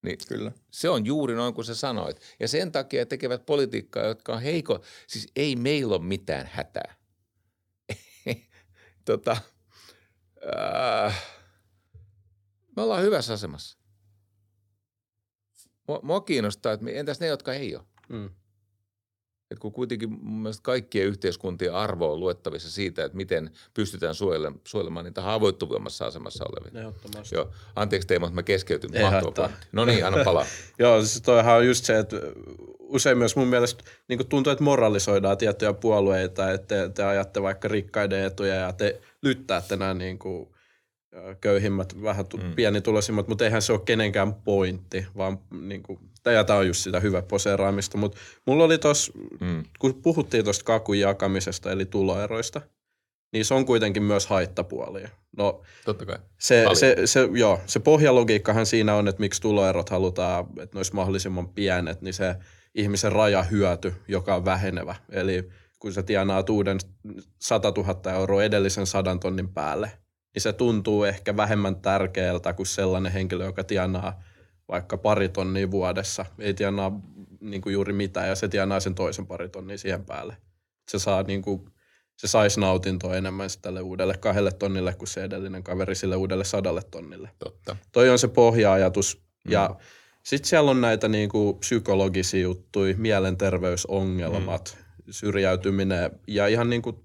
[0.02, 0.52] Niin Kyllä.
[0.70, 2.20] Se on juuri noin kuin sä sanoit.
[2.40, 4.82] Ja sen takia tekevät politiikkaa, jotka on heiko.
[5.06, 6.94] Siis ei meillä ole mitään hätää.
[9.04, 9.36] tota,
[11.06, 11.22] äh,
[12.80, 13.78] me ollaan hyvässä asemassa.
[15.88, 17.84] Mua, mua kiinnostaa, että entäs ne, jotka ei ole?
[18.08, 18.26] Mm.
[19.50, 24.60] että kun kuitenkin mun mielestä kaikkien yhteiskuntien arvo on luettavissa siitä, että miten pystytään suojelemaan,
[24.64, 26.80] suojelemaan niitä haavoittuvimmassa asemassa olevia.
[26.80, 27.34] Ehdottomasti.
[27.34, 28.94] Joo, anteeksi Teemu, että mä keskeytyn.
[28.94, 29.02] Ei.
[29.72, 30.46] No niin, anna palaa.
[30.78, 32.16] Joo, siis toihan on just se, että
[32.78, 37.68] usein myös mun mielestä niin tuntuu, että moralisoidaan tiettyjä puolueita, että te, te ajatte vaikka
[37.68, 40.54] rikkaiden etuja ja te lyttäätte nämä niin kuin,
[41.40, 42.52] köyhimmät, vähän tu- mm.
[42.54, 47.00] pienituloisimmat, mutta eihän se ole kenenkään pointti, vaan niin kuin, ja tämä on just sitä
[47.00, 49.64] hyvä poseeraamista, mutta mulla oli tuossa, mm.
[49.78, 52.60] kun puhuttiin tuosta kakun jakamisesta eli tuloeroista,
[53.32, 55.08] niin se on kuitenkin myös haittapuolia.
[55.36, 56.18] No Totta kai.
[56.38, 56.76] se, Paljon.
[56.76, 61.48] se, se, joo, se pohjalogiikkahan siinä on, että miksi tuloerot halutaan, että ne olisi mahdollisimman
[61.48, 62.36] pienet, niin se
[62.74, 64.94] ihmisen rajahyöty, joka on vähenevä.
[65.12, 66.78] Eli kun sä tienaat uuden
[67.40, 69.90] 100 000 euroa edellisen sadan tonnin päälle,
[70.34, 74.22] niin se tuntuu ehkä vähemmän tärkeältä kuin sellainen henkilö, joka tienaa
[74.68, 76.26] vaikka pari tonnia vuodessa.
[76.38, 77.00] Ei tienaa
[77.40, 80.36] niin kuin juuri mitään ja se tienaa sen toisen pari tonnia siihen päälle.
[80.90, 81.70] Se saa niin kuin,
[82.16, 86.82] se saisi nautintoa enemmän tälle uudelle kahdelle tonnille kuin se edellinen kaveri sille uudelle sadalle
[86.90, 87.30] tonnille.
[87.38, 87.76] Totta.
[87.92, 89.22] Toi on se pohja-ajatus.
[89.44, 89.52] Mm.
[89.52, 89.76] Ja
[90.22, 95.04] sitten siellä on näitä niinku psykologisia juttuja, mielenterveysongelmat, mm.
[95.10, 97.04] syrjäytyminen ja ihan niinku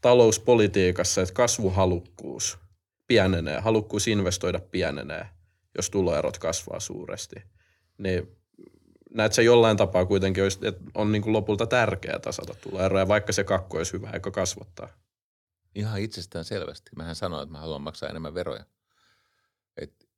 [0.00, 2.65] talouspolitiikassa, että kasvuhalukkuus
[3.06, 5.28] pienenee, halukkuus investoida pienenee,
[5.76, 7.36] jos tuloerot kasvaa suuresti.
[7.98, 8.36] Niin
[9.10, 13.76] näet se jollain tapaa kuitenkin, että on niinku lopulta tärkeää tasata tuloeroja, vaikka se kakku
[13.76, 14.88] olisi hyvä eikä kasvattaa.
[15.74, 16.90] Ihan itsestään selvästi.
[16.96, 18.64] Mähän sanoin, että mä haluan maksaa enemmän veroja.
[19.76, 20.08] Et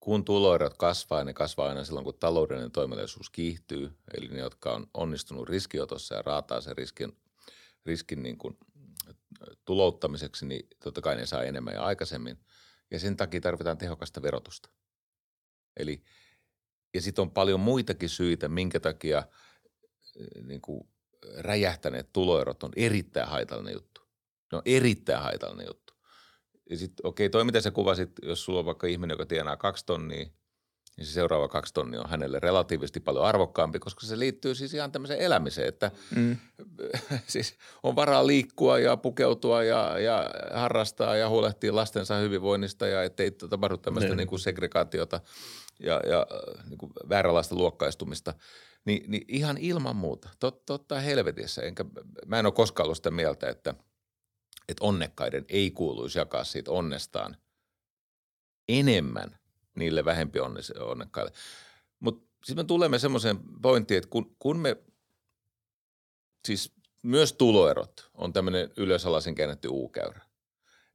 [0.00, 3.92] kun tuloerot kasvaa, ne kasvaa aina silloin, kun taloudellinen toimeliaisuus kiihtyy.
[4.14, 7.16] Eli ne, jotka on onnistunut riskiotossa ja raataa sen riskin,
[7.86, 8.58] riskin niin kuin
[9.64, 12.38] tulouttamiseksi, niin totta kai ne saa enemmän ja aikaisemmin.
[12.90, 14.68] Ja sen takia tarvitaan tehokasta verotusta.
[15.76, 16.02] Eli,
[16.94, 19.22] ja sitten on paljon muitakin syitä, minkä takia
[20.42, 20.88] niin kuin
[21.38, 24.00] räjähtäneet tuloerot on erittäin haitallinen juttu.
[24.52, 25.94] Ne on erittäin haitallinen juttu.
[26.70, 29.86] Ja sitten okei, toi mitä sä kuvasit, jos sulla on vaikka ihminen, joka tienaa kaksi
[29.86, 30.26] tonnia,
[30.98, 34.92] niin se seuraava kaksi tonnia on hänelle relatiivisesti paljon arvokkaampi, koska se liittyy siis ihan
[34.92, 36.36] tämmöiseen elämiseen, että mm.
[37.26, 43.30] siis on varaa liikkua ja pukeutua ja, ja harrastaa ja huolehtia lastensa hyvinvoinnista ja ettei
[43.30, 45.20] tapahdu tämmöistä niin kuin segregaatiota
[45.80, 46.26] ja, ja
[46.68, 48.34] niin kuin vääränlaista luokkaistumista.
[48.84, 51.62] Ni, niin ihan ilman muuta, Tot, totta helvetissä.
[51.62, 51.84] Enkä,
[52.26, 53.74] mä en ole koskaan ollut sitä mieltä, että,
[54.68, 57.36] että onnekkaiden ei kuuluisi jakaa siitä onnestaan
[58.68, 59.37] enemmän
[59.78, 60.38] niille vähempi
[60.80, 61.32] onnekkaille.
[62.00, 64.76] Mutta sitten me tulemme semmoiseen pointtiin, että kun, kun me,
[66.44, 66.72] siis
[67.02, 70.20] myös tuloerot on tämmöinen ylösalaisen käännetty U-käyrä.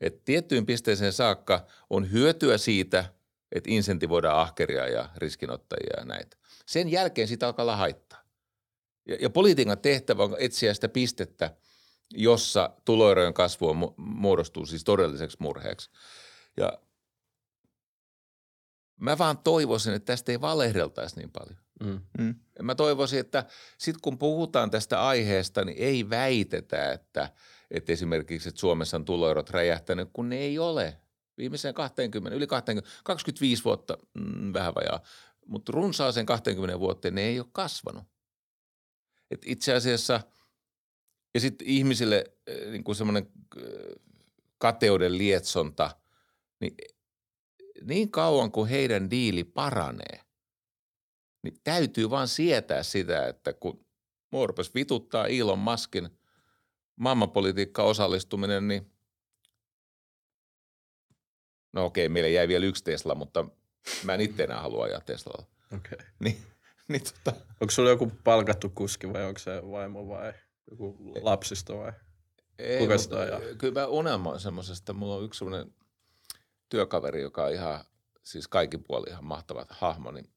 [0.02, 3.14] Et tiettyyn pisteeseen saakka on hyötyä siitä,
[3.52, 6.38] että insentivoidaan ahkeria ja riskinottajia ja näitä.
[6.66, 8.24] Sen jälkeen sitä alkaa haittaa.
[9.06, 11.56] Ja, ja politiikan tehtävä on etsiä sitä pistettä,
[12.14, 15.90] jossa tuloerojen kasvu on, mu- muodostuu siis todelliseksi murheeksi.
[16.58, 16.80] Ja
[19.00, 21.58] mä vaan toivoisin, että tästä ei valehdeltaisi niin paljon.
[21.84, 22.02] Mm.
[22.20, 22.36] Mm.
[22.62, 23.46] Mä toivoisin, että
[23.78, 27.30] sitten kun puhutaan tästä aiheesta, niin ei väitetä, että,
[27.72, 30.98] että esimerkiksi että Suomessa on tuloerot räjähtänyt, kun ne ei ole.
[31.38, 35.02] Viimeiseen 20, yli 20, 25 vuotta, mm, vähän vajaa,
[35.46, 38.04] mutta runsaaseen 20 vuoteen ne ei ole kasvanut.
[39.32, 40.22] Et itse asiassa,
[41.34, 43.28] ja sitten ihmisille eh, niin kuin semmoinen
[43.58, 43.96] eh,
[44.58, 45.96] kateuden lietsonta,
[46.60, 46.76] niin
[47.82, 50.20] niin kauan kuin heidän diili paranee,
[51.44, 53.86] niin täytyy vaan sietää sitä, että kun
[54.32, 56.10] mua vituttaa Elon Muskin
[56.96, 58.92] maailmanpolitiikkaan osallistuminen, niin
[61.74, 63.46] no okei, meille jäi vielä yksi Tesla, mutta
[64.04, 65.46] mä en itse enää halua ajaa Teslalla.
[65.76, 65.98] Okay.
[66.20, 66.38] Niin,
[66.90, 70.34] niin tota, Onko sulla joku palkattu kuski vai onko se vaimo vai
[70.72, 71.92] joku lapsisto vai?
[72.60, 73.40] Ei, Kuka sitä ajaa?
[73.58, 74.94] Kyllä mä unelmoin semmoisesta.
[74.94, 75.74] Mulla on yksi semmoinen
[76.74, 77.86] työkaveri, joka on ihan,
[78.24, 80.30] siis kaikin puolin ihan mahtava hahmo, niin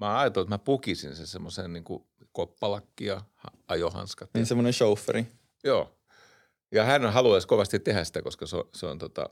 [0.00, 1.84] mä ajattelin, että mä pukisin sen semmoisen niin
[2.32, 4.30] koppalakki ja ha- ajohanskat.
[4.34, 5.26] Niin semmoinen chaufferi.
[5.64, 5.98] Joo.
[6.72, 9.30] Ja hän haluaisi kovasti tehdä sitä, koska se on, se on tota,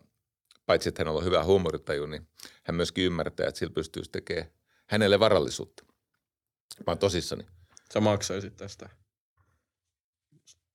[0.66, 2.28] paitsi että hänellä on hyvä huumoritaju, niin
[2.64, 4.50] hän myöskin ymmärtää, että sillä pystyisi tekemään
[4.86, 5.84] hänelle varallisuutta.
[6.86, 7.46] Mä oon tosissani.
[7.92, 8.88] Sä maksaisit tästä.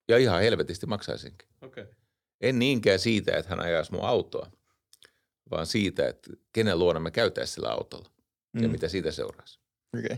[0.07, 1.47] Ja ihan helvetisti maksaisinkin.
[1.61, 1.83] Okei.
[1.83, 1.95] Okay.
[2.41, 4.51] En niinkään siitä, että hän ajaisi mun autoa,
[5.51, 8.09] vaan siitä, että kenen luona me käytäisiin sillä autolla
[8.53, 8.61] mm.
[8.61, 8.71] ja Mm.
[8.71, 9.59] mitä siitä seuraisi.
[9.97, 10.17] Okei.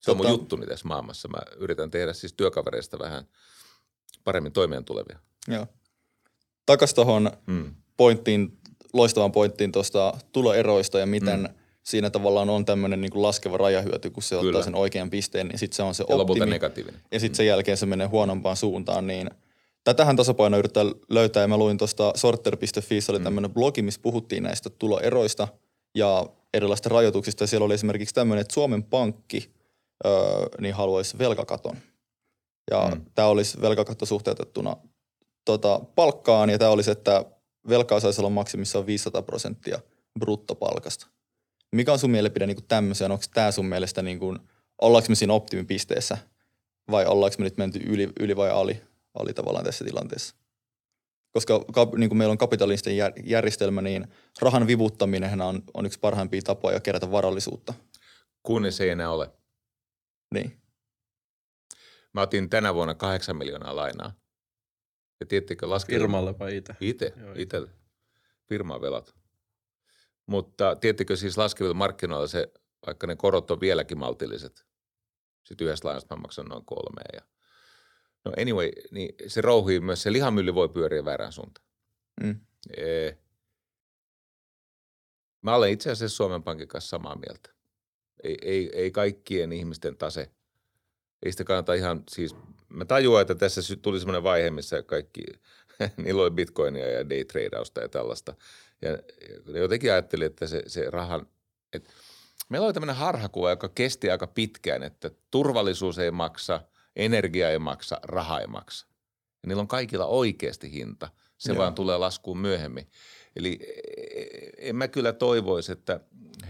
[0.00, 1.28] Se on mun Tota- juttuni tässä maailmassa.
[1.28, 3.24] Mä yritän tehdä siis työkavereista vähän
[4.24, 5.18] paremmin toimeen tulevia.
[5.48, 5.66] Joo.
[6.66, 7.74] Takas tuohon Mm.
[7.96, 8.58] pointtiin,
[8.92, 11.48] loistavaan pointtiin tuosta tuloeroista ja miten mm.
[11.82, 14.48] siinä tavallaan on tämmöinen niin laskeva rajahyöty, kun se Kyllä.
[14.48, 16.46] ottaa sen oikean pisteen, niin sitten se on se ja optimi.
[16.46, 17.00] negatiivinen.
[17.12, 19.30] Ja sitten sen jälkeen se menee huonompaan suuntaan, niin
[19.86, 21.40] tätähän tasapainoa yrittää löytää.
[21.40, 23.24] Ja mä luin tuosta sorter.fi, oli mm.
[23.24, 25.48] tämmöinen blogi, missä puhuttiin näistä tuloeroista
[25.94, 27.46] ja erilaisista rajoituksista.
[27.46, 29.50] Siellä oli esimerkiksi tämmöinen, että Suomen Pankki
[30.06, 30.12] öö,
[30.60, 31.76] niin haluaisi velkakaton.
[32.70, 33.04] Ja mm.
[33.14, 34.76] tämä olisi velkakatto suhteutettuna
[35.44, 37.24] tota, palkkaan, ja tämä olisi, että
[37.68, 39.78] velkaa saisi olla maksimissaan 500 prosenttia
[40.18, 41.06] bruttopalkasta.
[41.72, 43.10] Mikä on sun mielipide niin tämmöisen?
[43.10, 44.38] Onko tämä sun mielestä, niin kuin,
[44.80, 46.18] ollaanko me siinä optimipisteessä
[46.90, 48.80] vai ollaanko me nyt menty yli, yli vai ali,
[49.18, 50.36] ali tavallaan tässä tilanteessa?
[51.32, 51.64] Koska
[51.96, 54.06] niin kuin meillä on kapitalistinen järjestelmä, niin
[54.40, 57.74] rahan vivuttaminen on, on yksi parhaimpia tapoja kerätä varallisuutta.
[58.42, 59.30] Kunnes ei enää ole.
[60.34, 60.62] Niin.
[62.14, 64.12] Mä otin tänä vuonna kahdeksan miljoonaa lainaa.
[65.20, 65.98] Ja tiettikö laskea?
[65.98, 66.76] Firmalle vai itse?
[66.80, 67.70] Itse, itselle.
[68.48, 69.14] Firman velat.
[70.26, 72.52] Mutta tiettikö siis laskevilla markkinoilla se,
[72.86, 74.66] vaikka ne korot on vieläkin maltilliset.
[75.44, 77.10] Sitten yhdessä lainasta mä maksan noin kolmeen.
[77.12, 77.35] Ja...
[78.26, 81.66] No anyway, niin se rouhii myös, se lihamylly voi pyöriä väärään suuntaan.
[82.22, 82.40] Mm.
[82.76, 83.12] E...
[85.42, 87.50] Mä olen itse asiassa Suomen Pankin kanssa samaa mieltä.
[88.22, 90.30] Ei, ei, ei kaikkien ihmisten tase,
[91.22, 92.36] ei sitä kannata ihan siis,
[92.68, 95.22] mä tajuan, että tässä tuli semmoinen vaihe, missä kaikki,
[96.04, 98.34] niillä oli bitcoinia ja daytradeausta ja tällaista–
[98.82, 98.98] ja
[99.60, 101.26] jotenkin ajattelin, että se, se rahan,
[101.72, 101.90] että
[102.48, 106.60] meillä oli tämmöinen harhakuva, joka kesti aika pitkään, että turvallisuus ei maksa,
[106.96, 108.86] energia ei maksa, raha ei maksa.
[109.42, 111.08] Ja niillä on kaikilla oikeasti hinta.
[111.38, 111.58] Se Joo.
[111.58, 112.90] vaan tulee laskuun myöhemmin.
[113.36, 116.00] Eli e, e, en mä kyllä toivoisi, että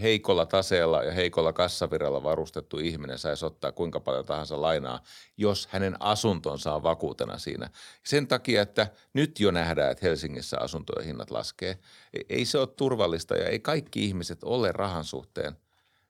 [0.01, 5.03] heikolla taseella ja heikolla kassavirralla varustettu ihminen saisi ottaa kuinka paljon tahansa lainaa,
[5.37, 7.69] jos hänen asuntonsa on vakuutena siinä.
[8.03, 11.79] Sen takia, että nyt jo nähdään, että Helsingissä asuntojen hinnat laskee.
[12.13, 15.57] E, ei se ole turvallista ja ei kaikki ihmiset ole rahan suhteen.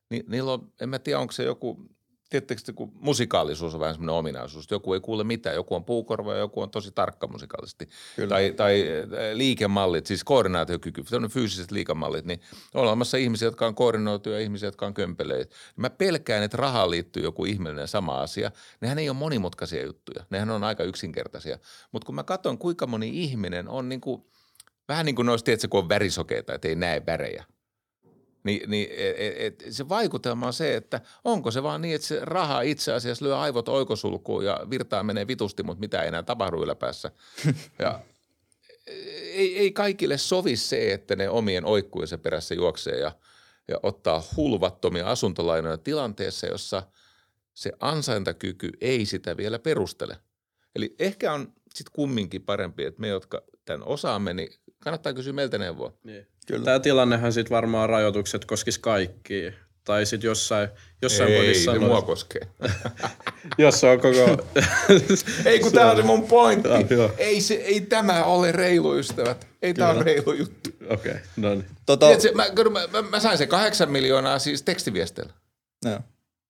[0.09, 1.89] Ni, niillä on, en mä tiedä, onko se joku
[2.29, 4.71] Tiedättekö, kun musikaalisuus on vähän semmoinen ominaisuus.
[4.71, 7.89] Joku ei kuule mitään, joku on puukorva ja joku on tosi tarkka musikaalisesti.
[8.15, 8.29] Kyllä.
[8.29, 8.83] Tai, tai
[9.33, 12.41] liikemallit, siis koordinaatiokyky, fyysiset liikemallit, niin
[12.73, 15.55] on olemassa ihmisiä, jotka on koordinoituja ja ihmisiä, jotka on kömpeleitä.
[15.75, 18.51] Mä pelkään, että rahaan liittyy joku ihmeellinen sama asia.
[18.81, 21.57] Nehän ei ole monimutkaisia juttuja, nehän on aika yksinkertaisia.
[21.91, 24.25] Mutta kun mä katson, kuinka moni ihminen on niin kuin,
[24.87, 27.45] vähän niin kuin noista, tiedätkö, kun on värisokeita, että ei näe värejä–
[28.47, 32.07] niin, niin et, e, et, se vaikutelma on se, että onko se vaan niin, että
[32.07, 36.23] se raha itse asiassa lyö aivot oikosulkuun ja virtaa menee vitusti, mutta mitä ei enää
[36.23, 37.11] tapahdu yläpäässä.
[37.79, 37.99] Ja
[38.87, 43.11] ei, ei kaikille sovi se, että ne omien oikkujensa perässä juoksee ja,
[43.67, 46.83] ja ottaa hulvattomia asuntolainoja tilanteessa, jossa
[47.53, 50.17] se ansaintakyky ei sitä vielä perustele.
[50.75, 54.49] Eli ehkä on sitten kumminkin parempi, että me, jotka tämän osaamme, niin
[54.83, 55.93] kannattaa kysyä meiltä neuvoa.
[56.03, 56.27] Niin.
[56.47, 56.65] Kyllä.
[56.65, 59.51] Tämä tilannehan sitten varmaan rajoitukset koskisi kaikkia.
[59.83, 60.69] Tai sitten jossain,
[61.01, 61.73] jossain ei, kodissa...
[61.73, 62.41] Ei, mua koskee.
[63.57, 64.43] jos on koko...
[65.45, 66.69] ei, kun tämä on se mun pointti.
[66.69, 69.47] Ah, ei, se, ei tämä ole reilu, ystävät.
[69.61, 70.69] Ei tämä ole reilu juttu.
[70.89, 71.65] Okei, okay, no niin.
[71.85, 72.05] Tota...
[72.05, 75.33] Tiedätkö, mä, mä, mä, sain se kahdeksan miljoonaa siis tekstiviesteillä.
[75.85, 75.99] No.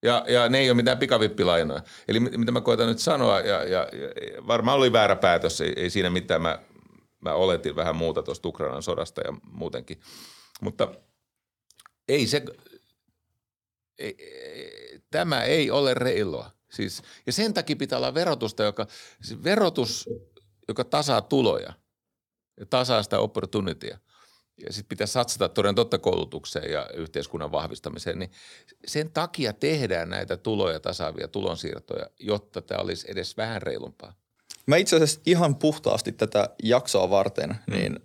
[0.04, 1.82] Ja, ja ne ei ole mitään pikavippilainoja.
[2.08, 5.90] Eli mitä mä koitan nyt sanoa, ja, ja, ja varmaan oli väärä päätös, ei, ei
[5.90, 6.42] siinä mitään.
[6.42, 6.60] Mä
[7.20, 10.00] mä oletin vähän muuta tuosta Ukrainan sodasta ja muutenkin.
[10.62, 10.94] Mutta
[12.08, 12.44] ei se,
[13.98, 16.52] ei, ei, tämä ei ole reilua.
[16.72, 18.88] Siis, ja sen takia pitää olla verotusta, joka,
[19.22, 20.10] siis verotus,
[20.68, 21.74] joka tasaa tuloja
[22.60, 24.00] ja tasaa sitä opportunityä.
[24.66, 28.32] Ja sitten pitää satsata toden totta koulutukseen ja yhteiskunnan vahvistamiseen, niin
[28.88, 34.14] sen takia tehdään näitä tuloja tasaavia tulonsiirtoja, jotta tämä olisi edes vähän reilumpaa.
[34.68, 37.74] Mä itse asiassa ihan puhtaasti tätä jaksoa varten, mm.
[37.74, 38.00] niin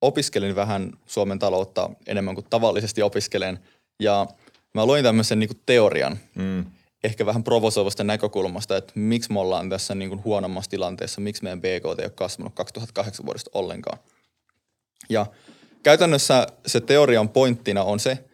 [0.00, 3.58] opiskelin vähän Suomen taloutta enemmän kuin tavallisesti opiskelen.
[4.02, 4.26] Ja
[4.74, 6.64] mä luin tämmöisen niin kuin teorian, mm.
[7.04, 11.60] ehkä vähän provosoivasta näkökulmasta, että miksi me ollaan tässä niin kuin huonommassa tilanteessa, miksi meidän
[11.60, 13.98] BKT ei ole kasvanut 2008 vuodesta ollenkaan.
[15.08, 15.26] Ja
[15.82, 18.24] käytännössä se teorian pointtina on se,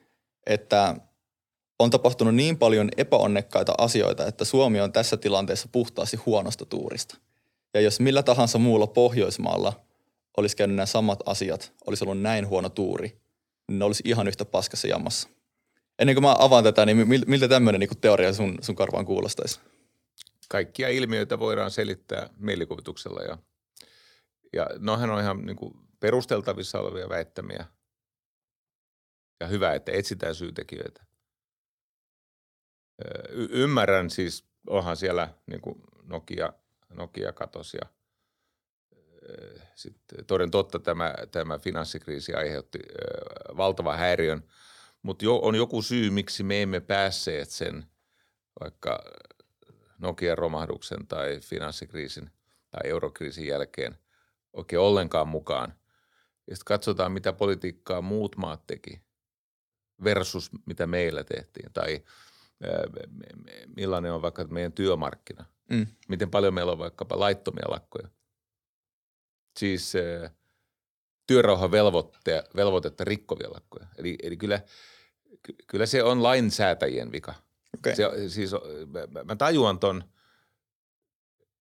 [0.46, 0.96] että
[1.78, 7.16] on tapahtunut niin paljon epäonnekkaita asioita, että Suomi on tässä tilanteessa puhtaasti huonosta tuurista.
[7.76, 9.84] Ja jos millä tahansa muulla Pohjoismaalla
[10.36, 13.20] olisi käynyt nämä samat asiat, olisi ollut näin huono tuuri,
[13.68, 15.28] niin ne olisi ihan yhtä paskassa jamassa.
[15.98, 19.60] Ennen kuin mä avaan tätä, niin miltä tämmöinen niin teoria sun, sun karvaan kuulostaisi?
[20.48, 23.38] Kaikkia ilmiöitä voidaan selittää mielikuvituksella ja,
[24.52, 27.64] ja nohan on ihan niin kuin perusteltavissa olevia väittämiä.
[29.40, 31.04] Ja hyvä, että etsitään syytekijöitä.
[33.28, 36.52] Y- ymmärrän siis, onhan siellä niin kuin Nokia–
[36.88, 37.88] Nokia katosi ja
[39.74, 42.78] sitten toden totta tämä, tämä finanssikriisi aiheutti
[43.56, 44.42] valtavan häiriön
[45.02, 47.86] Mutta jo, on joku syy, miksi me emme päässeet sen
[48.60, 49.04] vaikka
[49.98, 52.30] Nokian romahduksen tai finanssikriisin
[52.70, 53.98] tai eurokriisin jälkeen
[54.52, 55.74] oikein ollenkaan mukaan.
[56.46, 59.00] Ja sitten katsotaan, mitä politiikkaa muut maat teki
[60.04, 61.72] versus mitä meillä tehtiin.
[61.72, 62.04] Tai
[63.76, 65.44] millainen on vaikka meidän työmarkkina.
[65.70, 65.86] Mm.
[66.08, 68.08] Miten paljon meillä on vaikkapa laittomia lakkoja.
[69.58, 69.92] Siis
[71.26, 71.70] työrauhan
[72.56, 73.86] velvoitetta rikkovia lakkoja.
[73.98, 74.60] Eli, eli kyllä,
[75.66, 77.34] kyllä se on lainsäätäjien vika.
[77.78, 77.94] Okay.
[77.94, 78.50] Se, siis,
[79.12, 80.04] mä, mä tajuan ton,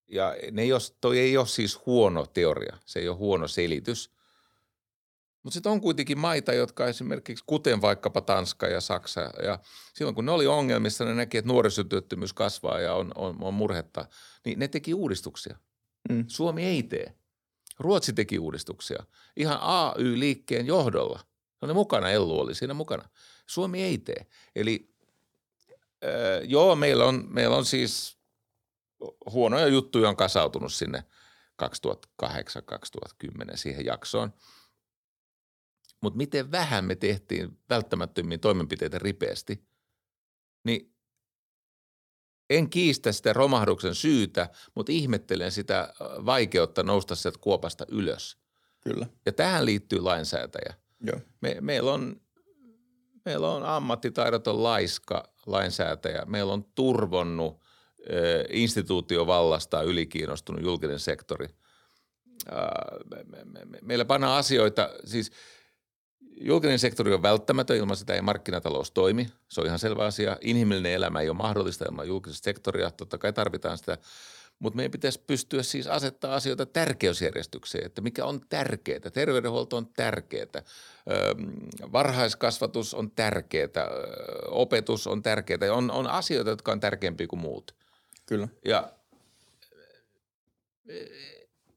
[0.07, 4.14] ja ne ei ole, toi ei ole siis huono teoria, se ei ole huono selitys.
[5.45, 9.59] Mutta sitten on kuitenkin maita, jotka esimerkiksi, kuten vaikkapa Tanska ja Saksa, ja
[9.93, 14.05] silloin kun ne oli ongelmissa, ne näki, että nuorisotyöttömyys kasvaa ja on, on, on murhetta,
[14.45, 15.57] niin ne teki uudistuksia.
[16.09, 16.25] Mm.
[16.27, 17.13] Suomi ei tee.
[17.79, 19.03] Ruotsi teki uudistuksia
[19.35, 21.19] ihan AY-liikkeen johdolla.
[21.61, 23.09] Ne oli mukana, Ellu oli siinä mukana.
[23.47, 24.25] Suomi ei tee.
[24.55, 24.89] Eli
[26.03, 26.09] äh,
[26.43, 28.17] joo, meillä on, meillä on siis
[29.31, 31.03] huonoja juttuja on kasautunut sinne
[32.23, 32.27] 2008-2010
[33.55, 34.33] siihen jaksoon–
[36.05, 39.65] mutta miten vähän me tehtiin välttämättömiin toimenpiteitä ripeästi,
[40.63, 40.95] niin
[42.49, 48.37] en kiistä sitä romahduksen syytä, mutta ihmettelen sitä vaikeutta nousta sieltä kuopasta ylös.
[48.81, 49.07] Kyllä.
[49.25, 50.73] Ja tähän liittyy lainsäätäjä.
[51.01, 51.19] Joo.
[51.41, 52.21] Me, meillä, on,
[53.25, 56.25] meillä on ammattitaidoton laiska lainsäätäjä.
[56.25, 57.61] Meillä on turvonnut
[58.11, 61.47] ö, instituutiovallasta ylikiinnostunut julkinen sektori.
[63.09, 65.31] me, me, me, meillä pannaan asioita, siis–
[66.41, 69.29] Julkinen sektori on välttämätön, ilman sitä ei markkinatalous toimi.
[69.47, 70.37] Se on ihan selvä asia.
[70.41, 72.91] Inhimillinen elämä ei ole mahdollista ilman julkista sektoria.
[72.91, 73.97] Totta kai tarvitaan sitä.
[74.59, 78.99] Mutta meidän pitäisi pystyä siis asettaa asioita tärkeysjärjestykseen, että mikä on tärkeää.
[78.99, 80.63] Terveydenhuolto on tärkeää,
[81.91, 83.69] varhaiskasvatus on tärkeää,
[84.47, 85.73] opetus on tärkeää.
[85.73, 87.75] On, on asioita, jotka on tärkeämpiä kuin muut.
[88.25, 88.47] Kyllä.
[88.65, 88.91] Ja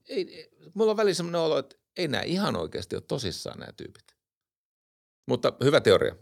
[0.08, 4.17] ei, mulla on välillä sellainen olo, että ei nämä ihan oikeasti ole tosissaan nämä tyypit.
[5.28, 6.14] Mutta hyvä teoria.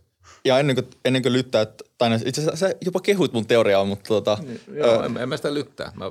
[0.45, 1.67] Ja ennen kuin, ennen kuin lyttää,
[1.99, 5.29] tai itse asiassa sä jopa kehut mun teoriaa, mutta tota, niin, Joo, ö, en, en
[5.29, 5.93] mä sitä lyttää.
[5.95, 6.09] Mä, ö,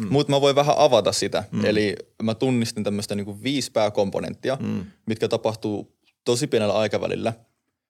[0.00, 0.06] mm.
[0.10, 1.44] Mutta mä voin vähän avata sitä.
[1.50, 1.64] Mm.
[1.64, 4.84] Eli mä tunnistin tämmöistä niin viisi pääkomponenttia, mm.
[5.06, 7.32] mitkä tapahtuu tosi pienellä aikavälillä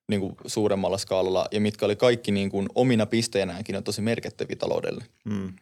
[0.08, 4.56] niin kuin suuremmalla skaalalla ja mitkä oli kaikki niin kuin omina pisteenäänkin on tosi merkittäviä
[4.56, 5.04] taloudelle.
[5.24, 5.52] Mm.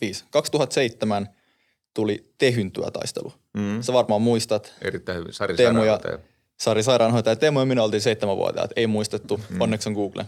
[0.00, 0.24] Viisi.
[0.30, 1.28] 2007
[1.94, 3.32] tuli Tehyn työtaistelu.
[3.56, 3.82] Mm.
[3.82, 4.74] Sä varmaan muistat.
[4.82, 5.32] Erittäin hyvin.
[5.32, 5.98] Sari Teemu ja,
[6.62, 9.60] Sari sairaanhoitaja Teemu ja minä oltiin seitsemänvuotiaat, ei muistettu, mm.
[9.60, 10.26] onneksi on Google.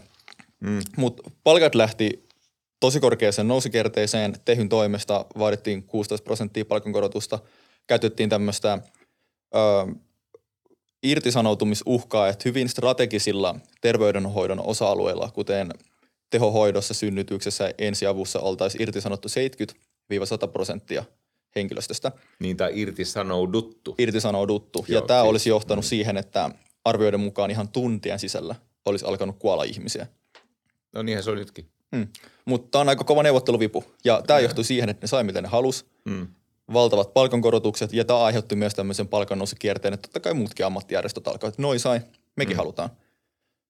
[0.59, 0.81] Mm.
[0.97, 2.25] Mutta palkat lähti
[2.79, 7.39] tosi korkeaseen nousikerteeseen, tehyn toimesta vaadittiin 16 prosenttia palkankorotusta,
[7.87, 8.79] käytettiin tämmöistä
[11.03, 15.73] irtisanoutumisuhkaa, että hyvin strategisilla terveydenhoidon osa-alueilla, kuten
[16.29, 19.27] tehohoidossa, synnytyksessä, ensiavussa oltaisiin irtisanottu
[20.47, 21.03] 70-100 prosenttia
[21.55, 22.11] henkilöstöstä.
[22.39, 23.95] Niin, tai irtisanouduttu.
[23.97, 24.85] Irtisanouduttu.
[24.87, 25.87] Joo, ja tämä siis, olisi johtanut mm.
[25.87, 26.49] siihen, että
[26.85, 30.07] arvioiden mukaan ihan tuntien sisällä olisi alkanut kuolla ihmisiä.
[30.93, 31.69] No niinhän se on nytkin.
[31.91, 32.07] Mm.
[32.45, 33.83] Mutta tämä on aika kova neuvotteluvipu.
[34.05, 35.85] Ja tämä johtui siihen, että ne sai mitä ne halus.
[36.05, 36.27] Mm.
[36.73, 37.93] Valtavat palkankorotukset.
[37.93, 42.01] Ja tämä aiheutti myös tämmöisen palkannousukierteen, että totta kai muutkin ammattijärjestöt alkoivat, että noi sai,
[42.35, 42.57] mekin mm.
[42.57, 42.89] halutaan.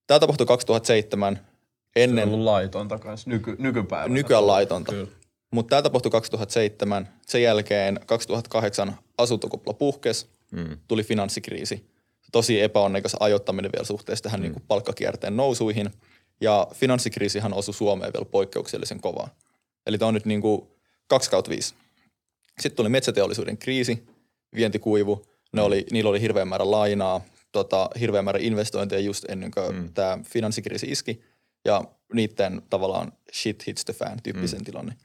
[0.08, 1.40] Tämä tapahtui 2007
[1.96, 2.24] ennen...
[2.24, 4.14] Se on ollut laitonta kanssa nyky, nykypäivänä.
[4.14, 4.92] Nykyään laitonta.
[4.92, 5.08] Kyllä.
[5.56, 7.08] Mutta tämä tapahtui 2007.
[7.28, 10.78] Sen jälkeen 2008 asuntokupla puhkes, mm.
[10.88, 11.90] tuli finanssikriisi.
[12.32, 14.44] Tosi epäonnekas ajoittaminen vielä suhteessa tähän mm.
[14.44, 15.90] niin kuin palkkakierteen nousuihin.
[16.42, 19.30] Ja finanssikriisihan osui Suomeen vielä poikkeuksellisen kovaa.
[19.88, 20.68] Eli tämä on nyt niin kuin
[21.08, 21.76] 2 kautta 5.
[22.60, 24.06] Sitten tuli metsäteollisuuden kriisi,
[24.56, 25.26] vientikuivu.
[25.54, 29.94] Ne oli, niillä oli hirveän määrä lainaa, tota, hirveän määrä investointeja just ennen kuin mm.
[29.94, 31.22] tämä finanssikriisi iski.
[31.66, 31.84] Ja
[32.14, 34.66] niiden tavallaan shit hits the fan tyyppisen mm.
[34.66, 34.96] tilanne.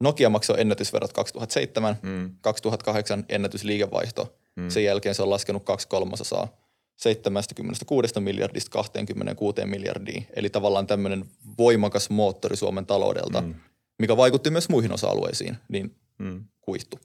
[0.00, 2.30] Nokia maksoi ennätysverot 2007, mm.
[2.40, 4.36] 2008 ennätysliikevaihto.
[4.56, 4.70] Mm.
[4.70, 6.48] Sen jälkeen se on laskenut kaksi kolmasosaa
[6.96, 10.26] 76 miljardista 26 miljardiin.
[10.36, 11.24] Eli tavallaan tämmöinen
[11.58, 13.54] voimakas moottori Suomen taloudelta, mm.
[13.98, 16.44] mikä vaikutti myös muihin osa-alueisiin, niin mm.
[16.60, 16.98] kuihtu.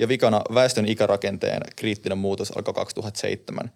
[0.00, 3.70] Ja vikana väestön ikärakenteen kriittinen muutos alkoi 2007.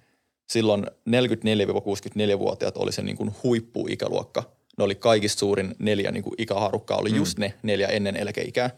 [0.48, 4.42] Silloin 44-64-vuotiaat oli se niin kuin huippuikäluokka–
[4.80, 7.16] ne oli kaikista suurin neljä niin kuin ikäharukkaa, oli mm.
[7.16, 8.70] just ne neljä ennen eläkeikää,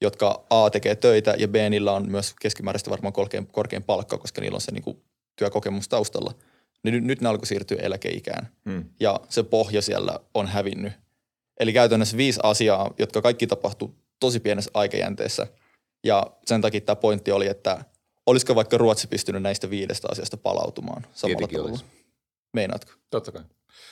[0.00, 4.40] jotka A tekee töitä ja B niillä on myös keskimääräistä varmaan korkein, korkein palkka, koska
[4.40, 5.02] niillä on se niin kuin
[5.36, 6.34] työkokemus taustalla.
[6.84, 8.84] Niin nyt, nyt ne alkoi siirtyä eläkeikään mm.
[9.00, 10.92] ja se pohja siellä on hävinnyt.
[11.60, 15.46] Eli käytännössä viisi asiaa, jotka kaikki tapahtuu tosi pienessä aikajänteessä.
[16.04, 17.84] Ja sen takia tämä pointti oli, että
[18.26, 21.70] olisiko vaikka Ruotsi pystynyt näistä viidestä asiasta palautumaan samalla tavalla.
[21.70, 21.84] Olisi.
[22.52, 22.92] Meinaatko?
[23.10, 23.42] Totta kai.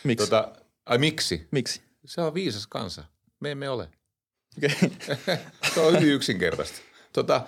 [0.04, 0.26] Miksi?
[0.26, 1.48] Tota, ai miksi?
[1.50, 1.82] Miksi?
[2.04, 3.04] Se on viisas kansa.
[3.40, 3.88] Me emme ole.
[4.56, 4.92] Okei.
[5.74, 6.78] Se on hyvin yksinkertaista.
[7.12, 7.46] Tota,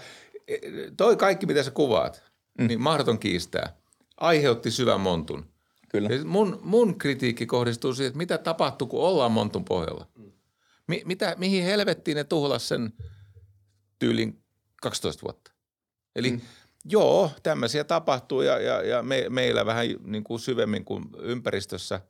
[0.97, 2.23] toi kaikki, mitä sä kuvaat,
[2.59, 2.67] mm.
[2.67, 3.77] niin mahdoton kiistää.
[4.17, 5.51] Aiheutti syvän montun.
[5.89, 6.09] Kyllä.
[6.09, 10.07] Ja mun, mun kritiikki kohdistuu siihen, että mitä tapahtuu, kun ollaan montun pohjalla.
[10.87, 12.93] Mi, mitä, mihin helvettiin ne tuhlas sen
[13.99, 14.43] tyylin
[14.83, 15.53] 12 vuotta.
[16.17, 16.41] Eli mm.
[16.85, 22.01] joo, tämmöisiä tapahtuu ja, ja, ja me, meillä vähän niin kuin syvemmin kuin ympäristössä.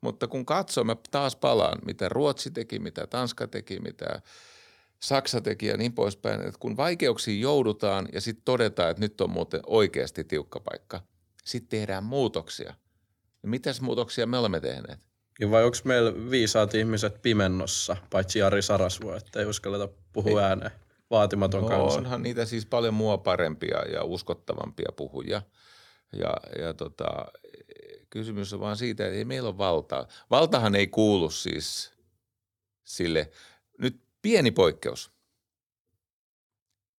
[0.00, 4.20] Mutta kun katsoo, mä taas palaan, mitä Ruotsi teki, mitä Tanska teki, mitä
[5.00, 6.40] Saksa teki ja niin poispäin.
[6.40, 11.00] Että kun vaikeuksiin joudutaan ja sitten todetaan, että nyt on muuten oikeasti tiukka paikka,
[11.44, 12.74] sitten tehdään muutoksia.
[13.42, 15.10] Ja mitäs muutoksia me olemme tehneet?
[15.40, 20.70] Ja vai onko meillä viisaat ihmiset pimennossa, paitsi Jari Sarasvuo, että ei uskalleta puhua ääneen?
[21.10, 21.98] Vaatimaton no, kansa.
[21.98, 25.42] onhan niitä siis paljon mua parempia ja uskottavampia puhujia.
[26.12, 27.26] Ja, ja tota,
[28.10, 30.06] kysymys on vaan siitä, että ei meillä ole valtaa.
[30.30, 31.92] Valtahan ei kuulu siis
[32.84, 33.30] sille,
[33.78, 35.10] nyt pieni poikkeus.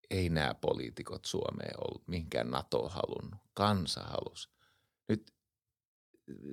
[0.10, 4.50] Ei nämä poliitikot Suomeen ollut mihinkään NATO halunnut, kansa halus.
[5.08, 5.34] Nyt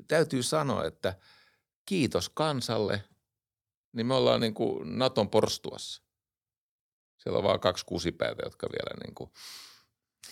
[0.09, 1.15] täytyy sanoa, että
[1.85, 3.05] kiitos kansalle,
[3.93, 6.03] niin me ollaan niin kuin Naton porstuassa.
[7.19, 9.31] Siellä on vaan kaksi kusipäätä, jotka vielä niin kuin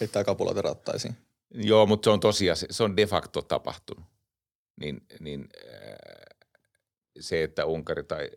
[0.01, 1.17] Heittää kapuloita rattaisiin.
[1.51, 4.05] Joo, mutta se on tosiaan, se on de facto tapahtunut.
[4.77, 6.39] Niin, niin äh,
[7.21, 8.31] se, että Unkari tai,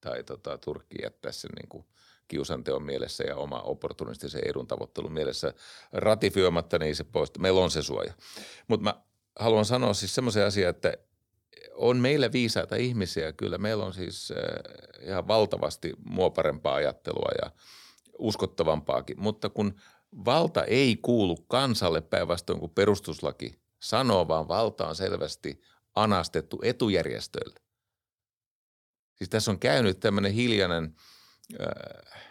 [0.00, 1.84] tai tota, Turkki jättää sen niin kuin
[2.28, 5.54] kiusanteon mielessä ja oma opportunistisen edun tavoittelun mielessä
[5.92, 7.40] ratifioimatta, niin se poistuu.
[7.40, 8.14] Meillä on se suoja.
[8.68, 8.94] Mutta mä
[9.38, 10.94] haluan sanoa siis semmoisen asian, että
[11.74, 13.58] on meillä viisaita ihmisiä kyllä.
[13.58, 17.50] Meillä on siis äh, ihan valtavasti mua parempaa ajattelua ja
[18.18, 19.80] uskottavampaakin, mutta kun
[20.24, 25.60] valta ei kuulu kansalle päinvastoin kuin perustuslaki sanoo, vaan valta on selvästi
[25.94, 27.60] anastettu etujärjestöille.
[29.14, 30.94] Siis tässä on käynyt tämmöinen hiljainen
[31.60, 32.22] äh,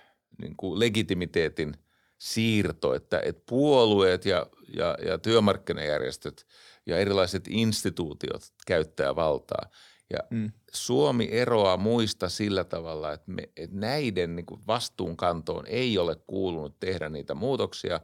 [0.42, 1.74] niin kuin legitimiteetin
[2.18, 4.46] siirto, että, että puolueet ja,
[4.76, 6.46] ja, ja työmarkkinajärjestöt
[6.86, 9.70] ja erilaiset instituutiot käyttää valtaa.
[10.10, 10.52] Ja mm.
[10.74, 16.80] Suomi eroaa muista sillä tavalla, että, me, että näiden niin kuin vastuunkantoon ei ole kuulunut
[16.80, 18.00] tehdä niitä muutoksia,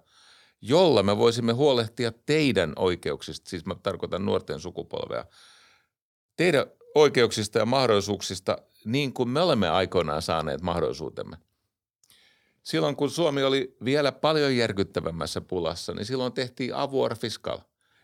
[0.67, 5.25] jolla me voisimme huolehtia teidän oikeuksista, siis mä tarkoitan nuorten sukupolvea,
[6.35, 11.37] teidän oikeuksista ja mahdollisuuksista niin kuin me olemme aikoinaan saaneet mahdollisuutemme.
[12.63, 17.59] Silloin kun Suomi oli vielä paljon järkyttävämmässä pulassa, niin silloin tehtiin avoir fiscal.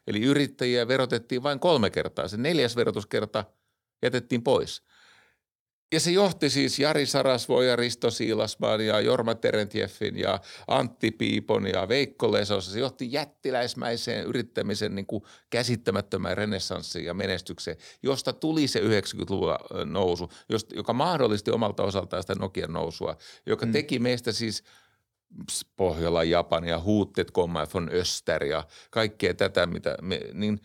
[0.08, 2.28] Eli yrittäjiä verotettiin vain kolme kertaa.
[2.28, 3.46] Se neljäs verotuskerta–
[4.02, 4.84] jätettiin pois.
[5.94, 11.68] Ja se johti siis Jari Sarasvo ja Risto Siilasmaan ja Jorma Terentjeffin ja Antti Piipon
[11.68, 12.74] ja Veikko Lesos.
[12.74, 20.30] Se johti jättiläismäiseen yrittämisen niin kuin käsittämättömään renessanssiin ja menestykseen, josta tuli se 90-luvun nousu,
[20.76, 23.72] joka mahdollisti omalta osaltaan sitä Nokian nousua, joka mm.
[23.72, 24.64] teki meistä siis
[25.76, 30.60] Pohjola, Japania, Huuttet, Komma von Öster ja kaikkea tätä, mitä me, niin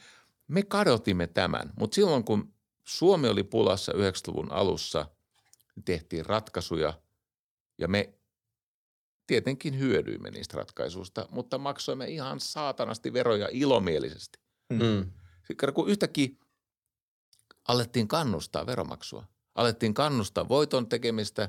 [0.48, 1.72] me kadotimme tämän.
[1.78, 2.54] Mutta silloin kun
[2.86, 5.06] Suomi oli pulassa 90-luvun alussa,
[5.84, 7.00] tehtiin ratkaisuja
[7.78, 8.14] ja me
[9.26, 14.38] tietenkin hyödyimme niistä ratkaisuista, mutta maksoimme ihan saatanasti veroja ilomielisesti.
[14.70, 15.10] Mm.
[15.74, 16.28] Kun yhtäkkiä
[17.68, 19.24] alettiin kannustaa veromaksua,
[19.54, 21.48] alettiin kannustaa voiton tekemistä,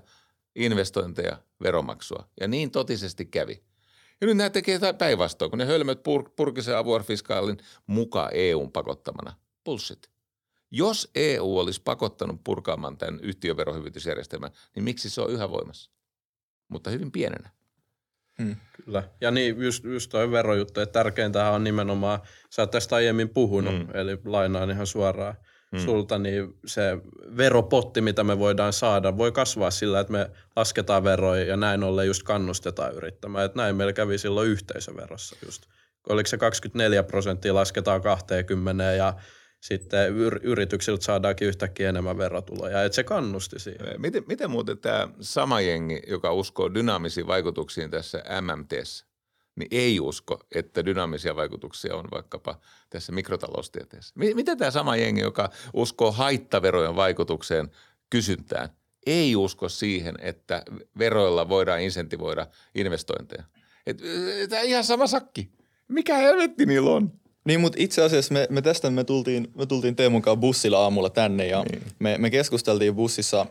[0.56, 2.30] investointeja, veromaksua.
[2.39, 3.64] Ja niin totisesti kävi.
[4.22, 7.57] Ja nyt nämä tekee päinvastoin, kun ne hölmöt pur- purkisen avuorfiskaalin
[7.88, 9.35] mukaan EUn pakottamana.
[9.65, 10.10] Bullshit.
[10.72, 15.91] Jos EU olisi pakottanut purkaamaan tämän yhtiöverohyvitysjärjestelmän, niin miksi se on yhä voimassa?
[16.68, 17.49] Mutta hyvin pienenä.
[18.41, 18.56] Hmm.
[18.85, 19.03] Kyllä.
[19.22, 22.19] Ja niin, just, just toi verojuttu, että tärkeintä on nimenomaan,
[22.49, 23.88] sä oot tästä aiemmin puhunut, hmm.
[23.94, 25.35] eli lainaan ihan suoraan
[25.72, 25.80] hmm.
[25.80, 26.98] sulta, niin se
[27.38, 32.07] veropotti, mitä me voidaan saada, voi kasvaa sillä, että me lasketaan veroja ja näin ollen
[32.07, 33.45] just kannustetaan yrittämään.
[33.45, 35.64] Että näin meillä kävi silloin yhteisöverossa just.
[36.10, 39.14] Oliko se 24 prosenttia lasketaan 20 ja
[39.59, 44.01] sitten yrityksiltä saadaankin yhtäkkiä enemmän verotuloja, että se kannusti siihen.
[44.01, 49.05] Miten, miten muuten tämä sama jengi, joka uskoo dynaamisiin vaikutuksiin tässä MMTssä,
[49.55, 52.59] niin ei usko, että dynaamisia vaikutuksia on vaikkapa
[52.89, 54.13] tässä mikrotaloustieteessä.
[54.15, 57.71] Miten tämä sama jengi, joka uskoo haittaverojen vaikutukseen
[58.09, 58.69] kysyntään,
[59.05, 60.63] ei usko siihen, että
[60.99, 63.43] veroilla voidaan insentivoida investointeja?
[64.49, 65.51] Tämä ihan sama sakki.
[65.88, 67.11] Mikä helvetti niillä on?
[67.48, 71.10] Niin, mutta itse asiassa me, me tästä me tultiin, me tultiin Teemun kanssa bussilla aamulla
[71.10, 71.84] tänne ja niin.
[71.99, 73.45] me, me keskusteltiin bussissa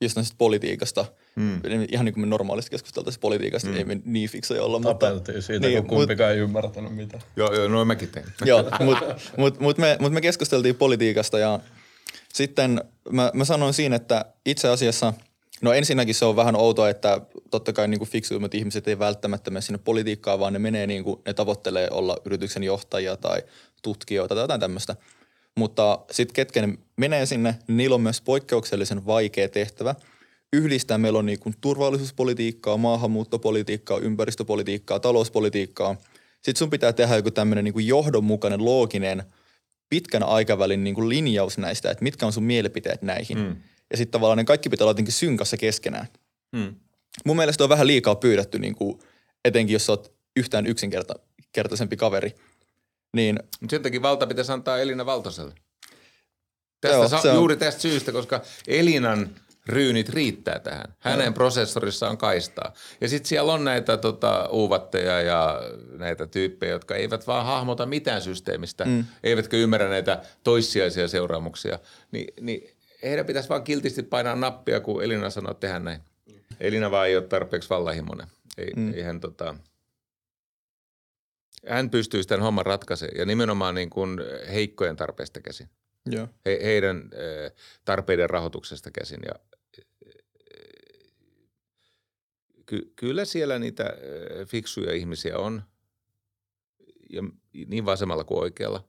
[0.00, 1.04] just politiikasta–
[1.38, 1.60] Mm.
[1.88, 3.76] Ihan niin kuin me normaalisti keskusteltaisiin politiikasta, mm.
[3.76, 4.80] ei me niin fiksoja olla.
[4.80, 7.20] Tapeltiin mutta, siitä, niin, kun kumpikaan mut, ei ymmärtänyt mitä.
[7.36, 8.26] Joo, joo noin mäkin tein.
[8.44, 11.60] joo, mutta mut, mut me, mut me keskusteltiin politiikasta ja
[12.34, 12.80] sitten
[13.10, 15.12] mä, mä sanoin siinä, että itse asiassa,
[15.62, 17.20] no ensinnäkin se on vähän outoa, että
[17.50, 21.04] totta kai niin kuin fiksuimmat ihmiset ei välttämättä mene sinne politiikkaan, vaan ne menee niin
[21.04, 23.42] kuin, ne tavoittelee olla yrityksen johtajia tai
[23.82, 24.96] tutkijoita tai jotain tämmöistä.
[25.56, 29.94] Mutta sitten ketkä ne menee sinne, niillä on myös poikkeuksellisen vaikea tehtävä
[30.52, 30.98] yhdistää.
[30.98, 35.96] Meillä on niin kuin turvallisuuspolitiikkaa, maahanmuuttopolitiikkaa, ympäristöpolitiikkaa, talouspolitiikkaa.
[36.34, 39.22] Sitten sun pitää tehdä joku tämmöinen niin johdonmukainen, looginen–
[39.90, 43.38] pitkän aikavälin niin kuin linjaus näistä, että mitkä on sun mielipiteet näihin.
[43.38, 43.56] Mm.
[43.90, 46.06] Ja sitten tavallaan ne kaikki pitää olla jotenkin synkassa keskenään.
[46.52, 46.74] Mm.
[47.24, 48.98] Mun mielestä on vähän liikaa pyydetty, niin kuin,
[49.44, 52.34] etenkin jos sä oot yhtään yksinkertaisempi kaveri.
[53.12, 53.38] Niin,
[53.70, 55.54] sen takia valta pitäisi antaa Elina Valtoselle.
[56.80, 57.34] Tästä Joo, sa- on...
[57.34, 59.30] Juuri tästä syystä, koska Elinan–
[59.68, 60.94] ryynit riittää tähän.
[60.98, 61.32] Hänen no.
[61.32, 62.72] prosessorissa on kaistaa.
[63.00, 65.60] Ja sitten siellä on näitä tota, uuvatteja ja
[65.98, 69.04] näitä tyyppejä, jotka eivät vaan hahmota mitään systeemistä, mm.
[69.24, 71.78] eivätkä ymmärrä näitä toissijaisia seuraamuksia.
[72.12, 72.70] Ni, niin
[73.02, 76.00] heidän pitäisi vaan kiltisti painaa nappia, kun Elina sanoo, että tehdään näin.
[76.60, 78.26] Elina vaan ei ole tarpeeksi vallahimoinen.
[78.58, 78.94] Ei, mm.
[78.94, 79.54] ei hän, tota,
[81.68, 84.18] hän pystyy tämän homman ratkaisemaan ja nimenomaan niin kuin
[84.52, 85.68] heikkojen tarpeista käsin.
[86.06, 86.28] Joo.
[86.46, 87.10] He, heidän
[87.84, 89.20] tarpeiden rahoituksesta käsin.
[89.24, 89.32] Ja
[92.66, 93.84] ky- kyllä siellä niitä
[94.46, 95.62] fiksuja ihmisiä on,
[97.10, 97.22] ja
[97.66, 98.88] niin vasemmalla kuin oikealla,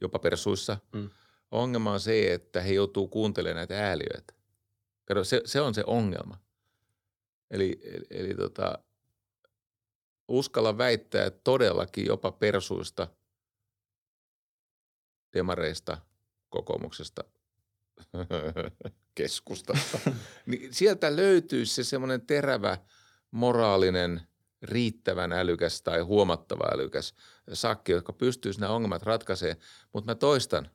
[0.00, 0.76] jopa persuissa.
[0.92, 1.10] Mm.
[1.52, 4.34] Ongelma on se, että he joutuu kuuntelemaan näitä ääliöitä.
[5.04, 6.38] Kato, se, se on se ongelma.
[7.50, 8.78] Eli, eli, eli tota,
[10.28, 13.08] uskalla väittää, että todellakin jopa persuista,
[15.34, 15.98] demareista,
[16.50, 17.24] kokoomuksesta–
[19.14, 19.98] keskustasta,
[20.46, 22.78] niin sieltä löytyy se semmoinen terävä,
[23.30, 24.20] moraalinen,
[24.62, 27.14] riittävän älykäs tai huomattava älykäs
[27.52, 29.58] sakki, jotka pystyisi nämä ongelmat ratkaisemaan.
[29.92, 30.70] Mutta mä toistan,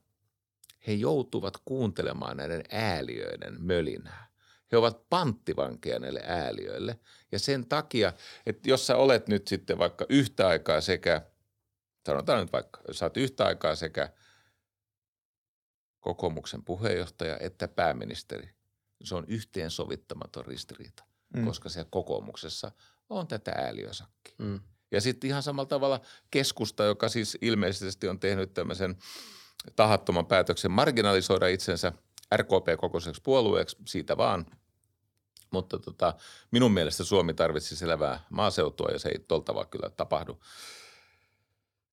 [0.87, 4.27] he joutuvat kuuntelemaan näiden ääliöiden mölinää.
[4.71, 6.99] He ovat panttivankeja näille ääliöille.
[7.31, 8.13] Ja sen takia,
[8.45, 11.21] että jos sä olet nyt sitten vaikka yhtä aikaa sekä,
[12.05, 14.09] sanotaan nyt vaikka, jos sä oot yhtä aikaa sekä–
[16.07, 18.49] kokoomuksen puheenjohtaja että pääministeri.
[19.03, 21.03] Se on yhteensovittamaton ristiriita,
[21.35, 21.45] mm.
[21.45, 22.71] koska se kokoomuksessa
[23.09, 24.35] on tätä ääliösakki.
[24.37, 24.59] Mm.
[24.91, 26.01] Ja sitten ihan samalla tavalla
[26.31, 28.97] keskusta, joka siis ilmeisesti on tehnyt tämmöisen
[29.75, 31.91] tahattoman päätöksen marginalisoida itsensä
[32.35, 34.45] RKP-kokoiseksi puolueeksi, siitä vaan.
[35.51, 36.13] Mutta tota,
[36.51, 40.39] minun mielestä Suomi tarvitsisi elävää maaseutua ja se ei tolta kyllä tapahdu.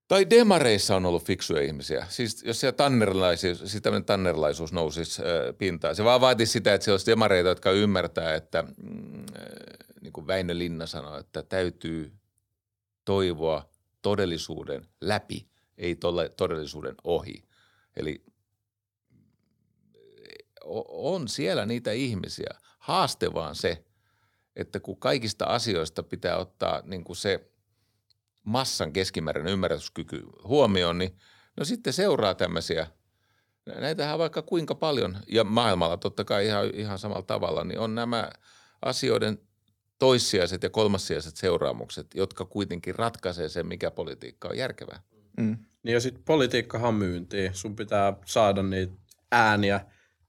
[0.09, 2.07] Tai demareissa on ollut fiksuja ihmisiä.
[2.09, 5.29] Siis jos siellä tannerlaisuus, siis tämmöinen tannerlaisuus nousisi äh,
[5.59, 5.97] pintaan.
[5.97, 9.25] Se vaan vaatisi sitä, että siellä olisi demareita, jotka ymmärtää, että mm,
[10.01, 12.13] niin kuin Väinö Linna sanoi, että täytyy
[13.05, 13.69] toivoa
[14.03, 15.47] todellisuuden läpi,
[15.79, 15.97] ei
[16.37, 17.45] todellisuuden ohi.
[17.97, 18.25] Eli
[20.89, 22.51] on siellä niitä ihmisiä.
[22.79, 23.85] Haaste vaan se,
[24.57, 27.41] että kun kaikista asioista pitää ottaa niin kuin se–
[28.45, 31.19] massan keskimääräinen ymmärryskyky huomioon, niin
[31.57, 32.87] no sitten seuraa tämmöisiä,
[33.67, 38.31] näitähän vaikka kuinka paljon, ja maailmalla totta kai ihan, ihan samalla tavalla, niin on nämä
[38.83, 39.39] asioiden
[39.99, 45.03] toissijaiset ja kolmassijaiset seuraamukset, jotka kuitenkin ratkaisee sen, mikä politiikka on järkevää.
[45.37, 45.59] Mm.
[45.85, 47.55] Niin ja sitten politiikkahan myyntiin.
[47.55, 48.93] Sun pitää saada niitä
[49.33, 49.81] ääniä,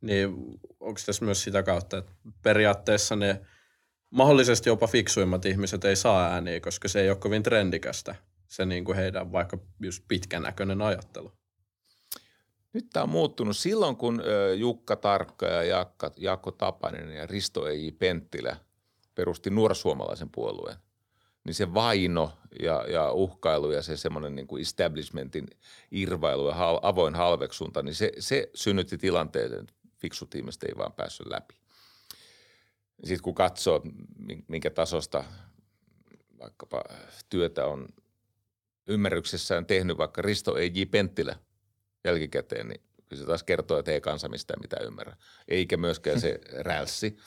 [0.02, 0.30] niin
[0.80, 2.12] onko tässä myös sitä kautta, että
[2.42, 3.42] periaatteessa ne–
[4.16, 8.16] mahdollisesti jopa fiksuimmat ihmiset ei saa ääniä, koska se ei ole kovin trendikästä,
[8.48, 11.32] se niin kuin heidän vaikka just pitkänäköinen ajattelu.
[12.74, 13.58] Nyt tämä on muuttunut.
[13.58, 14.24] Silloin kun
[14.56, 15.86] Jukka Tarkka ja
[16.18, 17.90] Jaakko Tapanen ja Risto E.J.
[18.00, 18.58] Penttilä
[19.16, 20.78] perusti nuorsuomalaisen puolueen,
[21.46, 25.48] niin se vaino ja, ja uhkailu ja se semmoinen niin kuin establishmentin
[25.92, 30.94] irvailu ja hal, avoin halveksunta, niin se, se synnytti tilanteen, että fiksut ihmiset ei vaan
[30.94, 31.56] päässyt läpi
[33.04, 33.82] sitten kun katsoo,
[34.48, 35.24] minkä tasosta
[36.40, 36.84] vaikkapa
[37.30, 37.88] työtä on
[38.88, 40.86] ymmärryksessään tehnyt vaikka Risto E.J.
[40.92, 41.36] Penttilä
[42.04, 45.18] jälkikäteen, niin kyllä se taas kertoo, että ei kansa mistään mitään ymmärrä.
[45.48, 46.40] Eikä myöskään se
[46.70, 47.18] rälssi.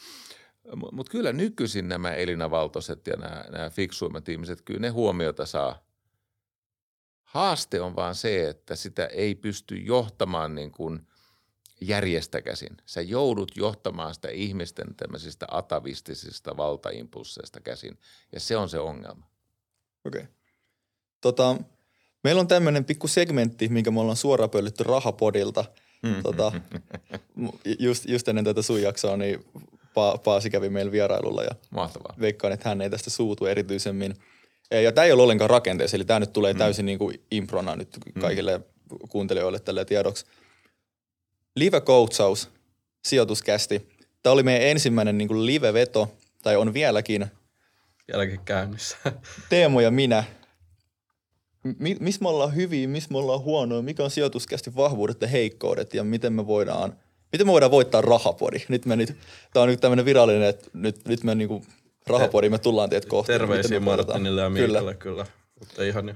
[0.93, 5.83] Mutta kyllä nykyisin nämä Elina Valtoset ja nämä, nämä fiksuimmat ihmiset, kyllä ne huomiota saa.
[7.23, 11.07] Haaste on vaan se, että sitä ei pysty johtamaan niin kuin
[11.81, 12.77] järjestä käsin.
[12.87, 17.99] Sä joudut johtamaan sitä ihmisten tämmöisistä atavistisista valtaimpulseista käsin,
[18.33, 19.27] ja se on se ongelma.
[20.05, 20.21] Okei.
[20.21, 20.33] Okay.
[21.21, 21.57] Tota,
[22.25, 25.65] meillä on tämmöinen pikku segmentti, minkä me ollaan suoraan pöllitty rahapodilta.
[26.03, 26.23] Mm.
[26.23, 26.53] Tota,
[27.79, 29.45] just, just ennen tätä sun jaksoa, niin
[29.99, 32.15] pa- Paasi kävi meillä vierailulla ja Mahtavaa.
[32.21, 34.15] veikkaan, että hän ei tästä suutu erityisemmin.
[34.71, 36.59] Ja tämä ei ole ollenkaan rakenteessa, eli tämä nyt tulee mm.
[36.59, 38.65] täysin niin kuin improna nyt kaikille mm.
[39.09, 40.27] kuuntelijoille tälle tiedoksi.
[41.57, 42.51] Live-coachaus,
[43.05, 43.89] sijoituskästi.
[44.23, 47.27] Tämä oli meidän ensimmäinen niin kuin live-veto, tai on vieläkin.
[48.09, 48.97] Vieläkin käynnissä.
[49.51, 50.25] Teemo ja minä.
[51.79, 55.95] Mi- missä me ollaan hyviä, missä me ollaan huonoja, mikä on sijoituskästi vahvuudet ja heikkoudet
[55.95, 56.97] ja miten me voidaan,
[57.33, 58.59] miten me voidaan voittaa rahapodi.
[58.69, 59.17] Nyt me nyt,
[59.53, 61.65] tämä on nyt tämmöinen virallinen, että nyt, nyt me niinku
[62.07, 63.33] rahapodi, me tullaan teet kohta.
[63.33, 65.25] Terveisiä Martinille ja Miikalle kyllä.
[65.25, 65.27] kyllä.
[65.59, 66.15] Mutta ihan jo.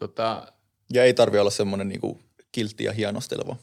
[0.00, 0.52] Tota,
[0.92, 2.20] ja ei tarvi olla semmoinen niinku
[2.52, 3.56] kiltti ja hienosteleva.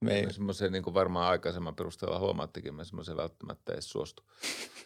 [0.00, 0.32] Me ei...
[0.32, 4.22] Semmoisen niin kuin varmaan aikaisemman perusteella huomaattikin, me semmoisen välttämättä edes suostu.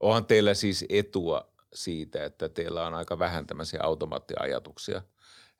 [0.00, 5.02] Onhan teillä siis etua siitä, että teillä on aika vähän tämmöisiä automaattiajatuksia.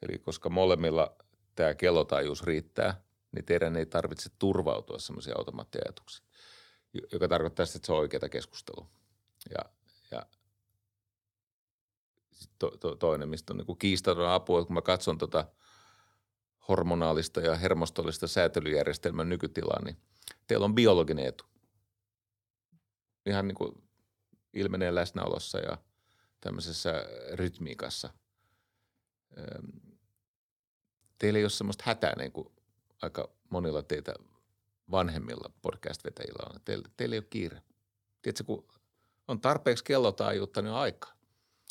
[0.02, 1.16] Eli koska molemmilla
[1.54, 3.02] tämä kellotajuus riittää,
[3.32, 6.28] niin teidän ei tarvitse turvautua semmoisia automaattiajatuksiin,
[7.12, 8.90] joka tarkoittaa sitä, että se on oikeaa keskustelua.
[9.50, 9.64] Ja,
[10.10, 10.26] ja
[12.58, 15.46] to, to, toinen, mistä on niin kiistaton apu, että kun mä katson tota
[16.68, 19.96] hormonaalista ja hermostollista säätelyjärjestelmän nykytilaa, niin
[20.46, 21.44] teillä on biologinen etu.
[23.26, 23.82] Ihan niin kuin
[24.54, 25.78] ilmenee läsnäolossa ja
[26.40, 28.10] tämmöisessä rytmiikassa.
[31.18, 32.48] Teillä ei ole semmoista hätää niin kuin
[33.02, 34.14] aika monilla teitä
[34.90, 36.60] vanhemmilla podcast-vetäjillä on.
[36.64, 37.62] Teillä, teillä ei ole kiire.
[38.22, 38.68] Tiedätkö, kun
[39.28, 41.12] on tarpeeksi kellotaajuutta, niin on aikaa.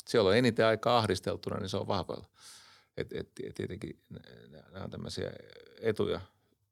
[0.06, 2.26] Siellä on eniten aikaa ahdisteltuna, niin se on vahvoilla.
[2.96, 4.00] Et, et, et tietenkin
[4.72, 5.30] nämä on tämmöisiä
[5.80, 6.20] etuja.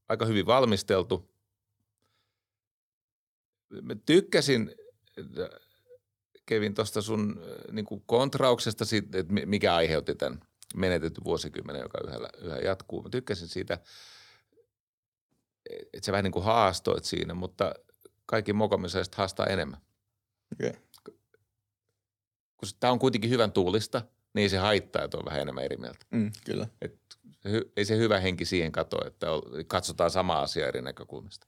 [0.09, 1.31] Aika hyvin valmisteltu.
[3.83, 4.75] Mä tykkäsin
[6.47, 10.41] Kevin tuosta sun äh, niin kontrauksesta, siitä, että mikä aiheutti tämän
[10.75, 13.03] menetetty vuosikymmenen, joka yhä, yhä jatkuu.
[13.03, 13.79] Mä tykkäsin siitä,
[15.71, 17.75] että sä vähän niin kuin haastoit siinä, mutta
[18.27, 19.81] kaikki mokomisesta haastaa enemmän.
[20.53, 20.73] Okay.
[22.57, 24.03] Kun tämä on kuitenkin hyvän tuulista,
[24.35, 26.07] niin se haittaa, että on vähän enemmän eri mieltä.
[26.11, 26.69] Mm, kyllä.
[26.83, 27.01] Et
[27.77, 29.27] ei se hyvä henki siihen katoa, että
[29.67, 31.47] katsotaan sama asia eri näkökulmista.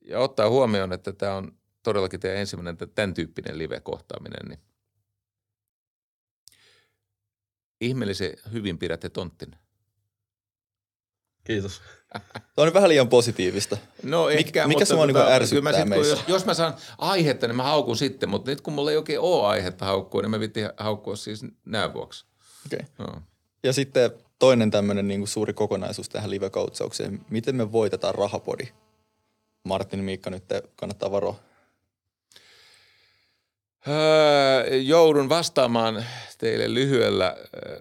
[0.00, 4.58] Ja ottaa huomioon, että tämä on todellakin teidän ensimmäinen tämän tyyppinen live-kohtaaminen, niin
[7.80, 9.60] ihmeellisen hyvin pidätte tonttinen.
[11.44, 11.82] Kiitos.
[12.56, 13.76] Tämä on vähän liian positiivista.
[14.02, 16.12] No Mik, ehkä, mikä mutta mua tota, niin ärsyttää sit, meissä?
[16.12, 19.20] Jos, jos mä saan aihetta, niin mä haukun sitten, mutta nyt kun mulla ei oikein
[19.20, 22.24] ole aihetta haukkua, niin mä vitti haukkua siis näin vuoksi.
[22.66, 22.86] Okay.
[22.98, 23.22] No.
[23.62, 27.20] Ja sitten toinen tämmöinen niin kuin suuri kokonaisuus tähän live-koutsaukseen.
[27.30, 28.68] Miten me voitetaan rahapodi?
[29.64, 30.44] Martin Miikka nyt
[30.76, 31.40] kannattaa varoa.
[33.88, 36.04] Öö, joudun vastaamaan
[36.38, 37.78] teille lyhyellä äh,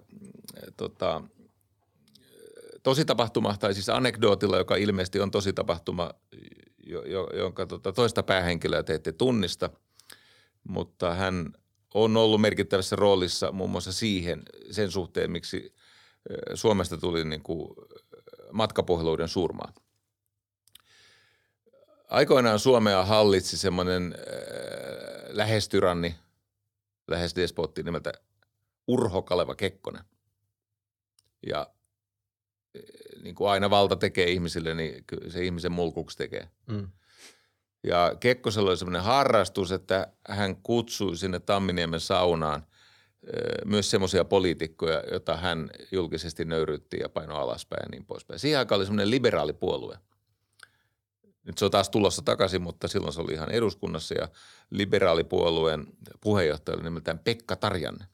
[0.77, 1.21] tota,
[2.83, 6.13] tositapahtuma, tai siis anekdootilla, joka ilmeisesti on tositapahtuma,
[6.83, 9.69] jo, jo, jonka tota, toista päähenkilöä te ette tunnista,
[10.63, 11.53] mutta hän
[11.93, 15.73] on ollut merkittävässä roolissa muun muassa siihen, sen suhteen, miksi
[16.53, 17.69] Suomesta tuli niin kuin
[18.51, 19.73] matkapuheluiden surmaa.
[22.09, 24.88] Aikoinaan Suomea hallitsi semmoinen äh,
[25.29, 26.15] lähestyranni,
[27.07, 28.11] lähes despotti nimeltä
[28.87, 30.03] Urho Kaleva Kekkonen.
[31.47, 31.67] Ja
[33.23, 36.49] niin kuin aina valta tekee ihmisille, niin se ihmisen mulkuksi tekee.
[36.67, 36.89] Mm.
[37.83, 42.65] Ja Kekkosella oli semmoinen harrastus, että hän kutsui sinne Tamminiemen saunaan
[43.65, 48.39] myös semmoisia poliitikkoja, joita hän julkisesti nöyrytti ja painoi alaspäin ja niin poispäin.
[48.39, 49.97] Siihen aikaan oli semmoinen liberaalipuolue.
[51.43, 54.27] Nyt se on taas tulossa takaisin, mutta silloin se oli ihan eduskunnassa ja
[54.69, 55.87] liberaalipuolueen
[56.21, 58.05] puheenjohtaja oli nimeltään Pekka Tarjanne,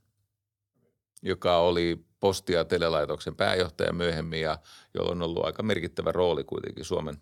[1.22, 4.58] joka oli posti- ja telelaitoksen pääjohtaja myöhemmin ja
[4.94, 7.18] jolla on ollut aika merkittävä rooli kuitenkin Suomen,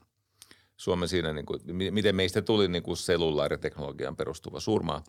[0.78, 1.60] Suomen siinä, niin kuin,
[1.92, 5.04] miten meistä tuli niin kuin sellulaariteknologian perustuva suurmaa.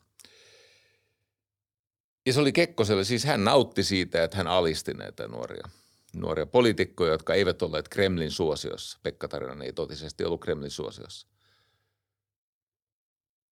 [2.27, 5.69] Ja se oli Kekkoselle, siis hän nautti siitä, että hän alisti näitä nuoria,
[6.15, 8.99] nuoria poliitikkoja, jotka eivät olleet Kremlin suosiossa.
[9.03, 11.28] Pekka Tarinanen ei totisesti ollut Kremlin suosiossa.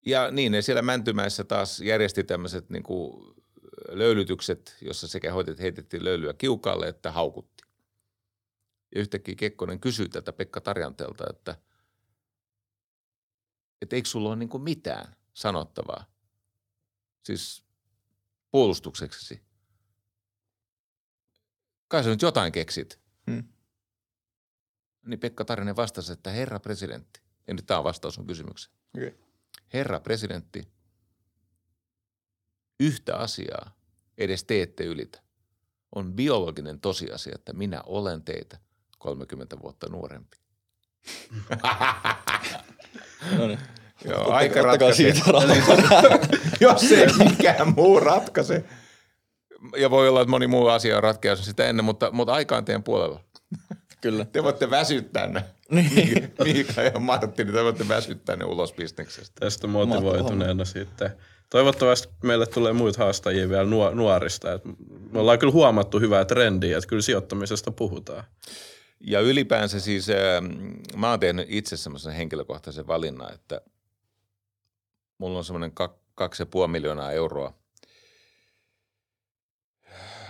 [0.06, 3.34] Ja niin, ne siellä Mäntymäessä taas järjesti tämmöiset niin kuin
[3.88, 7.64] löylytykset, jossa sekä hoitet, heitettiin löylyä kiukaalle että haukutti.
[8.94, 11.56] Ja yhtäkkiä Kekkonen kysyi tätä Pekka Tarjantelta, että,
[13.82, 16.04] että eikö sulla ole niin kuin mitään sanottavaa?
[17.24, 17.64] Siis
[18.50, 19.42] puolustukseksi.
[21.92, 22.98] Kai sä nyt jotain keksit.
[23.30, 23.44] Hmm.
[25.06, 28.76] Niin Pekka Tarinen vastasi, että herra presidentti, ja nyt tämä on vastaus sun kysymykseen.
[28.96, 29.12] Okay.
[29.72, 30.68] Herra presidentti,
[32.80, 33.76] yhtä asiaa
[34.18, 35.22] edes te ette ylitä.
[35.94, 38.58] On biologinen tosiasia, että minä olen teitä
[38.98, 40.36] 30 vuotta nuorempi.
[43.38, 43.58] No niin.
[44.04, 45.14] Joo, aika ratkaisee.
[45.14, 45.30] siitä.
[46.60, 48.64] Jos ei mikään muu ratkaise.
[49.76, 52.64] Ja voi olla, että moni muu asia on ratkaisu sitä ennen, mutta, mutta aika on
[52.64, 53.20] teidän puolella.
[54.00, 54.24] Kyllä.
[54.24, 55.44] Te voitte väsyttää ne.
[55.70, 56.34] Niin.
[56.44, 59.40] Miika ja Martti, niin te voitte väsyttää ne ulos bisneksestä.
[59.40, 61.10] Tästä motivoituneena sitten.
[61.50, 64.52] Toivottavasti meille tulee muita haastajia vielä nuo- nuorista.
[64.52, 64.62] Et
[65.12, 68.24] me ollaan kyllä huomattu hyvää trendiä, että kyllä sijoittamisesta puhutaan.
[69.00, 70.06] Ja ylipäänsä siis,
[70.96, 73.60] mä oon tehnyt itse semmoisen henkilökohtaisen valinnan, että
[75.18, 77.61] mulla on semmoinen kak, kaksi ja puoli miljoonaa euroa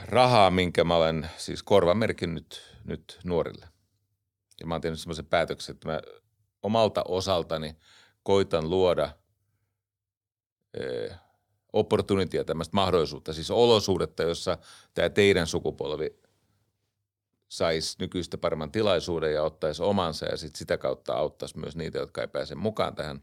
[0.04, 3.68] rahaa, minkä mä olen siis korvamerkinnyt nyt nuorille.
[4.60, 6.00] Ja mä oon tehnyt semmoisen päätöksen, että mä
[6.62, 7.76] omalta osaltani
[8.22, 9.10] koitan luoda
[10.74, 11.16] eh,
[11.72, 14.58] opportunitia, tämmöistä mahdollisuutta, siis olosuudetta, jossa
[14.94, 16.22] tämä teidän sukupolvi
[17.48, 22.20] saisi nykyistä paremman tilaisuuden ja ottaisi omansa ja sit sitä kautta auttaisi myös niitä, jotka
[22.20, 23.22] ei pääse mukaan tähän.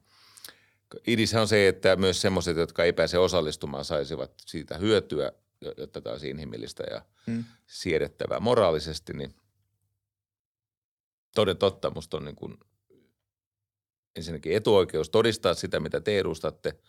[1.07, 5.31] Idishän on se, että myös semmoiset, jotka ei pääse osallistumaan, saisivat siitä hyötyä,
[5.77, 7.43] jotta tämä olisi inhimillistä ja Mm.
[7.67, 9.35] siedettävää moraalisesti, niin
[11.35, 12.57] toden totta musta on niin kuin
[14.15, 16.79] ensinnäkin etuoikeus todistaa sitä, mitä te edustatte.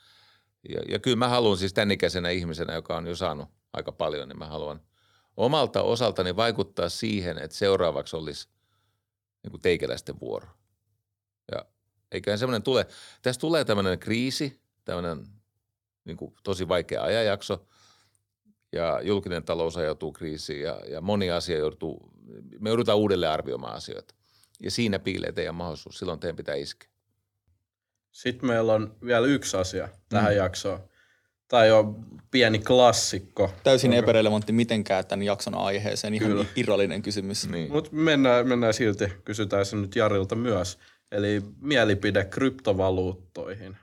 [0.69, 4.29] Ja, ja kyllä mä haluan siis tämän ikäisenä ihmisenä, joka on jo saanut aika paljon,
[4.29, 4.81] niin mä haluan
[5.37, 8.49] omalta osaltani vaikuttaa siihen, että seuraavaksi olisi
[9.43, 10.49] niin kuin teikäläisten vuoro.
[11.53, 11.67] Ja
[12.13, 12.87] eiköhän semmoinen tule,
[13.23, 15.27] tässä tulee tämmöinen kriisi, tämmöinen
[16.05, 17.67] niin kuin tosi vaikea ajanjakso,
[18.73, 22.11] ja julkinen talous ajautuu kriisiin ja, ja moni asia joutuu,
[22.59, 24.15] me joudutaan uudelleen arvioimaan asioita.
[24.61, 26.91] Ja siinä piilee teidän mahdollisuus, silloin teidän pitää iskeä.
[28.11, 30.37] Sitten meillä on vielä yksi asia tähän mm.
[30.37, 30.81] jaksoon.
[31.49, 33.51] Tai on pieni klassikko.
[33.63, 36.15] Täysin epärelevantti mitenkään tämän jakson aiheeseen.
[36.15, 36.45] Ihan Kyllä.
[36.57, 37.49] irrallinen kysymys.
[37.49, 37.73] Niin.
[37.73, 40.79] Mutta mennään, mennään silti, kysytään se nyt Jarilta myös.
[41.13, 43.77] Eli mielipide kryptovaluuttoihin.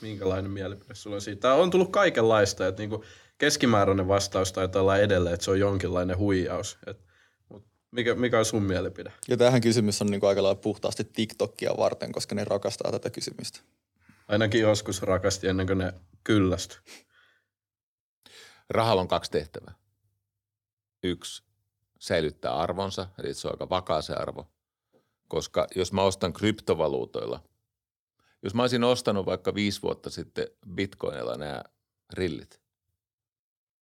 [0.00, 1.40] Minkälainen mielipide sulla on siitä?
[1.40, 3.04] Tää on tullut kaikenlaista, että niinku
[3.38, 6.78] keskimääräinen vastaus taitaa olla edelleen, että se on jonkinlainen huijaus.
[6.86, 7.00] Et,
[7.48, 9.12] mut mikä, mikä on sun mielipide?
[9.28, 13.10] Ja tähän kysymys on niin kuin aika lailla puhtaasti TikTokia varten, koska ne rakastaa tätä
[13.10, 13.60] kysymystä.
[14.28, 15.92] Ainakin joskus rakasti ennen kuin ne
[16.24, 16.76] kyllästy.
[18.70, 19.74] Rahalla on kaksi tehtävää.
[21.02, 21.42] Yksi,
[21.98, 24.46] säilyttää arvonsa, eli se on aika vakaa se arvo.
[25.28, 27.42] Koska jos mä ostan kryptovaluutoilla,
[28.42, 31.62] jos mä olisin ostanut vaikka viisi vuotta sitten bitcoinilla nämä
[32.12, 32.60] rillit,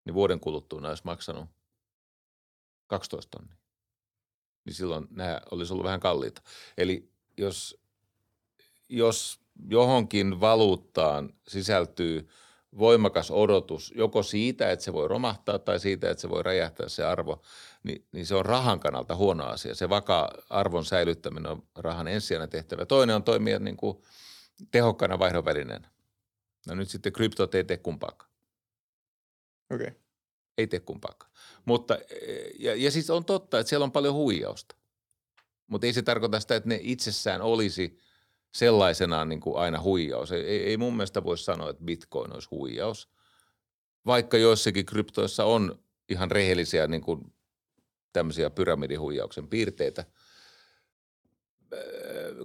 [0.06, 1.48] niin vuoden kuluttua nämä olisi maksanut
[2.86, 3.56] 12 tonnia.
[4.64, 6.42] Niin silloin nämä olisi ollut vähän kalliita.
[6.78, 7.80] Eli jos,
[8.88, 12.28] jos johonkin valuuttaan sisältyy
[12.78, 17.04] voimakas odotus joko siitä, että se voi romahtaa tai siitä, että se voi räjähtää se
[17.04, 17.42] arvo,
[17.82, 19.74] niin, niin se on rahan kannalta huono asia.
[19.74, 22.86] Se vakaa arvon säilyttäminen on rahan ensisijainen tehtävä.
[22.86, 24.02] Toinen on toimia niin kuin
[24.70, 25.90] tehokkaana vaihdonvälineenä.
[26.66, 28.35] No nyt sitten kryptot ei tee kumpaakaan.
[29.70, 29.86] Okei.
[29.86, 30.01] Okay.
[30.59, 31.32] Ei tee kumpaakaan.
[31.64, 34.76] Mutta, eh, ja, ja siis on totta, että siellä on paljon huijausta.
[35.66, 37.98] Mutta ei se tarkoita sitä, että ne itsessään olisi
[38.55, 40.32] sellaisenaan niin kuin aina huijaus.
[40.32, 43.09] Ei, ei, mun mielestä voi sanoa, että bitcoin olisi huijaus.
[44.06, 45.78] Vaikka joissakin kryptoissa on
[46.09, 47.32] ihan rehellisiä niin kuin
[48.12, 50.05] tämmöisiä pyramidihuijauksen piirteitä.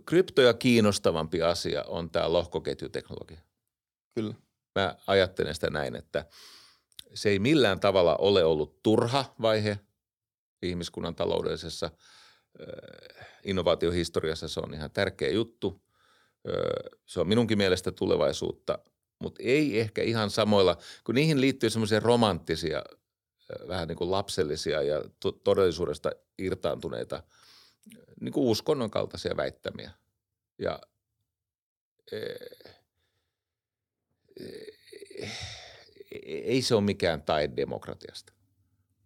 [0.05, 3.41] Kryptoja kiinnostavampi asia on tämä lohkoketjuteknologia
[4.15, 4.33] Kyllä.
[4.75, 6.25] mä ajattelen sitä näin, että
[7.13, 9.79] se ei millään tavalla ole ollut turha vaihe
[10.61, 11.89] ihmiskunnan taloudellisessa
[12.59, 12.65] ö,
[13.43, 14.47] innovaatiohistoriassa.
[14.47, 15.81] Se on ihan tärkeä juttu.
[17.05, 18.79] Se on minunkin mielestä tulevaisuutta,
[19.19, 22.83] mutta ei ehkä ihan samoilla, kun niihin liittyy semmoisia romanttisia,
[23.67, 27.23] vähän niin kuin lapsellisia ja to- todellisuudesta irtaantuneita
[28.21, 29.91] niin kuin uskonnon kaltaisia väittämiä.
[30.59, 30.79] Ja
[32.11, 32.35] eh,
[36.25, 38.33] ei se ole mikään taide demokratiasta.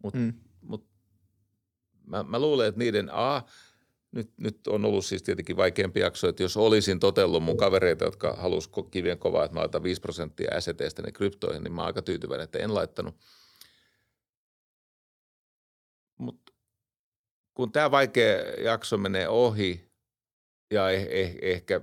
[0.03, 0.33] Mutta Mm.
[0.61, 0.87] mut
[2.07, 3.41] mä, mä luulen, että niiden A,
[4.11, 8.33] nyt, nyt on ollut siis tietenkin vaikeampi jakso, että jos olisin totellut mun kavereita, jotka
[8.33, 11.87] halus ko- kivien kovaa, että mä laitan 5 prosenttia SETstä ne kryptoihin, niin mä oon
[11.87, 13.15] aika tyytyväinen, että en laittanut.
[16.17, 16.53] Mutta
[17.53, 19.89] kun tämä vaikea jakso menee ohi
[20.71, 21.81] ja eh, eh, ehkä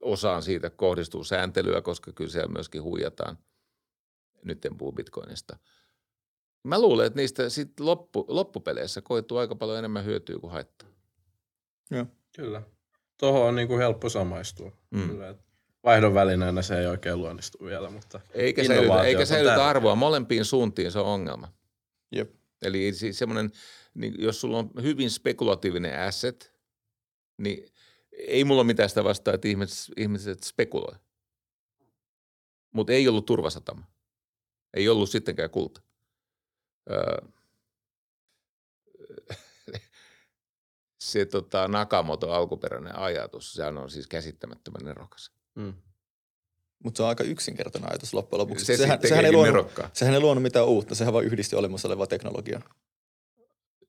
[0.00, 3.38] osaan siitä kohdistuu sääntelyä, koska kyllä siellä myöskin huijataan.
[4.44, 5.56] Nyt en puhu bitcoinista.
[6.64, 10.88] Mä luulen, että niistä sit loppu, loppupeleissä koituu aika paljon enemmän hyötyä kuin haittaa.
[11.90, 12.06] Joo.
[12.36, 12.62] Kyllä.
[13.20, 14.72] Tuohon on niinku helppo samaistua.
[14.90, 15.08] Mm.
[15.08, 15.34] Kyllä,
[15.84, 19.94] vaihdon välineenä se ei oikein luonnistu vielä, mutta Eikä säilytä, eikä säilytä arvoa.
[19.94, 21.52] Molempiin suuntiin se on ongelma.
[22.12, 22.34] Jep.
[22.62, 23.52] Eli siis semmoinen
[23.94, 26.52] niin jos sulla on hyvin spekulatiivinen asset,
[27.38, 27.68] niin
[28.12, 30.94] ei mulla ole mitään sitä vastaa, että ihmiset, ihmiset spekuloi.
[32.72, 33.84] Mutta ei ollut turvasatama.
[34.74, 35.82] Ei ollut sittenkään kulta.
[36.90, 37.28] Öö,
[41.00, 45.32] se tota, Nakamoto alkuperäinen ajatus, sehän on siis käsittämättömän nerokas.
[45.54, 45.74] Mm.
[46.84, 48.64] Mutta se on aika yksinkertainen ajatus loppujen lopuksi.
[48.64, 52.06] Se sehän, sehän, ei luonut, sehän ei luonut mitään uutta, sehän vaan yhdisti olemassa olevaa
[52.06, 52.74] teknologiaa.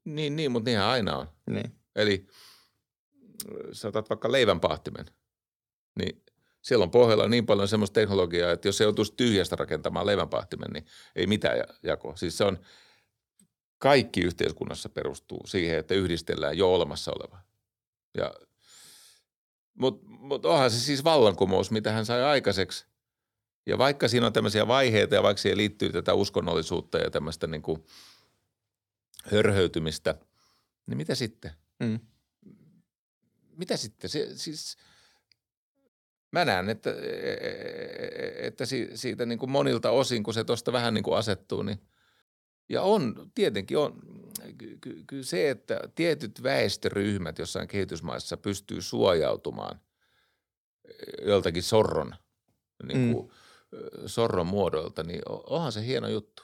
[0.06, 1.28] Niin, niin mutta niinhän aina on.
[1.50, 1.76] Niin.
[1.96, 2.28] Eli
[3.72, 5.06] sä otat vaikka leivänpahtimen,
[6.00, 6.24] niin
[6.62, 10.86] siellä on pohjalla niin paljon semmoista teknologiaa, että jos se joutuisi tyhjästä rakentamaan leivänpahtimen, niin
[11.16, 12.16] ei mitään ja- jakoa.
[12.16, 12.60] Siis se on,
[13.78, 17.44] kaikki yhteiskunnassa perustuu siihen, että yhdistellään jo olemassa olevaa.
[18.18, 18.34] Ja,
[19.74, 22.86] mutta mut onhan se siis vallankumous, mitä hän sai aikaiseksi.
[23.66, 27.62] Ja vaikka siinä on tämmöisiä vaiheita ja vaikka siihen liittyy tätä uskonnollisuutta ja tämmöistä niin
[27.62, 27.86] kuin
[29.24, 30.16] hörhöytymistä,
[30.86, 31.52] niin mitä sitten?
[31.80, 32.00] Mm.
[33.58, 34.10] mitä sitten?
[34.10, 34.78] Se, siis,
[36.32, 36.94] mä näen, että,
[38.38, 41.80] että si- siitä niin kuin monilta osin, kun se tuosta vähän niin kuin asettuu, niin
[42.70, 44.00] ja on, tietenkin on,
[44.58, 49.80] ky- ky- kyllä se, että tietyt väestöryhmät jossain kehitysmaissa pystyy suojautumaan
[51.26, 52.16] joltakin sorron,
[52.84, 53.32] niin kuin,
[53.72, 53.80] mm.
[54.06, 56.44] sorron muodoilta, niin onhan se hieno juttu.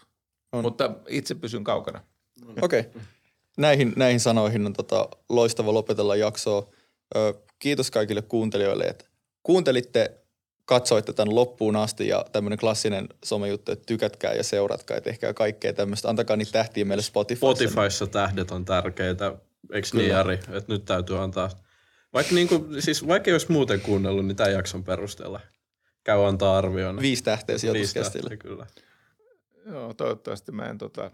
[0.52, 0.62] On.
[0.62, 2.04] Mutta itse pysyn kaukana.
[2.62, 2.80] Okei.
[2.80, 3.02] Okay.
[3.58, 6.70] Näihin, näihin sanoihin on tota, loistava lopetella jaksoa.
[7.16, 9.06] Ö, kiitos kaikille kuuntelijoille, että
[9.46, 10.22] kuuntelitte,
[10.66, 15.74] katsoitte tämän loppuun asti ja tämmöinen klassinen somejuttu, että tykätkää ja seuratkaa ja tehkää kaikkea
[15.74, 16.10] tämmöistä.
[16.10, 17.48] Antakaa niitä tähtiä meille Spotifyssa.
[17.48, 19.34] Spotifyssa tähdet on tärkeitä,
[19.74, 20.10] eikö niin.
[20.10, 20.34] Jari?
[20.34, 21.50] Että nyt täytyy antaa,
[22.14, 25.40] vaikka, niinku, siis vaikka ei olisi muuten kuunnellut, niin tämän jakson perusteella
[26.04, 27.00] käy antaa arvion.
[27.02, 28.30] Viisi tähteä Viisi sijoituskestille.
[28.30, 28.66] tähteä, kyllä.
[29.66, 31.12] Joo, toivottavasti mä en tota,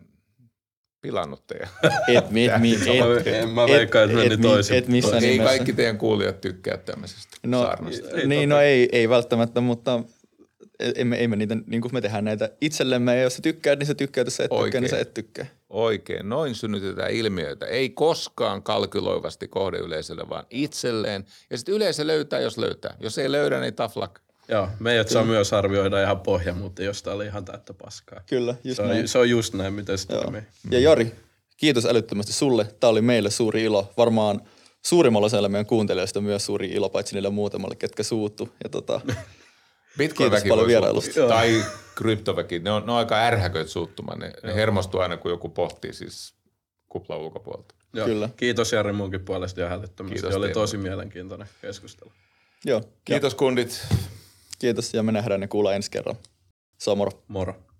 [1.01, 1.69] pilannut teidän.
[2.07, 4.77] Et, mi, mi, et, En mä veikkaan, että meni mi- toisin.
[4.77, 5.49] Et missään Ei nimessä.
[5.49, 8.07] kaikki teidän kuulijat tykkää tämmöisestä No, saarnasta.
[8.07, 8.55] Ei niin, totta.
[8.55, 10.03] no ei, ei välttämättä, mutta
[10.95, 13.95] emme, emme niitä, niin kuin me tehdään näitä itsellemme, ja jos sä tykkäät, niin sä
[13.95, 14.81] tykkäät, jos sä et tykkää, Oikein.
[14.81, 15.45] niin sä et tykkää.
[15.69, 17.65] Oikein, noin synnytetään ilmiöitä.
[17.65, 21.25] Ei koskaan kalkyloivasti kohdeyleisölle, vaan itselleen.
[21.49, 22.95] Ja sitten yleisö löytää, jos löytää.
[22.99, 24.15] Jos ei löydä, niin tough luck.
[24.47, 28.21] Joo, meidät saa myös arvioida ihan pohja, mutta jos tää oli ihan täyttä paskaa.
[28.29, 29.07] Kyllä, just Se on, näin.
[29.07, 30.21] se on just näin, miten se Joo.
[30.21, 30.41] toimii.
[30.71, 31.11] Ja Jari,
[31.57, 32.65] kiitos älyttömästi sulle.
[32.79, 33.93] Tämä oli meille suuri ilo.
[33.97, 34.41] Varmaan
[34.85, 38.49] suurimmalla osalla meidän kuuntelijoista myös suuri ilo, paitsi niille muutamalle, ketkä suuttu.
[38.63, 39.01] Ja tota,
[39.97, 41.27] Bitcoin-väki paljon vierailusta.
[41.27, 41.63] Tai
[41.95, 42.59] kryptoväki.
[42.59, 44.19] Ne on, ne on aika ärhäköitä suuttumaan.
[44.19, 46.33] Ne, ne hermostuu aina, kun joku pohtii siis
[46.89, 47.75] kuplan ulkopuolelta.
[47.93, 48.05] Joo.
[48.07, 48.29] Kyllä.
[48.37, 50.13] Kiitos Jari munkin puolesta ihan älyttömästi.
[50.13, 50.53] Kiitos Oli teille.
[50.53, 52.11] tosi mielenkiintoinen keskustelu.
[52.65, 53.87] joo, Kiitos kundit.
[54.61, 56.19] Kiitos ja me nähdään ja kuullaan ensi kerralla.
[56.77, 57.11] Se on moro.
[57.27, 57.70] Moro.